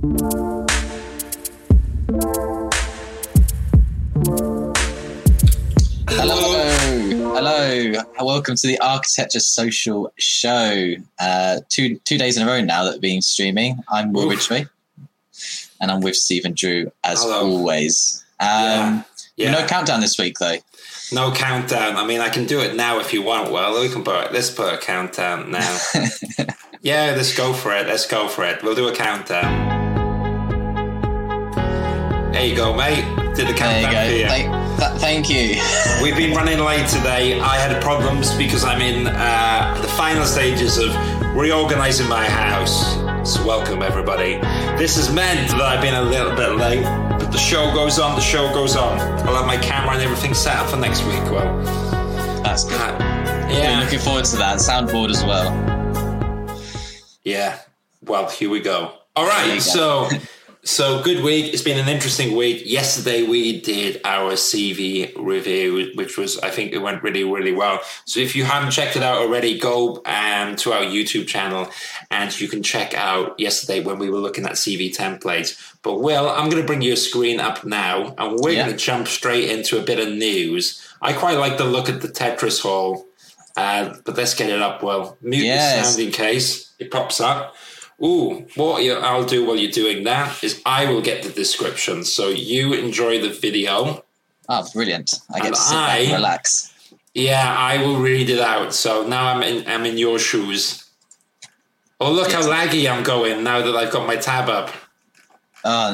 Hello, 0.00 0.64
hello. 7.34 7.92
Welcome 8.18 8.56
to 8.56 8.66
the 8.66 8.78
Architecture 8.80 9.40
Social 9.40 10.10
Show. 10.16 10.94
Uh, 11.18 11.60
two 11.68 11.98
two 12.06 12.16
days 12.16 12.38
in 12.38 12.48
a 12.48 12.50
row 12.50 12.62
now 12.62 12.84
that 12.84 12.92
we've 12.92 13.02
been 13.02 13.20
streaming. 13.20 13.80
I'm 13.90 14.14
Will. 14.14 14.30
Ridgway, 14.30 14.66
and 15.82 15.90
I'm 15.90 16.00
with 16.00 16.16
Stephen 16.16 16.54
Drew 16.54 16.90
as 17.04 17.22
Hello. 17.22 17.40
always. 17.46 18.24
Um, 18.40 18.48
Yeah. 18.48 19.02
Yeah. 19.36 19.50
No 19.52 19.66
countdown 19.66 20.00
this 20.00 20.16
week 20.18 20.38
though. 20.38 20.56
No 21.12 21.30
countdown. 21.32 21.96
I 21.96 22.06
mean, 22.06 22.20
I 22.20 22.30
can 22.30 22.46
do 22.46 22.60
it 22.60 22.74
now 22.74 23.00
if 23.00 23.12
you 23.12 23.20
want. 23.20 23.52
Well, 23.52 23.78
we 23.78 23.90
can 23.90 24.02
put 24.02 24.32
let's 24.32 24.48
put 24.50 24.72
a 24.72 24.78
countdown 24.78 25.50
now. 25.50 25.78
yeah, 26.80 27.12
let's 27.14 27.36
go 27.36 27.52
for 27.52 27.74
it. 27.76 27.86
Let's 27.86 28.06
go 28.06 28.28
for 28.28 28.44
it. 28.44 28.62
We'll 28.62 28.74
do 28.74 28.88
a 28.88 28.94
countdown. 28.94 29.79
There 32.40 32.48
you 32.48 32.56
go, 32.56 32.72
mate. 32.74 33.04
Did 33.36 33.36
the 33.36 33.42
There 33.42 33.50
you 33.52 33.54
countdown 33.54 33.92
go. 33.92 34.28
Thank, 34.28 34.78
th- 34.80 34.92
thank 34.98 35.28
you. 35.28 35.60
We've 36.02 36.16
been 36.16 36.34
running 36.34 36.58
late 36.58 36.88
today. 36.88 37.38
I 37.38 37.56
had 37.58 37.82
problems 37.82 38.34
because 38.34 38.64
I'm 38.64 38.80
in 38.80 39.08
uh, 39.08 39.78
the 39.82 39.88
final 39.88 40.24
stages 40.24 40.78
of 40.78 40.88
reorganizing 41.36 42.08
my 42.08 42.24
house. 42.24 42.94
So, 43.30 43.46
welcome 43.46 43.82
everybody. 43.82 44.36
This 44.78 44.96
has 44.96 45.12
meant 45.12 45.50
that 45.50 45.60
I've 45.60 45.82
been 45.82 45.92
a 45.94 46.00
little 46.00 46.34
bit 46.34 46.52
late, 46.52 46.82
but 46.82 47.30
the 47.30 47.36
show 47.36 47.70
goes 47.74 47.98
on. 47.98 48.14
The 48.14 48.22
show 48.22 48.48
goes 48.54 48.74
on. 48.74 48.98
I'll 49.28 49.36
have 49.36 49.46
my 49.46 49.58
camera 49.58 49.92
and 49.92 50.02
everything 50.02 50.32
set 50.32 50.56
up 50.56 50.70
for 50.70 50.78
next 50.78 51.04
week. 51.04 51.22
Well, 51.24 51.62
That's 52.42 52.64
good. 52.64 52.80
uh, 52.80 53.48
Yeah. 53.52 53.80
Looking 53.84 53.98
forward 53.98 54.24
to 54.24 54.36
that 54.38 54.60
soundboard 54.60 55.10
as 55.10 55.22
well. 55.22 55.52
yeah. 57.22 57.58
Well, 58.00 58.30
here 58.30 58.48
we 58.48 58.60
go. 58.60 58.94
All 59.14 59.26
right. 59.26 59.60
So. 59.60 60.08
So 60.62 61.02
good 61.02 61.24
week. 61.24 61.54
It's 61.54 61.62
been 61.62 61.78
an 61.78 61.88
interesting 61.88 62.36
week. 62.36 62.64
Yesterday 62.66 63.22
we 63.22 63.62
did 63.62 63.98
our 64.04 64.32
CV 64.32 65.10
review, 65.16 65.90
which 65.94 66.18
was 66.18 66.38
I 66.40 66.50
think 66.50 66.72
it 66.72 66.78
went 66.78 67.02
really 67.02 67.24
really 67.24 67.52
well. 67.52 67.80
So 68.04 68.20
if 68.20 68.36
you 68.36 68.44
haven't 68.44 68.70
checked 68.72 68.94
it 68.94 69.02
out 69.02 69.22
already, 69.22 69.58
go 69.58 70.02
um, 70.04 70.56
to 70.56 70.72
our 70.74 70.82
YouTube 70.82 71.26
channel 71.28 71.70
and 72.10 72.38
you 72.38 72.46
can 72.46 72.62
check 72.62 72.92
out 72.92 73.40
yesterday 73.40 73.80
when 73.82 73.98
we 73.98 74.10
were 74.10 74.18
looking 74.18 74.44
at 74.44 74.52
CV 74.52 74.94
templates. 74.94 75.56
But 75.82 76.00
Will, 76.00 76.28
I'm 76.28 76.50
going 76.50 76.60
to 76.60 76.66
bring 76.66 76.82
your 76.82 76.96
screen 76.96 77.40
up 77.40 77.64
now, 77.64 78.14
and 78.18 78.38
we're 78.38 78.50
Yeah. 78.50 78.64
going 78.66 78.76
to 78.76 78.84
jump 78.84 79.08
straight 79.08 79.48
into 79.48 79.78
a 79.78 79.82
bit 79.82 79.98
of 79.98 80.12
news. 80.12 80.86
I 81.00 81.14
quite 81.14 81.38
like 81.38 81.56
the 81.56 81.64
look 81.64 81.88
at 81.88 82.02
the 82.02 82.08
Tetris 82.08 82.60
Hall, 82.60 83.06
uh, 83.56 83.94
but 84.04 84.14
let's 84.18 84.34
get 84.34 84.50
it 84.50 84.60
up. 84.60 84.82
Well, 84.82 85.16
mute 85.22 85.44
Yes. 85.44 85.78
the 85.86 85.92
sound 85.92 86.06
in 86.06 86.12
case 86.12 86.70
it 86.78 86.90
pops 86.90 87.18
up. 87.18 87.56
Ooh, 88.02 88.46
what 88.56 88.82
you- 88.82 88.94
I'll 88.94 89.24
do 89.26 89.44
while 89.44 89.56
you're 89.56 89.70
doing 89.70 90.04
that 90.04 90.42
is 90.42 90.60
I 90.64 90.86
will 90.86 91.02
get 91.02 91.22
the 91.22 91.28
description. 91.30 92.04
So 92.04 92.28
you 92.28 92.72
enjoy 92.72 93.20
the 93.20 93.28
video. 93.28 94.04
Oh, 94.48 94.66
brilliant! 94.72 95.14
I 95.32 95.40
get 95.40 95.54
to 95.54 95.60
sit 95.60 95.74
back 95.74 96.00
and 96.00 96.12
relax. 96.12 96.72
Yeah, 97.14 97.54
I 97.56 97.78
will 97.78 97.96
read 97.96 98.30
it 98.30 98.40
out. 98.40 98.72
So 98.74 99.06
now 99.06 99.26
I'm 99.26 99.42
in 99.42 99.66
I'm 99.68 99.84
in 99.86 99.98
your 99.98 100.18
shoes. 100.18 100.84
Oh 102.00 102.10
look 102.10 102.32
how 102.32 102.40
laggy 102.42 102.90
I'm 102.90 103.02
going 103.02 103.44
now 103.44 103.60
that 103.60 103.76
I've 103.76 103.92
got 103.92 104.06
my 104.06 104.16
tab 104.16 104.48
up. 104.48 104.70
Oh 105.62 105.90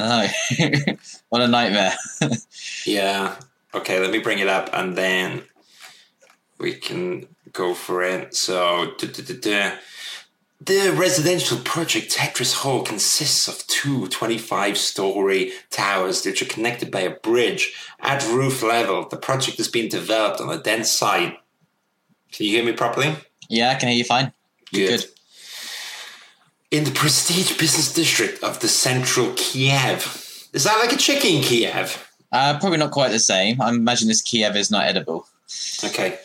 no! 0.59 0.65
what 1.29 1.41
a 1.41 1.47
nightmare. 1.47 1.93
Yeah. 2.85 3.35
Okay, 3.73 3.99
let 3.99 4.11
me 4.11 4.19
bring 4.19 4.39
it 4.39 4.47
up 4.47 4.69
and 4.71 4.95
then 4.97 5.43
we 6.57 6.73
can 6.73 7.27
go 7.51 7.73
for 7.73 8.01
it. 8.01 8.33
So 8.33 8.93
duh, 8.97 9.07
duh, 9.07 9.33
duh. 9.41 9.71
The 10.59 10.91
residential 10.97 11.57
project 11.59 12.15
Tetris 12.15 12.55
Hall 12.55 12.83
consists 12.83 13.47
of 13.47 13.65
two 13.67 14.07
25 14.07 14.77
story 14.77 15.51
towers 15.69 16.25
which 16.25 16.41
are 16.41 16.45
connected 16.45 16.91
by 16.91 17.01
a 17.01 17.11
bridge 17.11 17.73
at 17.99 18.27
roof 18.27 18.63
level. 18.63 19.07
The 19.07 19.17
project 19.17 19.59
is 19.59 19.67
being 19.67 19.89
developed 19.89 20.41
on 20.41 20.49
a 20.49 20.61
dense 20.61 20.91
site. 20.91 21.37
Can 22.31 22.45
you 22.45 22.51
hear 22.53 22.65
me 22.65 22.73
properly? 22.73 23.15
yeah, 23.49 23.71
I 23.71 23.75
can 23.75 23.89
hear 23.89 23.97
you 23.97 24.03
fine. 24.03 24.33
Good. 24.73 24.87
good. 24.87 25.05
In 26.71 26.83
the 26.83 26.91
prestige 26.91 27.57
business 27.57 27.93
district 27.93 28.43
of 28.43 28.59
the 28.59 28.67
central 28.67 29.33
Kiev. 29.37 30.49
Is 30.51 30.65
that 30.65 30.79
like 30.79 30.91
a 30.91 30.97
chicken 30.97 31.41
Kiev? 31.41 32.03
Uh, 32.31 32.59
probably 32.59 32.77
not 32.77 32.91
quite 32.91 33.11
the 33.11 33.19
same. 33.19 33.61
I 33.61 33.69
imagine 33.69 34.09
this 34.09 34.21
Kiev 34.21 34.55
is 34.55 34.69
not 34.69 34.85
edible. 34.85 35.27
Okay. 35.83 36.19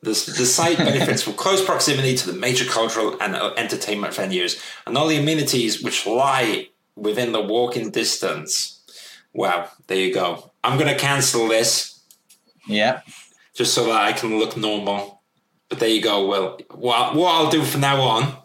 The, 0.00 0.10
the 0.10 0.46
site 0.46 0.78
benefits 0.78 1.22
from 1.22 1.34
close 1.34 1.64
proximity 1.64 2.14
to 2.16 2.30
the 2.30 2.38
major 2.38 2.64
cultural 2.64 3.16
and 3.20 3.34
uh, 3.34 3.52
entertainment 3.56 4.14
venues 4.14 4.62
and 4.86 4.96
all 4.96 5.08
the 5.08 5.16
amenities 5.16 5.82
which 5.82 6.06
lie 6.06 6.68
within 6.94 7.32
the 7.32 7.40
walking 7.40 7.90
distance. 7.90 8.80
Wow, 9.32 9.68
there 9.88 9.98
you 9.98 10.14
go. 10.14 10.52
I'm 10.62 10.78
going 10.78 10.92
to 10.92 10.98
cancel 10.98 11.48
this 11.48 12.00
Yeah. 12.68 13.00
just 13.54 13.74
so 13.74 13.86
that 13.86 14.00
I 14.00 14.12
can 14.12 14.38
look 14.38 14.56
normal. 14.56 15.20
But 15.68 15.80
there 15.80 15.88
you 15.88 16.00
go, 16.00 16.26
Will. 16.28 16.58
Well, 16.74 17.14
what 17.14 17.34
I'll 17.34 17.50
do 17.50 17.62
from 17.64 17.80
now 17.80 18.00
on, 18.00 18.36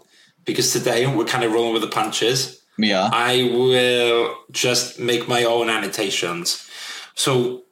because 0.45 0.73
today 0.73 1.05
we're 1.07 1.25
kind 1.25 1.43
of 1.43 1.51
rolling 1.53 1.73
with 1.73 1.83
the 1.83 1.87
punches, 1.87 2.61
are. 2.79 3.09
I 3.13 3.43
will 3.53 4.35
just 4.51 4.99
make 4.99 5.27
my 5.27 5.43
own 5.43 5.69
annotations. 5.69 6.67
So 7.15 7.63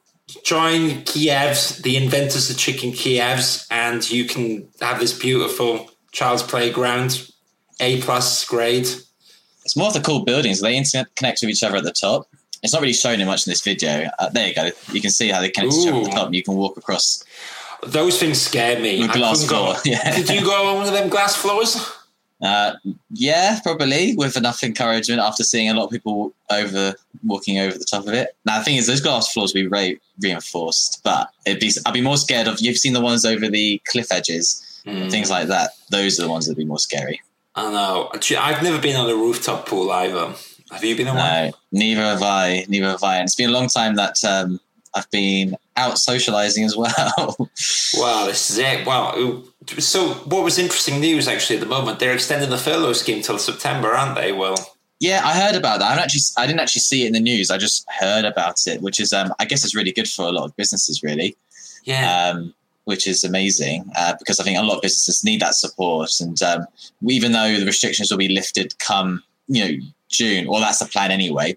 join 0.44 1.02
Kiev's, 1.04 1.78
the 1.82 1.96
inventors 1.96 2.50
of 2.50 2.58
chicken 2.58 2.90
Kiev's, 2.92 3.66
and 3.70 4.08
you 4.10 4.24
can 4.24 4.68
have 4.80 4.98
this 5.00 5.16
beautiful 5.18 5.90
child's 6.12 6.42
playground, 6.42 7.28
A 7.80 8.00
plus 8.02 8.44
grade. 8.44 8.86
It's 9.64 9.76
more 9.76 9.88
of 9.88 9.94
the 9.94 10.00
cool 10.00 10.24
buildings. 10.24 10.60
They 10.60 10.74
interconnect 10.76 11.40
with 11.42 11.50
each 11.50 11.62
other 11.62 11.76
at 11.76 11.84
the 11.84 11.92
top. 11.92 12.26
It's 12.62 12.72
not 12.72 12.82
really 12.82 12.92
shown 12.94 13.20
in 13.20 13.26
much 13.26 13.46
in 13.46 13.50
this 13.50 13.60
video. 13.62 14.08
Uh, 14.18 14.28
there 14.28 14.48
you 14.48 14.54
go. 14.54 14.70
You 14.92 15.00
can 15.00 15.10
see 15.10 15.28
how 15.28 15.40
they 15.40 15.50
connect 15.50 15.72
to 15.72 15.78
each 15.80 15.88
other 15.88 15.98
at 15.98 16.04
the 16.04 16.10
top. 16.10 16.32
You 16.32 16.42
can 16.42 16.54
walk 16.54 16.76
across 16.76 17.24
Those 17.84 18.18
things 18.18 18.40
scare 18.40 18.78
me. 18.80 19.06
glass 19.08 19.46
floor. 19.46 19.74
Yeah. 19.84 20.14
Did 20.16 20.28
you 20.30 20.44
go 20.44 20.68
on 20.70 20.76
one 20.78 20.86
of 20.86 20.92
them 20.92 21.08
glass 21.08 21.34
floors? 21.36 21.76
Uh, 22.42 22.72
yeah, 23.12 23.60
probably 23.62 24.14
with 24.16 24.36
enough 24.36 24.64
encouragement 24.64 25.20
after 25.20 25.44
seeing 25.44 25.70
a 25.70 25.74
lot 25.74 25.84
of 25.84 25.90
people 25.90 26.34
over 26.50 26.94
walking 27.24 27.58
over 27.60 27.78
the 27.78 27.84
top 27.84 28.06
of 28.06 28.12
it. 28.14 28.36
Now 28.44 28.58
the 28.58 28.64
thing 28.64 28.76
is, 28.76 28.86
those 28.88 29.00
glass 29.00 29.32
floors 29.32 29.54
will 29.54 29.62
be 29.62 29.68
re- 29.68 30.00
reinforced, 30.20 31.00
but 31.04 31.30
it'd 31.46 31.60
be 31.60 31.70
I'd 31.86 31.94
be 31.94 32.00
more 32.00 32.16
scared 32.16 32.48
of. 32.48 32.60
You've 32.60 32.78
seen 32.78 32.94
the 32.94 33.00
ones 33.00 33.24
over 33.24 33.48
the 33.48 33.80
cliff 33.86 34.10
edges, 34.10 34.80
Hmm. 34.84 35.08
things 35.08 35.30
like 35.30 35.46
that. 35.48 35.70
Those 35.90 36.18
are 36.18 36.22
the 36.22 36.28
ones 36.28 36.46
that'd 36.46 36.58
be 36.58 36.64
more 36.64 36.78
scary. 36.80 37.20
I 37.54 37.70
know. 37.70 38.10
Actually, 38.14 38.38
I've 38.38 38.62
never 38.62 38.80
been 38.80 38.96
on 38.96 39.08
a 39.08 39.14
rooftop 39.14 39.66
pool 39.68 39.92
either. 39.92 40.32
Have 40.72 40.82
you 40.82 40.96
been 40.96 41.06
on 41.06 41.16
one? 41.16 41.24
No, 41.26 41.52
neither 41.70 42.00
have 42.00 42.22
I. 42.22 42.64
Neither 42.68 42.88
have 42.88 43.04
I. 43.04 43.16
And 43.18 43.24
it's 43.26 43.34
been 43.36 43.50
a 43.50 43.52
long 43.52 43.68
time 43.68 43.94
that 43.96 44.24
um, 44.24 44.58
I've 44.94 45.10
been 45.10 45.56
out 45.76 45.98
socializing 45.98 46.64
as 46.64 46.76
well. 46.76 47.36
Wow, 47.94 48.24
this 48.26 48.50
is 48.50 48.56
it. 48.56 48.86
Wow. 48.86 49.42
So, 49.78 50.14
what 50.24 50.42
was 50.44 50.58
interesting 50.58 50.98
news 50.98 51.28
actually 51.28 51.56
at 51.56 51.60
the 51.60 51.68
moment? 51.68 51.98
They're 51.98 52.14
extending 52.14 52.48
the 52.48 52.56
furlough 52.56 52.94
scheme 52.94 53.20
till 53.20 53.38
September, 53.38 53.92
aren't 53.92 54.14
they? 54.14 54.32
Well, 54.32 54.56
yeah, 54.98 55.20
I 55.24 55.34
heard 55.38 55.54
about 55.56 55.80
that. 55.80 55.98
I 55.98 56.02
actually, 56.02 56.22
I 56.38 56.46
didn't 56.46 56.60
actually 56.60 56.80
see 56.80 57.04
it 57.04 57.08
in 57.08 57.12
the 57.12 57.20
news. 57.20 57.50
I 57.50 57.58
just 57.58 57.84
heard 57.90 58.24
about 58.24 58.66
it, 58.66 58.80
which 58.80 58.98
is, 58.98 59.12
um, 59.12 59.34
I 59.38 59.44
guess, 59.44 59.62
is 59.62 59.74
really 59.74 59.92
good 59.92 60.08
for 60.08 60.24
a 60.26 60.30
lot 60.32 60.44
of 60.44 60.56
businesses, 60.56 61.02
really. 61.02 61.36
yeah. 61.84 62.30
um, 62.30 62.54
which 62.84 63.06
is 63.06 63.22
amazing 63.24 63.84
uh, 63.96 64.14
because 64.18 64.40
I 64.40 64.44
think 64.44 64.58
a 64.58 64.62
lot 64.62 64.76
of 64.76 64.82
businesses 64.82 65.22
need 65.24 65.40
that 65.40 65.54
support. 65.54 66.10
And 66.20 66.40
um, 66.42 66.66
even 67.08 67.32
though 67.32 67.58
the 67.58 67.66
restrictions 67.66 68.10
will 68.10 68.18
be 68.18 68.28
lifted 68.28 68.78
come, 68.78 69.22
you 69.48 69.64
know, 69.64 69.86
June, 70.08 70.48
well, 70.48 70.60
that's 70.60 70.80
the 70.80 70.86
plan 70.86 71.10
anyway. 71.10 71.56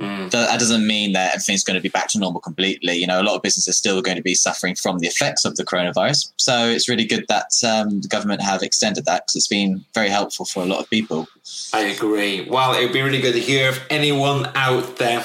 Mm. 0.00 0.30
That, 0.30 0.58
doesn't 0.58 0.86
mean 0.86 1.12
that 1.12 1.34
everything's 1.34 1.62
going 1.62 1.76
to 1.76 1.80
be 1.80 1.88
back 1.88 2.08
to 2.08 2.18
normal 2.18 2.40
completely. 2.40 2.94
You 2.94 3.06
know, 3.06 3.20
a 3.20 3.22
lot 3.22 3.36
of 3.36 3.42
businesses 3.42 3.68
are 3.68 3.76
still 3.76 4.02
going 4.02 4.16
to 4.16 4.22
be 4.22 4.34
suffering 4.34 4.74
from 4.74 4.98
the 4.98 5.06
effects 5.06 5.44
of 5.44 5.56
the 5.56 5.64
coronavirus. 5.64 6.32
So 6.36 6.68
it's 6.68 6.88
really 6.88 7.04
good 7.04 7.26
that 7.28 7.52
um, 7.64 8.00
the 8.00 8.08
government 8.08 8.42
have 8.42 8.62
extended 8.62 9.04
that 9.04 9.22
because 9.22 9.36
it's 9.36 9.48
been 9.48 9.84
very 9.94 10.08
helpful 10.08 10.44
for 10.44 10.62
a 10.62 10.66
lot 10.66 10.80
of 10.80 10.90
people. 10.90 11.28
I 11.72 11.80
agree. 11.80 12.48
Well, 12.48 12.74
it 12.74 12.84
would 12.84 12.92
be 12.92 13.02
really 13.02 13.20
good 13.20 13.34
to 13.34 13.40
hear 13.40 13.68
if 13.68 13.84
anyone 13.90 14.50
out 14.54 14.96
there 14.96 15.24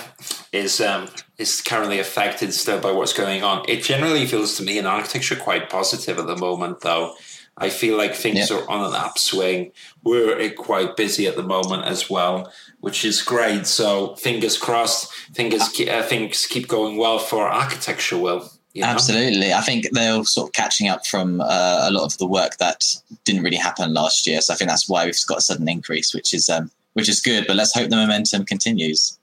is 0.52 0.82
um, 0.82 1.08
is 1.38 1.62
currently 1.62 2.00
affected 2.00 2.54
still 2.54 2.80
by 2.80 2.92
what's 2.92 3.14
going 3.14 3.44
on. 3.44 3.64
It 3.68 3.84
generally 3.84 4.26
feels 4.26 4.58
to 4.58 4.64
me 4.64 4.78
in 4.78 4.86
architecture 4.86 5.36
quite 5.36 5.70
positive 5.70 6.18
at 6.18 6.28
the 6.28 6.36
moment, 6.36 6.82
though. 6.82 7.16
I 7.58 7.70
feel 7.70 7.98
like 7.98 8.14
things 8.14 8.50
Yeah. 8.50 8.58
are 8.58 8.70
on 8.70 8.84
an 8.86 8.94
upswing. 8.94 9.72
We're 10.04 10.40
uh, 10.40 10.50
quite 10.50 10.96
busy 10.96 11.28
at 11.28 11.36
the 11.36 11.44
moment 11.44 11.86
as 11.86 12.10
well, 12.10 12.52
which 12.82 13.04
is 13.04 13.22
great. 13.22 13.66
So 13.66 14.16
fingers 14.16 14.58
crossed, 14.58 15.12
fingers 15.34 15.64
uh, 15.80 16.04
things 16.04 16.46
keep 16.46 16.68
going 16.68 16.98
well 16.98 17.18
for 17.20 17.48
architecture. 17.48 18.18
Will 18.18 18.52
you 18.74 18.84
know? 18.84 18.90
Absolutely. 18.90 19.54
I 19.54 19.62
think 19.62 19.88
they're 19.92 20.24
sort 20.24 20.50
of 20.50 20.54
catching 20.54 20.88
up 20.88 21.06
from 21.08 21.42
uh, 21.42 21.80
a 21.90 21.92
lot 21.92 22.04
of 22.04 22.18
the 22.20 22.28
work 22.28 22.58
that 22.58 22.86
didn't 23.26 23.42
really 23.42 23.58
happen 23.58 23.94
last 23.94 24.28
year. 24.28 24.40
So 24.40 24.54
I 24.54 24.58
think 24.58 24.70
that's 24.70 24.88
why 24.88 25.06
we've 25.06 25.26
got 25.28 25.40
a 25.40 25.42
sudden 25.42 25.68
increase, 25.68 26.14
which 26.14 26.34
is 26.36 26.50
um, 26.50 26.70
which 26.94 27.10
is 27.10 27.20
good. 27.20 27.48
But 27.48 27.56
let's 27.56 27.74
hope 27.74 27.90
the 27.90 27.96
momentum 27.96 28.46
continues. 28.46 29.18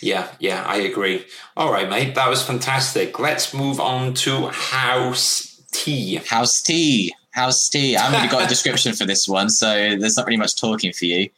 Yeah, 0.00 0.28
yeah, 0.38 0.62
I 0.66 0.76
agree. 0.76 1.26
All 1.56 1.72
right, 1.72 1.88
mate, 1.88 2.14
that 2.14 2.28
was 2.28 2.42
fantastic. 2.42 3.18
Let's 3.18 3.52
move 3.54 3.80
on 3.80 4.14
to 4.14 4.48
house 4.48 5.62
tea. 5.72 6.16
House 6.16 6.62
tea. 6.62 7.12
House 7.36 7.62
Steve? 7.62 7.98
I 7.98 8.00
haven't 8.00 8.18
really 8.20 8.30
got 8.30 8.44
a 8.44 8.48
description 8.48 8.94
for 8.94 9.04
this 9.04 9.28
one, 9.28 9.48
so 9.50 9.94
there's 9.96 10.16
not 10.16 10.26
really 10.26 10.38
much 10.38 10.56
talking 10.56 10.92
for 10.92 11.04
you. 11.04 11.28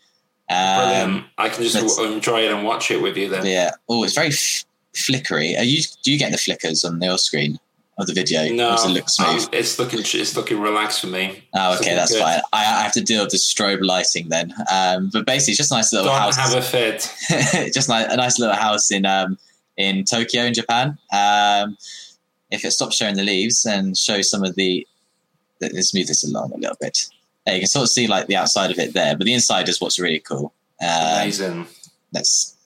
Um, 0.50 1.26
I 1.36 1.48
can 1.50 1.64
just 1.64 1.98
enjoy 2.00 2.42
it 2.46 2.52
and 2.52 2.64
watch 2.64 2.90
it 2.90 3.02
with 3.02 3.16
you 3.16 3.28
then. 3.28 3.44
yeah. 3.44 3.72
Oh, 3.88 4.04
it's 4.04 4.14
very 4.14 4.28
f- 4.28 4.64
flickery. 4.96 5.56
Are 5.56 5.64
you? 5.64 5.82
Do 6.02 6.10
you 6.12 6.18
get 6.18 6.32
the 6.32 6.38
flickers 6.38 6.84
on 6.84 7.02
your 7.02 7.18
screen 7.18 7.58
of 7.98 8.06
the 8.06 8.14
video? 8.14 8.48
No, 8.54 8.70
does 8.70 8.86
it 8.86 8.90
look 8.90 9.08
smooth? 9.10 9.42
um, 9.42 9.48
it's 9.52 9.78
looking 9.78 9.98
it's 10.00 10.36
looking 10.36 10.60
relaxed 10.60 11.00
for 11.00 11.08
me. 11.08 11.44
Oh, 11.54 11.76
okay, 11.78 11.94
that's 11.94 12.12
good. 12.12 12.22
fine. 12.22 12.40
I, 12.52 12.60
I 12.64 12.82
have 12.82 12.92
to 12.92 13.02
deal 13.02 13.22
with 13.24 13.32
the 13.32 13.36
strobe 13.36 13.84
lighting 13.84 14.28
then. 14.30 14.54
Um, 14.72 15.10
but 15.12 15.26
basically, 15.26 15.52
it's 15.52 15.58
just 15.58 15.72
a 15.72 15.74
nice 15.74 15.92
little 15.92 16.08
Don't 16.08 16.16
house. 16.18 16.36
have 16.36 16.54
a 16.54 16.62
fit. 16.62 17.12
just 17.74 17.88
like 17.90 18.06
a 18.10 18.16
nice 18.16 18.38
little 18.38 18.54
house 18.54 18.90
in 18.90 19.04
um, 19.04 19.36
in 19.76 20.04
Tokyo 20.04 20.44
in 20.44 20.54
Japan. 20.54 20.96
Um, 21.12 21.76
if 22.50 22.64
it 22.64 22.70
stops 22.70 22.96
showing 22.96 23.16
the 23.16 23.22
leaves 23.22 23.66
and 23.66 23.94
shows 23.98 24.30
some 24.30 24.42
of 24.42 24.54
the, 24.54 24.86
let's 25.60 25.94
move 25.94 26.06
this 26.06 26.24
along 26.28 26.52
a 26.52 26.56
little 26.58 26.76
bit. 26.80 27.06
There, 27.46 27.54
you 27.54 27.60
can 27.62 27.68
sort 27.68 27.84
of 27.84 27.90
see 27.90 28.06
like 28.06 28.26
the 28.26 28.36
outside 28.36 28.70
of 28.70 28.78
it 28.78 28.94
there, 28.94 29.16
but 29.16 29.24
the 29.24 29.32
inside 29.34 29.68
is 29.68 29.80
what's 29.80 29.98
really 29.98 30.20
cool. 30.20 30.52
Um, 30.80 30.88
Amazing. 31.22 31.66
let's 32.12 32.56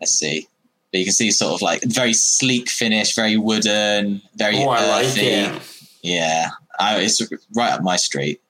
let's 0.00 0.12
see. 0.12 0.48
But 0.92 0.98
you 0.98 1.04
can 1.04 1.12
see 1.14 1.30
sort 1.30 1.54
of 1.54 1.62
like 1.62 1.82
very 1.84 2.12
sleek 2.12 2.68
finish, 2.68 3.14
very 3.14 3.36
wooden, 3.36 4.22
very 4.34 4.56
Oh, 4.58 4.68
I 4.70 4.88
like 4.88 5.16
it. 5.16 5.62
Yeah, 6.02 6.48
I, 6.80 6.98
it's 7.00 7.22
right 7.54 7.72
up 7.72 7.82
my 7.82 7.96
street. 7.96 8.40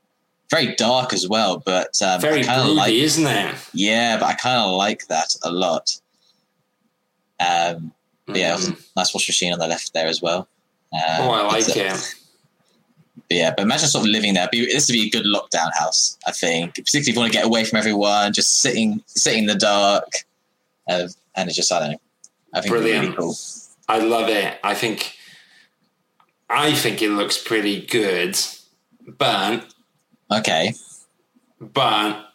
Very 0.50 0.74
dark 0.76 1.12
as 1.12 1.28
well, 1.28 1.62
but 1.64 2.00
um, 2.02 2.20
Very 2.20 2.42
kind 2.42 2.60
of 2.60 2.66
broody, 2.66 2.76
like 2.76 2.92
isn't 2.94 3.26
it? 3.26 3.54
yeah, 3.72 4.18
but 4.18 4.26
I 4.26 4.34
kind 4.34 4.58
of 4.58 4.76
like 4.76 5.06
that 5.08 5.34
a 5.44 5.50
lot. 5.50 6.00
Um, 7.38 7.92
but 8.26 8.36
yeah, 8.36 8.56
nice 8.96 9.14
wash 9.14 9.28
machine 9.28 9.52
on 9.52 9.58
the 9.58 9.66
left 9.66 9.92
there 9.92 10.06
as 10.06 10.20
well. 10.22 10.48
Um, 10.92 11.00
Oh, 11.20 11.30
I 11.30 11.42
like 11.46 11.68
uh, 11.68 11.72
it. 11.76 12.14
But 13.16 13.36
yeah, 13.36 13.50
but 13.56 13.62
imagine 13.62 13.88
sort 13.88 14.04
of 14.04 14.10
living 14.10 14.34
there. 14.34 14.48
Be, 14.50 14.66
this 14.66 14.88
would 14.88 14.94
be 14.94 15.06
a 15.06 15.10
good 15.10 15.24
lockdown 15.26 15.70
house, 15.78 16.16
I 16.26 16.32
think. 16.32 16.74
Particularly 16.76 17.00
if 17.10 17.14
you 17.14 17.20
want 17.20 17.32
to 17.32 17.38
get 17.38 17.46
away 17.46 17.64
from 17.64 17.78
everyone, 17.78 18.32
just 18.32 18.60
sitting, 18.60 19.02
sitting 19.06 19.40
in 19.40 19.46
the 19.46 19.54
dark, 19.54 20.04
uh, 20.88 21.08
and 21.36 21.48
it's 21.48 21.56
just 21.56 21.72
I 21.72 21.80
don't 21.80 21.90
know. 21.92 22.00
I 22.54 22.60
think 22.60 22.74
it's 22.74 22.82
really 22.82 22.90
Brilliant. 22.92 23.16
cool. 23.16 23.34
I 23.88 23.98
love 23.98 24.28
it. 24.28 24.58
I 24.64 24.74
think 24.74 25.16
I 26.48 26.72
think 26.74 27.02
it 27.02 27.10
looks 27.10 27.38
pretty 27.42 27.84
good, 27.86 28.38
but 29.06 29.64
Okay, 30.32 30.74
but 31.60 32.26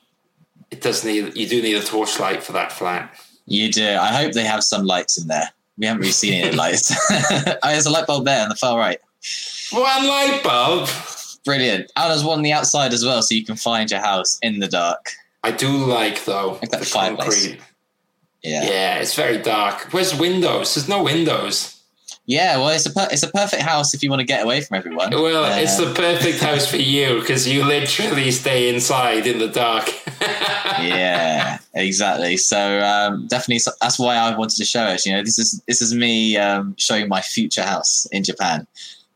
it 0.71 0.81
does 0.81 1.03
need 1.05 1.35
you 1.35 1.47
do 1.47 1.61
need 1.61 1.75
a 1.75 1.81
torchlight 1.83 2.43
for 2.43 2.51
that 2.53 2.71
flat. 2.71 3.17
you 3.45 3.71
do. 3.71 3.87
I 3.87 4.07
hope 4.13 4.33
they 4.33 4.43
have 4.45 4.63
some 4.63 4.85
lights 4.85 5.17
in 5.19 5.27
there. 5.27 5.49
We 5.77 5.85
haven't 5.87 6.01
really 6.01 6.11
seen 6.13 6.33
any 6.45 6.55
lights. 6.55 6.93
oh, 7.11 7.55
there's 7.63 7.85
a 7.85 7.89
light 7.89 8.07
bulb 8.07 8.25
there 8.25 8.41
on 8.43 8.49
the 8.49 8.55
far 8.55 8.77
right. 8.77 8.99
One 9.71 10.07
light 10.07 10.41
bulb. 10.43 10.89
Brilliant. 11.43 11.91
And 11.95 12.11
there's 12.11 12.23
one 12.23 12.37
on 12.39 12.43
the 12.43 12.53
outside 12.53 12.93
as 12.93 13.03
well, 13.05 13.21
so 13.21 13.35
you 13.35 13.45
can 13.45 13.55
find 13.55 13.89
your 13.91 13.99
house 14.01 14.39
in 14.41 14.59
the 14.59 14.67
dark. 14.67 15.11
I 15.43 15.51
do 15.51 15.69
like 15.69 16.25
though 16.25 16.57
Like 16.61 16.71
the 16.71 16.79
fireplace. 16.85 17.47
concrete. 17.47 17.61
Yeah. 18.43 18.63
Yeah, 18.63 18.95
it's 18.97 19.15
very 19.15 19.37
dark. 19.39 19.91
Where's 19.93 20.13
windows? 20.15 20.75
There's 20.75 20.87
no 20.89 21.03
windows. 21.03 21.71
Yeah, 22.27 22.57
well, 22.57 22.69
it's 22.69 22.87
a 22.87 22.89
per- 22.91 23.07
it's 23.11 23.21
a 23.21 23.27
perfect 23.31 23.61
house 23.61 23.93
if 23.93 24.01
you 24.01 24.09
want 24.09 24.19
to 24.21 24.25
get 24.25 24.43
away 24.43 24.61
from 24.61 24.77
everyone. 24.77 25.11
Well, 25.11 25.45
Uh, 25.45 25.57
it's 25.59 25.77
the 25.77 25.93
perfect 25.93 26.39
house 26.39 26.65
for 26.67 26.77
you 26.77 27.19
because 27.19 27.47
you 27.47 27.63
literally 27.63 28.31
stay 28.31 28.73
inside 28.73 29.27
in 29.27 29.37
the 29.37 29.47
dark. 29.47 29.91
yeah, 30.81 31.59
exactly. 31.73 32.37
So 32.37 32.79
um, 32.81 33.27
definitely, 33.27 33.59
so- 33.59 33.71
that's 33.81 33.99
why 33.99 34.15
I 34.15 34.35
wanted 34.35 34.57
to 34.57 34.65
show 34.65 34.87
it. 34.87 35.05
You 35.05 35.13
know, 35.13 35.23
this 35.23 35.37
is 35.37 35.61
this 35.67 35.81
is 35.81 35.93
me 35.93 36.37
um, 36.37 36.75
showing 36.77 37.07
my 37.07 37.21
future 37.21 37.63
house 37.63 38.07
in 38.11 38.23
Japan. 38.23 38.65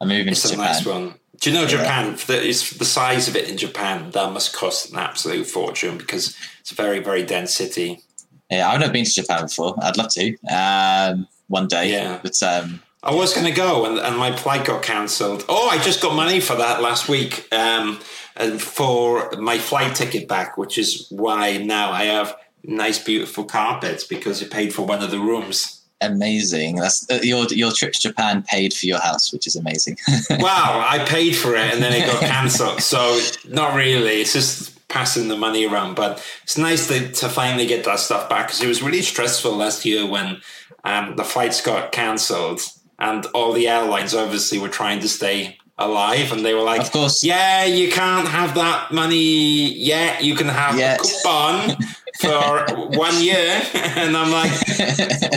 I'm 0.02 0.08
moving 0.08 0.30
It's 0.30 0.42
to 0.44 0.50
Japan. 0.50 0.66
nice 0.66 0.86
one. 0.86 1.14
Do 1.40 1.50
you 1.50 1.56
know 1.56 1.62
Yeah. 1.64 1.68
Japan? 1.68 2.18
The, 2.28 2.48
it's 2.48 2.72
the 2.72 2.86
size 2.86 3.28
of 3.28 3.36
it 3.36 3.50
in 3.50 3.58
Japan. 3.58 4.12
That 4.12 4.32
must 4.32 4.54
cost 4.54 4.92
an 4.92 5.00
absolute 5.00 5.46
fortune 5.48 5.98
because 5.98 6.36
it's 6.62 6.72
a 6.72 6.76
very, 6.76 7.00
very 7.00 7.24
dense 7.24 7.54
city. 7.54 8.02
Yeah, 8.50 8.70
I've 8.70 8.80
never 8.80 8.92
been 8.94 9.06
to 9.06 9.12
Japan 9.14 9.44
before. 9.44 9.76
I'd 9.82 9.98
love 9.98 10.10
to 10.14 10.36
um, 10.52 11.28
one 11.48 11.68
day. 11.68 11.92
Yeah. 11.92 12.20
but 12.22 12.42
um, 12.44 12.82
I 13.04 13.14
was 13.14 13.34
going 13.34 13.46
to 13.46 13.52
go, 13.54 13.86
and, 13.86 14.00
and 14.00 14.18
my 14.18 14.36
flight 14.36 14.66
got 14.66 14.82
cancelled. 14.84 15.46
Oh, 15.48 15.70
I 15.70 15.78
just 15.78 16.02
got 16.02 16.16
money 16.16 16.40
for 16.42 16.56
that 16.56 16.82
last 16.82 17.08
week, 17.08 17.48
um, 17.54 18.00
and 18.36 18.62
for 18.62 19.32
my 19.38 19.58
flight 19.58 19.96
ticket 19.96 20.28
back, 20.28 20.58
which 20.58 20.78
is 20.78 21.08
why 21.10 21.58
now 21.58 21.92
I 21.92 22.06
have 22.06 22.36
nice, 22.64 23.02
beautiful 23.02 23.46
carpets 23.46 24.04
because 24.04 24.42
it 24.42 24.52
paid 24.52 24.74
for 24.74 24.82
one 24.86 25.02
of 25.04 25.12
the 25.12 25.20
rooms. 25.20 25.79
Amazing. 26.02 26.76
That's 26.78 27.10
uh, 27.10 27.20
your 27.24 27.46
your 27.48 27.72
trip 27.72 27.94
to 27.94 28.00
Japan 28.00 28.44
paid 28.44 28.74
for 28.74 28.86
your 28.86 29.00
house, 29.00 29.32
which 29.34 29.48
is 29.48 29.56
amazing. 29.56 29.98
wow, 30.30 30.86
I 30.88 31.06
paid 31.08 31.36
for 31.36 31.56
it 31.56 31.74
and 31.74 31.82
then 31.82 31.94
it 31.94 32.06
got 32.06 32.22
cancelled. 32.22 32.82
so 32.94 33.20
not 33.48 33.76
really. 33.76 34.22
It's 34.22 34.34
just 34.34 34.88
passing 34.88 35.28
the 35.28 35.38
money 35.38 35.66
around. 35.68 35.96
But 35.96 36.24
it's 36.44 36.58
nice 36.58 36.88
to, 36.88 37.12
to 37.12 37.30
finally 37.30 37.68
get 37.68 37.84
that 37.86 38.00
stuff 38.00 38.30
back 38.30 38.48
because 38.48 38.62
it 38.62 38.68
was 38.68 38.82
really 38.82 39.02
stressful 39.02 39.56
last 39.56 39.86
year 39.86 40.06
when 40.06 40.42
um, 40.84 41.16
the 41.16 41.24
flights 41.24 41.62
got 41.62 41.92
cancelled 41.92 42.62
and 42.98 43.26
all 43.28 43.54
the 43.54 43.68
airlines 43.68 44.14
obviously 44.14 44.58
were 44.58 44.70
trying 44.70 45.00
to 45.02 45.08
stay 45.10 45.58
alive 45.78 46.34
and 46.34 46.44
they 46.46 46.54
were 46.54 46.62
like 46.62 46.82
Of 46.82 46.92
course. 46.92 47.24
yeah 47.24 47.64
you 47.64 47.90
can't 47.90 48.28
have 48.28 48.56
that 48.56 48.92
money 48.92 49.74
yet 49.74 50.22
you 50.22 50.36
can 50.36 50.48
have 50.48 50.78
Yet. 50.78 51.00
a 51.00 51.04
coupon 51.04 51.78
for 52.20 52.76
one 52.98 53.22
year 53.24 53.62
and 53.74 54.16
i'm 54.18 54.32
like 54.32 54.52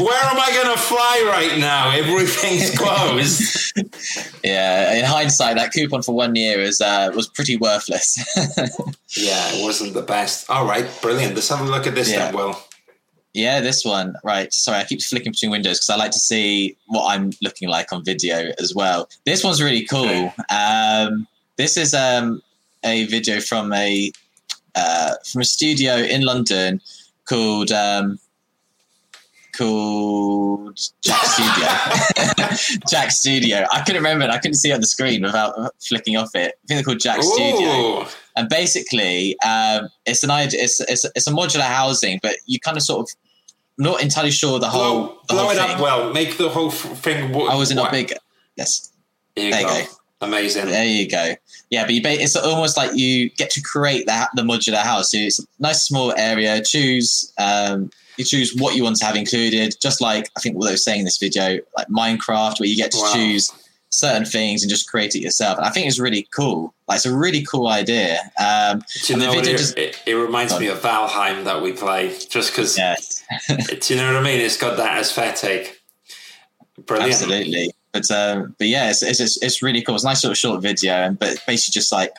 where 0.00 0.24
am 0.24 0.38
i 0.38 0.50
going 0.52 0.74
to 0.74 0.80
fly 0.82 1.24
right 1.26 1.58
now 1.58 1.90
everything's 1.90 2.70
closed 2.78 3.62
yeah, 4.44 4.94
in 4.94 5.04
hindsight, 5.04 5.56
that 5.56 5.72
coupon 5.72 6.02
for 6.02 6.14
one 6.14 6.34
year 6.34 6.60
is 6.60 6.80
uh, 6.80 7.10
was 7.14 7.28
pretty 7.28 7.56
worthless. 7.56 8.18
Yeah, 9.14 9.52
it 9.52 9.62
wasn't 9.62 9.92
the 9.92 10.00
best. 10.02 10.48
All 10.48 10.66
right, 10.66 10.88
brilliant. 11.02 11.34
Let's 11.34 11.48
have 11.50 11.60
a 11.60 11.64
look 11.64 11.86
at 11.86 11.94
this 11.94 12.10
Yeah. 12.10 12.26
then, 12.26 12.34
Will. 12.34 12.58
Yeah, 13.34 13.60
this 13.60 13.84
one. 13.84 14.14
Right. 14.24 14.50
Sorry, 14.52 14.78
I 14.78 14.84
keep 14.84 15.02
flicking 15.02 15.32
between 15.32 15.50
windows 15.50 15.76
because 15.78 15.90
I 15.90 15.96
like 15.96 16.12
to 16.12 16.18
see 16.18 16.76
what 16.86 17.14
I'm 17.14 17.30
looking 17.42 17.68
like 17.68 17.92
on 17.92 18.02
video 18.04 18.52
as 18.58 18.74
well. 18.74 19.08
This 19.26 19.44
one's 19.44 19.62
really 19.62 19.84
cool. 19.84 20.32
Um, 20.50 21.26
this 21.56 21.76
is 21.76 21.92
um, 21.92 22.42
a 22.84 23.04
video 23.04 23.40
from 23.40 23.70
a 23.74 24.10
uh, 24.74 25.14
from 25.30 25.40
a 25.40 25.44
studio 25.44 25.96
in 25.96 26.22
London 26.22 26.80
called 27.24 27.70
um, 27.72 28.18
called 29.56 30.78
Jack 31.02 31.24
Studio. 31.24 32.80
Jack 32.88 33.10
Studio. 33.10 33.66
I 33.72 33.80
couldn't 33.82 34.02
remember 34.02 34.24
it. 34.24 34.30
I 34.30 34.38
couldn't 34.38 34.54
see 34.56 34.70
it 34.70 34.74
on 34.74 34.80
the 34.80 34.86
screen 34.86 35.22
without 35.22 35.54
flicking 35.80 36.16
off 36.16 36.30
it. 36.34 36.54
I 36.64 36.66
think 36.66 36.78
they're 36.78 36.82
called 36.82 37.00
Jack 37.00 37.22
Studio 37.22 38.06
and 38.36 38.48
basically 38.48 39.36
um, 39.44 39.88
it's 40.06 40.24
an 40.24 40.30
idea 40.30 40.62
it's, 40.62 40.80
it's, 40.80 41.04
it's 41.14 41.26
a 41.26 41.30
modular 41.30 41.60
housing 41.64 42.18
but 42.22 42.36
you 42.46 42.58
kind 42.60 42.78
of 42.78 42.82
sort 42.82 43.00
of 43.10 43.14
not 43.76 44.02
entirely 44.02 44.30
sure 44.30 44.58
the 44.58 44.68
whole 44.70 45.04
blow, 45.04 45.18
the 45.28 45.34
blow 45.34 45.42
whole 45.42 45.50
it 45.50 45.56
thing. 45.56 45.70
up 45.72 45.80
well. 45.80 46.12
Make 46.14 46.38
the 46.38 46.48
whole 46.48 46.70
thing. 46.70 47.30
wo- 47.32 47.60
is 47.60 47.70
it 47.70 47.74
not 47.74 47.82
what- 47.84 47.92
big 47.92 48.14
yes 48.56 48.90
There 49.36 49.44
you 49.46 49.50
There 49.50 49.60
you 49.60 49.66
go. 49.66 49.74
go. 49.84 50.26
Amazing. 50.26 50.66
there 50.66 50.86
you 50.86 51.10
go 51.10 51.34
yeah 51.72 51.84
but 51.84 51.92
you 51.94 52.02
ba- 52.02 52.22
it's 52.22 52.36
almost 52.36 52.76
like 52.76 52.94
you 52.94 53.28
get 53.30 53.50
to 53.50 53.60
create 53.60 54.06
the, 54.06 54.28
the 54.34 54.42
modular 54.42 54.82
house 54.90 55.10
so 55.10 55.18
it's 55.18 55.40
a 55.40 55.42
nice 55.58 55.82
small 55.82 56.12
area 56.16 56.62
choose 56.62 57.32
um, 57.38 57.90
you 58.18 58.24
choose 58.24 58.54
what 58.62 58.76
you 58.76 58.84
want 58.84 58.94
to 58.96 59.04
have 59.04 59.16
included 59.16 59.74
just 59.80 60.00
like 60.00 60.30
i 60.36 60.40
think 60.40 60.54
what 60.56 60.66
they 60.66 60.72
were 60.72 60.76
saying 60.88 61.00
in 61.00 61.04
this 61.04 61.18
video 61.18 61.58
like 61.76 61.88
minecraft 61.88 62.60
where 62.60 62.68
you 62.68 62.76
get 62.76 62.92
to 62.92 62.98
Wow. 62.98 63.12
choose 63.14 63.50
certain 63.94 64.24
things 64.24 64.62
and 64.62 64.70
just 64.70 64.88
create 64.90 65.14
it 65.14 65.20
yourself 65.20 65.58
and 65.58 65.66
i 65.66 65.70
think 65.70 65.86
it's 65.86 65.98
really 65.98 66.26
cool 66.34 66.72
like 66.88 66.96
it's 66.96 67.04
a 67.06 67.14
really 67.14 67.42
cool 67.42 67.68
idea 67.68 68.18
um, 68.38 68.82
Do 69.04 69.12
you 69.12 69.18
know 69.18 69.34
what 69.34 69.46
it, 69.46 69.58
just- 69.58 69.76
it, 69.76 70.00
it 70.06 70.14
reminds 70.14 70.58
me 70.58 70.68
of 70.68 70.78
Valheim 70.80 71.44
that 71.44 71.60
we 71.62 71.72
play, 71.72 72.08
just 72.30 72.52
because. 72.52 72.78
yeah 72.78 72.96
Do 73.48 73.94
you 73.94 73.96
know 74.00 74.06
what 74.12 74.16
I 74.16 74.22
mean? 74.22 74.40
It's 74.40 74.56
got 74.58 74.76
that 74.78 74.98
aesthetic. 75.00 75.80
Brilliant. 76.86 77.12
Absolutely. 77.14 77.72
But 77.92 78.10
um, 78.10 78.54
but 78.58 78.68
yeah, 78.68 78.90
it's, 78.90 79.02
it's 79.02 79.20
it's 79.20 79.42
it's 79.42 79.62
really 79.62 79.82
cool. 79.82 79.94
It's 79.94 80.04
a 80.04 80.08
nice 80.08 80.24
little 80.24 80.34
short 80.34 80.62
video, 80.62 80.94
and 80.94 81.18
but 81.18 81.42
basically 81.46 81.72
just 81.78 81.92
like 81.92 82.12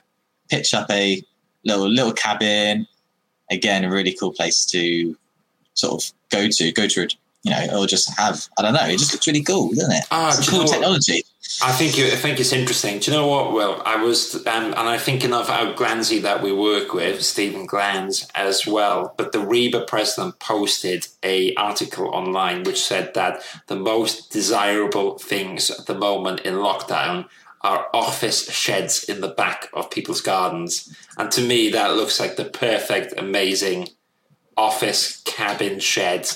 pitch 0.50 0.74
up 0.74 0.90
a 0.92 1.22
little 1.66 1.90
little 1.90 2.14
cabin. 2.14 2.88
Again, 3.52 3.84
a 3.84 3.90
really 3.90 4.16
cool 4.20 4.32
place 4.32 4.66
to 4.68 5.16
sort 5.74 6.02
of 6.04 6.12
go 6.30 6.48
to, 6.48 6.72
go 6.72 6.88
to, 6.88 7.04
a 7.04 7.08
you 7.44 7.52
know, 7.52 7.82
or 7.82 7.88
just 7.88 8.10
have. 8.18 8.48
I 8.58 8.62
don't 8.62 8.74
know. 8.74 8.86
It 8.86 9.00
just 9.00 9.14
looks 9.14 9.28
really 9.28 9.44
cool, 9.44 9.70
doesn't 9.70 9.92
it? 9.92 10.06
Ah, 10.12 10.36
it's 10.38 10.50
cool 10.50 10.64
technology. 10.64 11.24
I 11.62 11.72
think 11.72 11.98
I 12.00 12.16
think 12.16 12.40
it's 12.40 12.54
interesting. 12.54 13.00
Do 13.00 13.12
you 13.12 13.18
know 13.18 13.28
what? 13.28 13.54
Well, 13.54 13.82
I 13.86 14.02
was, 14.02 14.36
um, 14.48 14.66
and 14.66 14.76
I'm 14.76 15.00
thinking 15.00 15.34
of 15.34 15.50
our 15.50 15.74
that 15.74 16.42
we 16.42 16.52
work 16.52 16.94
with, 16.94 17.22
Stephen 17.24 17.66
Glanz, 17.66 18.28
as 18.34 18.66
well. 18.66 19.14
But 19.18 19.32
the 19.32 19.40
RIBA 19.40 19.88
president 19.88 20.40
posted 20.40 21.08
a 21.22 21.54
article 21.56 22.08
online 22.08 22.64
which 22.64 22.82
said 22.82 23.14
that 23.14 23.44
the 23.68 23.76
most 23.76 24.32
desirable 24.32 25.18
things 25.18 25.70
at 25.70 25.86
the 25.86 25.96
moment 25.96 26.42
in 26.42 26.56
lockdown 26.56 27.28
are 27.62 27.88
office 27.94 28.50
sheds 28.52 29.04
in 29.06 29.22
the 29.22 29.30
back 29.30 29.70
of 29.74 29.92
people's 29.92 30.22
gardens, 30.22 30.96
and 31.18 31.32
to 31.32 31.42
me 31.42 31.70
that 31.72 31.96
looks 31.96 32.20
like 32.20 32.36
the 32.36 32.46
perfect, 32.46 33.14
amazing 33.18 33.90
office 34.58 35.22
cabin 35.26 35.80
shed. 35.80 36.30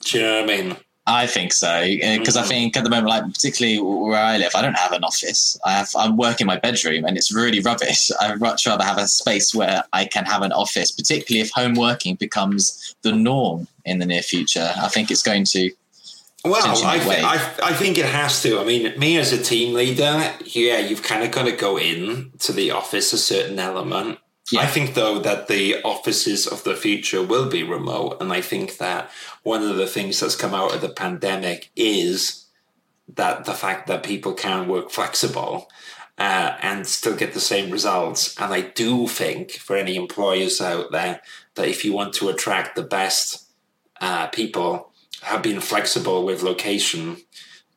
Do 0.00 0.18
you 0.18 0.24
know 0.24 0.40
what 0.40 0.50
I 0.50 0.56
mean? 0.56 0.76
I 1.06 1.26
think 1.26 1.52
so 1.52 1.82
because 2.18 2.36
I 2.36 2.42
Mhm. 2.42 2.48
think 2.48 2.76
at 2.76 2.84
the 2.84 2.90
moment, 2.90 3.08
like 3.08 3.24
particularly 3.32 3.80
where 3.80 4.18
I 4.20 4.36
live, 4.36 4.52
I 4.54 4.62
don't 4.62 4.78
have 4.78 4.92
an 4.92 5.02
office. 5.02 5.58
I 5.64 5.72
have 5.72 5.90
I'm 5.96 6.16
working 6.16 6.44
in 6.44 6.46
my 6.46 6.58
bedroom, 6.58 7.04
and 7.04 7.16
it's 7.16 7.32
really 7.32 7.60
rubbish. 7.60 8.10
I'd 8.20 8.38
much 8.40 8.66
rather 8.66 8.84
have 8.84 8.98
a 8.98 9.08
space 9.08 9.54
where 9.54 9.82
I 9.92 10.04
can 10.04 10.24
have 10.26 10.42
an 10.42 10.52
office, 10.52 10.92
particularly 10.92 11.40
if 11.40 11.50
home 11.52 11.74
working 11.74 12.14
becomes 12.16 12.94
the 13.02 13.12
norm 13.12 13.66
in 13.84 13.98
the 13.98 14.06
near 14.06 14.22
future. 14.22 14.72
I 14.76 14.88
think 14.88 15.10
it's 15.10 15.22
going 15.22 15.44
to. 15.46 15.70
Well, 16.44 16.86
I, 16.86 16.98
th-. 16.98 17.22
I, 17.22 17.52
I 17.62 17.72
think 17.74 17.98
it 17.98 18.06
has 18.06 18.40
to. 18.42 18.60
I 18.60 18.64
mean, 18.64 18.98
me 18.98 19.18
as 19.18 19.32
a 19.32 19.42
team 19.42 19.74
leader, 19.74 20.32
yeah, 20.46 20.78
you've 20.78 21.02
kind 21.02 21.22
of 21.22 21.30
got 21.32 21.44
to 21.44 21.52
go 21.52 21.76
in 21.78 22.32
to 22.40 22.52
the 22.52 22.70
office 22.70 23.12
a 23.12 23.18
certain 23.18 23.58
element. 23.58 24.18
Yeah. 24.52 24.60
I 24.60 24.66
think, 24.66 24.94
though, 24.94 25.18
that 25.20 25.48
the 25.48 25.82
offices 25.82 26.46
of 26.46 26.64
the 26.64 26.74
future 26.74 27.22
will 27.22 27.48
be 27.48 27.62
remote. 27.62 28.18
And 28.20 28.32
I 28.32 28.40
think 28.40 28.78
that 28.78 29.10
one 29.42 29.62
of 29.62 29.76
the 29.76 29.86
things 29.86 30.20
that's 30.20 30.36
come 30.36 30.54
out 30.54 30.74
of 30.74 30.80
the 30.80 30.88
pandemic 30.88 31.70
is 31.76 32.46
that 33.08 33.44
the 33.44 33.54
fact 33.54 33.86
that 33.86 34.02
people 34.02 34.34
can 34.34 34.68
work 34.68 34.90
flexible 34.90 35.68
uh, 36.18 36.56
and 36.62 36.86
still 36.86 37.16
get 37.16 37.32
the 37.32 37.40
same 37.40 37.70
results. 37.70 38.38
And 38.40 38.52
I 38.52 38.60
do 38.60 39.08
think 39.08 39.52
for 39.52 39.76
any 39.76 39.96
employers 39.96 40.60
out 40.60 40.92
there 40.92 41.22
that 41.54 41.68
if 41.68 41.84
you 41.84 41.92
want 41.92 42.14
to 42.14 42.28
attract 42.28 42.76
the 42.76 42.82
best 42.82 43.46
uh, 44.00 44.28
people, 44.28 44.90
have 45.22 45.42
been 45.42 45.60
flexible 45.60 46.24
with 46.24 46.42
location 46.42 47.18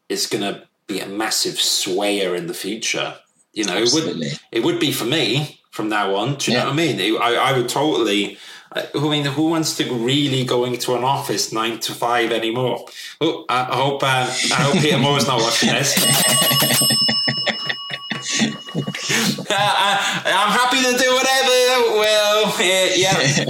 is 0.10 0.28
going 0.28 0.42
to 0.42 0.68
be 0.88 1.00
a 1.00 1.08
massive 1.08 1.56
swayer 1.56 2.38
in 2.38 2.48
the 2.48 2.54
future. 2.54 3.16
You 3.54 3.66
know, 3.66 3.78
it 3.78 3.90
would 3.94 4.40
it 4.52 4.64
would 4.64 4.80
be 4.80 4.92
for 4.92 5.06
me 5.06 5.62
from 5.74 5.90
now 5.90 6.16
on. 6.16 6.36
Do 6.36 6.52
you 6.52 6.58
Yeah. 6.58 6.64
know 6.66 6.70
what 6.70 6.80
I 6.80 6.94
mean? 6.94 7.18
I, 7.22 7.36
I 7.50 7.58
would 7.58 7.68
totally. 7.68 8.38
I 8.72 8.88
I 8.96 9.00
mean, 9.14 9.26
who 9.26 9.50
wants 9.50 9.76
to 9.78 9.84
really 9.94 10.44
go 10.46 10.66
into 10.66 10.96
an 10.96 11.04
office 11.04 11.52
nine 11.52 11.80
to 11.80 11.92
five 11.94 12.32
anymore? 12.32 12.86
Oh, 13.22 13.44
I 13.50 13.64
hope 13.82 14.02
uh, 14.04 14.08
I 14.58 14.60
hope 14.66 14.76
Peter 14.82 14.98
Moore's 15.00 15.28
not 15.28 15.42
watching 15.42 15.70
this. 15.70 15.92
Uh, 19.50 19.56
I, 19.56 20.22
I'm 20.26 20.52
happy 20.60 20.78
to 20.78 20.98
do 21.04 21.10
whatever. 21.14 22.00
Well, 22.00 22.56
yeah, 22.60 22.88
yeah. 22.96 23.46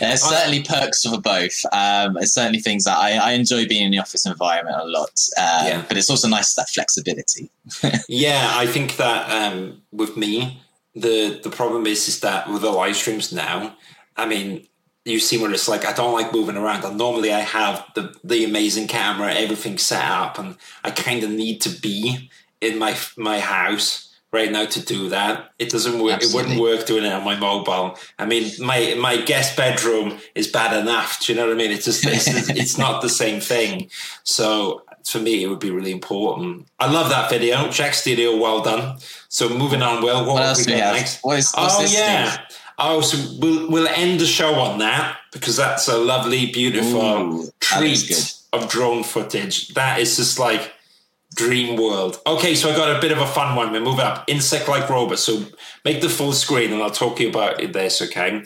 There's 0.00 0.22
certainly 0.34 0.62
perks 0.64 1.02
for 1.04 1.20
both. 1.20 1.60
Um, 1.72 2.16
certainly 2.22 2.58
things 2.60 2.84
that 2.84 2.96
I, 2.98 3.12
I 3.12 3.32
enjoy 3.32 3.66
being 3.68 3.84
in 3.84 3.90
the 3.92 3.98
office 4.00 4.26
environment 4.26 4.76
a 4.80 4.86
lot, 4.86 5.12
um, 5.38 5.66
Yeah. 5.66 5.84
but 5.86 5.96
it's 5.96 6.10
also 6.10 6.26
nice 6.28 6.54
that 6.54 6.68
flexibility. 6.70 7.50
Yeah, 8.08 8.50
I 8.54 8.66
think 8.66 8.96
that 8.96 9.30
um, 9.30 9.82
with 9.92 10.16
me, 10.16 10.60
the 10.96 11.40
the 11.42 11.50
problem 11.50 11.86
is 11.86 12.08
is 12.08 12.20
that 12.20 12.48
with 12.48 12.62
the 12.62 12.70
live 12.70 12.96
streams 12.96 13.32
now, 13.32 13.76
I 14.16 14.26
mean, 14.26 14.66
you 15.04 15.20
see 15.20 15.38
what 15.38 15.52
it's 15.52 15.68
like. 15.68 15.84
I 15.84 15.92
don't 15.92 16.14
like 16.14 16.32
moving 16.32 16.56
around. 16.56 16.84
And 16.84 16.96
normally, 16.98 17.32
I 17.32 17.40
have 17.40 17.84
the 17.94 18.14
the 18.24 18.44
amazing 18.44 18.88
camera, 18.88 19.34
everything 19.34 19.78
set 19.78 20.04
up, 20.04 20.38
and 20.38 20.56
I 20.82 20.90
kind 20.90 21.22
of 21.22 21.30
need 21.30 21.60
to 21.62 21.68
be 21.68 22.30
in 22.60 22.78
my 22.78 22.96
my 23.16 23.38
house 23.40 24.14
right 24.32 24.50
now 24.50 24.64
to 24.64 24.80
do 24.84 25.10
that. 25.10 25.52
It 25.58 25.70
doesn't 25.70 26.02
work. 26.02 26.22
It 26.22 26.34
wouldn't 26.34 26.60
work 26.60 26.86
doing 26.86 27.04
it 27.04 27.12
on 27.12 27.24
my 27.24 27.38
mobile. 27.38 27.98
I 28.18 28.24
mean, 28.24 28.50
my 28.58 28.96
my 28.98 29.18
guest 29.18 29.56
bedroom 29.56 30.18
is 30.34 30.48
bad 30.48 30.78
enough. 30.80 31.20
Do 31.20 31.32
you 31.32 31.38
know 31.38 31.46
what 31.46 31.54
I 31.54 31.58
mean? 31.58 31.72
It's 31.72 31.84
just 31.84 32.06
it's, 32.06 32.48
it's 32.50 32.78
not 32.78 33.02
the 33.02 33.10
same 33.10 33.40
thing. 33.40 33.90
So 34.24 34.82
for 35.10 35.18
me, 35.18 35.42
it 35.42 35.48
would 35.48 35.60
be 35.60 35.70
really 35.70 35.92
important. 35.92 36.66
I 36.78 36.90
love 36.90 37.10
that 37.10 37.30
video. 37.30 37.68
Jack 37.70 37.94
Studio, 37.94 38.36
well 38.36 38.62
done. 38.62 38.98
So 39.28 39.48
moving 39.48 39.82
on, 39.82 40.02
Will, 40.02 40.24
what, 40.26 40.34
What 40.34 40.42
else 40.42 40.58
we 40.58 40.64
do 40.64 40.74
we 40.74 40.80
have? 40.80 40.94
next? 40.94 41.22
What 41.22 41.38
is, 41.38 41.52
what's 41.54 41.76
oh 41.78 41.98
yeah. 41.98 42.30
thing? 42.30 42.46
Oh, 42.78 43.00
so 43.00 43.38
we'll 43.40 43.70
we'll 43.70 43.88
end 43.88 44.20
the 44.20 44.26
show 44.26 44.54
on 44.56 44.78
that 44.80 45.16
because 45.32 45.56
that's 45.56 45.88
a 45.88 45.96
lovely, 45.96 46.52
beautiful 46.52 47.00
Ooh, 47.00 47.50
treat 47.60 48.34
of 48.52 48.68
drone 48.68 49.02
footage. 49.02 49.68
That 49.68 50.00
is 50.00 50.16
just 50.16 50.38
like 50.38 50.72
dream 51.34 51.80
world. 51.80 52.20
Okay, 52.26 52.54
so 52.54 52.70
I 52.70 52.76
got 52.76 52.96
a 52.96 53.00
bit 53.00 53.12
of 53.12 53.18
a 53.18 53.26
fun 53.26 53.56
one. 53.56 53.72
We 53.72 53.80
move 53.80 53.98
up. 53.98 54.24
Insect 54.28 54.68
like 54.68 54.88
robots. 54.88 55.22
So 55.22 55.44
make 55.84 56.00
the 56.00 56.08
full 56.08 56.32
screen 56.32 56.72
and 56.72 56.82
I'll 56.82 56.90
talk 56.90 57.16
to 57.16 57.22
you 57.22 57.28
about 57.28 57.60
it 57.60 57.72
this, 57.72 58.02
okay? 58.02 58.42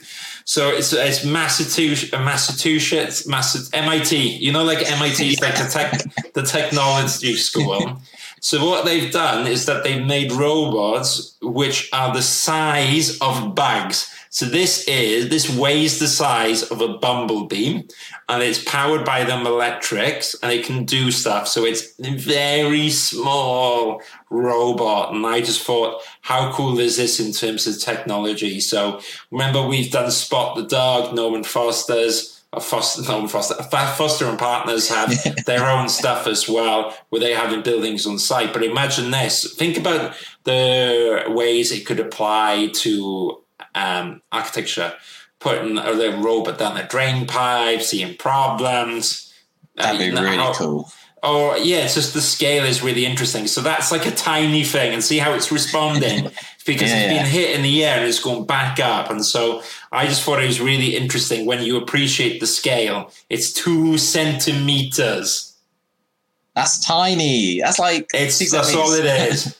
So 0.51 0.71
it's 0.71 0.93
it's 0.93 1.25
Massachusetts, 1.25 2.13
uh, 2.13 2.19
Massachusetts, 2.19 3.25
Mass- 3.25 3.71
MIT. 3.73 4.17
You 4.17 4.51
know, 4.51 4.65
like 4.65 4.79
MIT 4.79 5.35
is 5.35 5.41
like 5.41 5.55
the 5.55 5.69
tech, 5.71 5.93
the 6.33 6.43
technology 6.43 7.37
school. 7.37 8.01
So 8.41 8.67
what 8.67 8.85
they've 8.85 9.13
done 9.13 9.47
is 9.47 9.67
that 9.67 9.85
they've 9.85 10.05
made 10.05 10.33
robots 10.33 11.37
which 11.41 11.89
are 11.93 12.13
the 12.13 12.23
size 12.23 13.17
of 13.21 13.55
bags. 13.55 14.13
So 14.33 14.47
this 14.47 14.87
is 14.87 15.29
this 15.29 15.51
weighs 15.51 15.99
the 15.99 16.07
size 16.07 16.63
of 16.63 16.81
a 16.81 16.99
bumblebee, 16.99 17.83
and 18.29 18.43
it's 18.45 18.63
powered 18.63 19.05
by 19.05 19.25
them 19.25 19.45
electrics, 19.45 20.37
and 20.41 20.53
it 20.53 20.65
can 20.65 20.85
do 20.85 21.11
stuff. 21.11 21.49
So 21.49 21.65
it's 21.65 21.99
a 21.99 22.15
very 22.15 22.91
small 22.91 24.01
robot, 24.31 25.13
and 25.13 25.27
I 25.27 25.41
just 25.41 25.65
thought, 25.65 26.03
how 26.21 26.53
cool 26.53 26.79
is 26.79 26.97
this 26.97 27.19
in 27.19 27.33
terms 27.33 27.67
of 27.67 27.81
technology? 27.81 28.61
So 28.61 29.01
remember, 29.33 29.67
we've 29.67 29.91
done 29.91 30.13
Spot 30.13 30.57
the 30.57 30.63
Dog, 30.63 31.15
Norman 31.15 31.45
Foster's. 31.45 32.37
Uh, 32.53 32.59
Foster, 32.59 33.03
Norman 33.09 33.29
Foster, 33.29 33.55
Foster 33.97 34.27
and 34.27 34.39
Partners 34.39 34.89
have 34.89 35.13
their 35.47 35.69
own 35.69 35.89
stuff 35.89 36.27
as 36.27 36.49
well, 36.49 36.97
where 37.09 37.21
they 37.21 37.33
have 37.33 37.53
in 37.53 37.63
buildings 37.63 38.07
on 38.07 38.19
site. 38.19 38.53
But 38.53 38.63
imagine 38.63 39.11
this: 39.11 39.55
think 39.55 39.77
about 39.77 40.15
the 40.45 41.25
ways 41.29 41.73
it 41.73 41.85
could 41.85 42.01
apply 42.01 42.71
to 42.75 43.41
um, 43.75 44.23
architecture, 44.33 44.95
putting 45.39 45.79
a 45.79 45.91
little 45.91 46.21
robot 46.23 46.59
down 46.59 46.75
the 46.77 46.83
drain 46.83 47.27
pipe, 47.27 47.83
seeing 47.83 48.17
problems. 48.17 49.33
That'd 49.77 49.99
be 49.99 50.11
Uh, 50.11 50.15
know, 50.15 50.23
really 50.23 50.37
how- 50.37 50.53
cool. 50.55 50.93
Oh 51.23 51.55
yeah, 51.55 51.85
it's 51.85 51.93
just 51.95 52.15
the 52.15 52.23
scale 52.23 52.65
is 52.65 52.81
really 52.83 53.05
interesting. 53.05 53.47
So 53.47 53.61
that's 53.61 53.93
like 53.93 54.07
a 54.07 54.11
tiny 54.11 54.65
thing, 54.65 54.95
and 54.95 55.05
see 55.05 55.19
how 55.19 55.35
it's 55.35 55.53
responding 55.53 56.31
because 56.65 56.91
Yeah, 56.91 56.97
it's 57.03 57.13
yeah. 57.13 57.23
been 57.23 57.31
hit 57.31 57.57
in 57.57 57.63
the 57.63 57.85
air 57.85 57.99
and 57.99 58.09
it's 58.09 58.21
going 58.21 58.47
back 58.47 58.81
up. 58.81 59.11
And 59.11 59.23
so 59.25 59.63
I 59.93 60.07
just 60.07 60.23
thought 60.23 60.43
it 60.43 60.47
was 60.47 60.63
really 60.63 60.97
interesting 60.97 61.45
when 61.45 61.63
you 61.63 61.77
appreciate 61.77 62.41
the 62.41 62.47
scale. 62.47 63.11
It's 63.29 63.53
two 63.53 63.99
centimeters. 63.99 65.55
That's 66.55 66.81
tiny. 66.85 67.61
That's 67.61 67.79
like 67.79 68.09
It's 68.15 68.37
six 68.37 68.51
that's 68.53 68.75
all 68.75 68.93
it 68.93 69.05
is. 69.05 69.55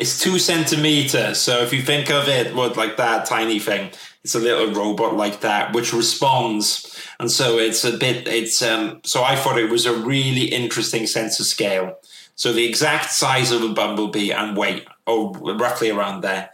It's 0.00 0.18
two 0.18 0.38
centimeters. 0.38 1.38
So 1.38 1.62
if 1.62 1.74
you 1.74 1.82
think 1.82 2.10
of 2.10 2.26
it, 2.26 2.54
what 2.54 2.74
like 2.76 2.96
that 2.96 3.26
tiny 3.26 3.58
thing, 3.58 3.90
it's 4.24 4.34
a 4.34 4.38
little 4.38 4.72
robot 4.72 5.14
like 5.14 5.40
that 5.42 5.74
which 5.74 5.92
responds, 5.92 6.98
and 7.18 7.30
so 7.30 7.58
it's 7.58 7.84
a 7.84 7.98
bit. 7.98 8.26
It's 8.26 8.62
um. 8.62 9.00
So 9.04 9.22
I 9.22 9.36
thought 9.36 9.58
it 9.58 9.70
was 9.70 9.84
a 9.84 9.92
really 9.94 10.44
interesting 10.46 11.06
sense 11.06 11.38
of 11.38 11.44
scale. 11.44 11.98
So 12.34 12.54
the 12.54 12.64
exact 12.64 13.10
size 13.10 13.50
of 13.52 13.62
a 13.62 13.68
bumblebee 13.68 14.32
and 14.32 14.56
weight, 14.56 14.86
or 15.06 15.32
roughly 15.32 15.90
around 15.90 16.22
there, 16.22 16.48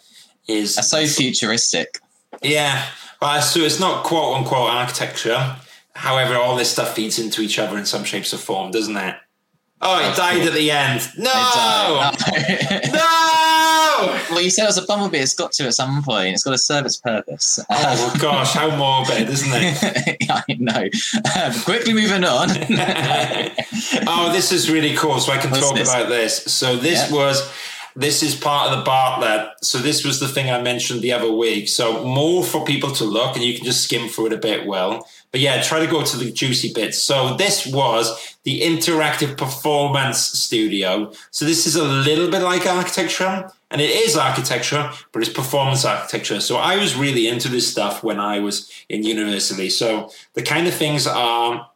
is 0.49 0.75
That's 0.75 0.91
so 0.91 1.07
futuristic. 1.07 1.99
yeah. 2.43 2.85
Uh, 3.23 3.41
so 3.41 3.61
it's 3.61 3.79
not 3.81 4.05
quote 4.05 4.37
unquote 4.37 4.71
architecture. 4.71 5.57
However, 5.95 6.35
all 6.35 6.57
this 6.57 6.73
stuff 6.73 6.97
feeds 6.97 7.19
into 7.21 7.43
each 7.43 7.59
other 7.61 7.79
in 7.79 7.87
some 7.87 8.05
shapes 8.05 8.35
or 8.35 8.38
form, 8.38 8.73
doesn't 8.73 8.97
it? 8.97 9.15
Oh, 9.83 9.99
it 10.00 10.16
died 10.16 10.47
at 10.47 10.54
the 10.54 10.71
end. 10.71 11.06
No, 11.18 12.11
no. 12.92 14.21
well, 14.30 14.40
you 14.40 14.49
said 14.50 14.64
it 14.64 14.66
was 14.68 14.78
a 14.78 14.87
bumblebee. 14.87 15.18
It's 15.18 15.35
got 15.35 15.52
to 15.52 15.66
at 15.66 15.75
some 15.75 16.02
point. 16.02 16.35
It's 16.35 16.42
got 16.45 16.52
to 16.52 16.59
serve 16.59 16.87
its 16.87 16.97
purpose. 16.97 17.59
Oh 17.68 18.16
gosh, 18.18 18.54
how 18.54 18.75
morbid, 18.75 19.28
isn't 19.28 19.50
it? 19.52 20.26
I 20.30 20.42
know. 20.59 20.88
Um, 21.42 21.62
quickly 21.62 21.92
moving 21.92 22.25
on. 22.25 22.49
oh, 24.09 24.30
this 24.33 24.50
is 24.52 24.71
really 24.71 24.97
cool. 24.97 25.21
So 25.21 25.33
I 25.33 25.38
can 25.38 25.50
What's 25.50 25.66
talk 25.68 25.76
this? 25.76 25.90
about 25.92 26.09
this. 26.09 26.45
So 26.45 26.76
this 26.76 27.11
Yeah. 27.11 27.16
was 27.16 27.52
this 27.95 28.23
is 28.23 28.35
part 28.35 28.71
of 28.71 28.78
the 28.78 28.85
Bartlett. 28.85 29.49
So 29.62 29.78
this 29.78 30.04
was 30.04 30.21
the 30.21 30.28
thing 30.28 30.50
I 30.50 30.61
mentioned 30.61 31.00
the 31.00 31.12
other 31.12 31.33
week. 31.33 31.68
So 31.68 32.04
more 32.04 32.45
for 32.45 32.64
people 32.64 32.90
to 32.92 33.04
look, 33.04 33.37
and 33.37 33.45
you 33.45 33.54
can 33.56 33.64
just 33.64 33.83
skim 33.85 34.09
through 34.09 34.26
it 34.26 34.33
a 34.35 34.38
bit. 34.38 34.66
Well, 34.66 35.09
but 35.37 35.43
yeah, 35.43 35.61
try 35.61 35.81
to 35.81 35.87
go 35.87 36.02
to 36.02 36.16
the 36.16 36.33
juicy 36.33 36.73
bits. 36.73 37.02
So 37.02 37.37
this 37.37 37.66
was 37.66 38.35
the 38.45 38.62
interactive 38.62 39.37
performance 39.37 40.19
studio. 40.19 41.12
So 41.31 41.45
this 41.45 41.66
is 41.66 41.76
a 41.76 41.85
little 41.85 42.31
bit 42.31 42.40
like 42.40 42.64
architecture. 42.64 43.52
And 43.71 43.83
it 43.83 43.90
is 43.90 44.16
architecture, 44.16 44.90
but 45.12 45.21
it's 45.21 45.31
performance 45.31 45.85
architecture. 45.85 46.40
So 46.40 46.57
I 46.57 46.78
was 46.78 46.97
really 46.97 47.28
into 47.28 47.50
this 47.50 47.71
stuff 47.71 48.02
when 48.02 48.19
I 48.19 48.38
was 48.38 48.73
in 48.88 49.02
university. 49.02 49.69
So 49.69 50.11
the 50.33 50.40
kind 50.40 50.66
of 50.66 50.73
things 50.73 51.07
are 51.07 51.71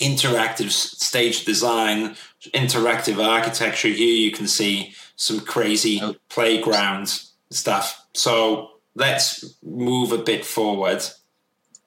interactive 0.00 0.70
stage 0.70 1.44
design, 1.44 2.16
interactive 2.54 3.22
architecture. 3.22 3.88
Here 3.88 4.14
you 4.24 4.30
can 4.30 4.48
see 4.48 4.94
some 5.16 5.40
crazy 5.40 6.00
Oh. 6.02 6.16
playground 6.30 7.08
stuff. 7.50 8.06
So 8.14 8.70
let's 8.94 9.44
move 9.62 10.12
a 10.12 10.24
bit 10.24 10.46
forward 10.46 11.04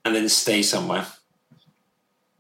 and 0.10 0.16
then 0.16 0.30
stay 0.30 0.62
somewhere. 0.62 1.06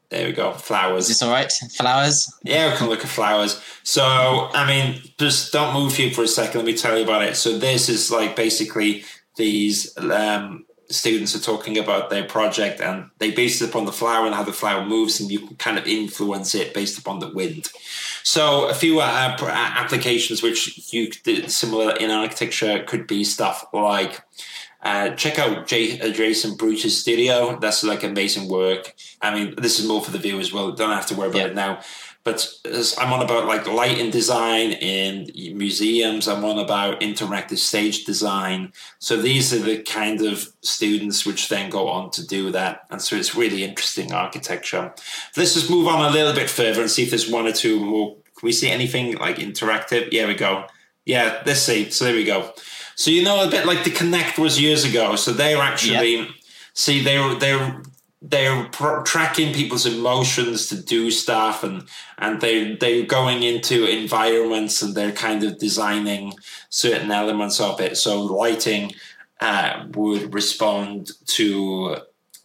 There 0.10 0.26
we 0.26 0.34
go. 0.34 0.54
Flowers. 0.54 1.04
Is 1.04 1.10
this 1.10 1.22
all 1.22 1.32
right? 1.32 1.52
Flowers? 1.78 2.34
Yeah, 2.44 2.72
we 2.72 2.78
can 2.78 2.90
look 2.90 3.02
at 3.02 3.10
flowers. 3.10 3.62
So, 3.84 4.04
I 4.04 4.66
mean, 4.66 5.02
just 5.20 5.54
don't 5.54 5.74
move 5.74 5.96
here 5.96 6.12
for 6.12 6.24
a 6.24 6.28
second. 6.28 6.62
Let 6.62 6.66
me 6.66 6.76
tell 6.76 6.98
you 6.98 7.04
about 7.04 7.22
it. 7.22 7.36
So, 7.36 7.60
this 7.60 7.90
is 7.90 8.10
like 8.10 8.36
basically 8.36 9.04
these 9.36 9.96
um, 10.00 10.66
students 10.90 11.36
are 11.36 11.40
talking 11.40 11.78
about 11.78 12.10
their 12.10 12.24
project 12.24 12.82
and 12.82 13.10
they 13.20 13.32
base 13.32 13.62
it 13.62 13.70
upon 13.70 13.86
the 13.86 13.92
flower 13.92 14.26
and 14.26 14.34
how 14.34 14.44
the 14.44 14.54
flower 14.54 14.84
moves 14.84 15.20
and 15.20 15.30
you 15.30 15.40
can 15.40 15.56
kind 15.58 15.78
of 15.78 15.86
influence 15.86 16.56
it 16.56 16.74
based 16.74 16.98
upon 16.98 17.20
the 17.20 17.30
wind 17.30 17.70
so 18.24 18.68
a 18.68 18.74
few 18.74 19.00
uh, 19.00 19.38
applications 19.40 20.42
which 20.42 20.92
you 20.92 21.10
did 21.24 21.52
similar 21.52 21.96
in 21.98 22.10
architecture 22.10 22.84
could 22.88 23.06
be 23.06 23.24
stuff 23.24 23.66
like 23.72 24.22
uh, 24.82 25.10
check 25.12 25.38
out 25.40 25.68
J- 25.68 26.00
uh, 26.00 26.12
Jason 26.12 26.56
Bruges 26.56 27.00
studio. 27.02 27.58
That's 27.60 27.84
like 27.84 28.04
amazing 28.04 28.48
work. 28.50 28.96
I 29.22 29.34
mean, 29.34 29.56
this 29.58 29.80
is 29.80 29.88
more 29.88 30.02
for 30.02 30.12
the 30.12 30.18
view 30.20 30.40
as 30.40 30.54
well. 30.54 30.72
Don't 30.72 30.92
have 30.92 31.08
to 31.08 31.16
worry 31.16 31.30
about 31.30 31.40
Yeah. 31.40 31.48
it 31.48 31.56
now. 31.56 31.80
But 32.26 32.48
as 32.66 32.96
I'm 33.00 33.14
on 33.14 33.22
about 33.22 33.46
like 33.48 33.66
light 33.66 33.98
and 33.98 34.12
design 34.12 34.74
in 34.74 35.32
museums. 35.58 36.28
I'm 36.28 36.44
on 36.44 36.60
about 36.60 37.00
interactive 37.00 37.58
stage 37.58 38.04
design. 38.04 38.74
So 39.00 39.16
these 39.18 39.54
are 39.54 39.60
the 39.60 39.80
kind 39.80 40.22
of 40.22 40.48
students 40.62 41.26
which 41.26 41.48
then 41.50 41.70
go 41.70 41.88
on 41.90 42.12
to 42.12 42.26
do 42.28 42.52
that. 42.52 42.82
And 42.92 43.02
so 43.02 43.16
it's 43.16 43.36
really 43.36 43.64
interesting 43.64 44.12
architecture. 44.14 44.94
Let's 45.38 45.54
just 45.54 45.70
move 45.70 45.88
on 45.88 46.06
a 46.06 46.10
little 46.12 46.34
bit 46.34 46.50
further 46.50 46.82
and 46.82 46.92
see 46.92 47.04
if 47.04 47.10
there's 47.10 47.30
one 47.30 47.48
or 47.48 47.54
two 47.54 47.80
more. 47.80 48.16
Can 48.38 48.46
we 48.48 48.52
see 48.52 48.70
anything 48.70 49.18
like 49.18 49.38
interactive? 49.38 50.10
Yeah, 50.12 50.28
we 50.28 50.36
go. 50.36 50.66
Yeah, 51.10 51.42
let's 51.44 51.62
see. 51.62 51.90
So 51.90 52.06
there 52.06 52.14
we 52.14 52.24
go. 52.24 52.54
So 52.94 53.10
you 53.10 53.24
know 53.24 53.44
a 53.44 53.50
bit 53.50 53.66
like 53.66 53.84
the 53.84 53.90
Kinect 53.90 54.38
was 54.38 54.62
years 54.62 54.86
ago. 54.86 55.16
So 55.16 55.32
they're 55.32 55.58
actually 55.58 56.28
see 56.76 57.02
they're 57.02 57.34
they're 57.34 57.82
they're 58.22 58.66
pr- 58.66 59.02
tracking 59.02 59.52
people's 59.52 59.88
emotions 59.88 60.68
to 60.68 60.80
do 60.80 61.10
stuff 61.10 61.64
and 61.64 61.88
and 62.20 62.42
they 62.42 62.76
they're 62.76 63.08
going 63.08 63.42
into 63.42 63.90
environments 63.90 64.84
and 64.84 64.94
they're 64.94 65.12
kind 65.12 65.44
of 65.44 65.58
designing 65.58 66.36
certain 66.70 67.10
elements 67.10 67.60
of 67.60 67.82
it. 67.82 67.98
So 67.98 68.22
lighting 68.22 68.92
uh, 69.42 69.88
would 69.96 70.32
respond 70.32 71.10
to 71.38 71.98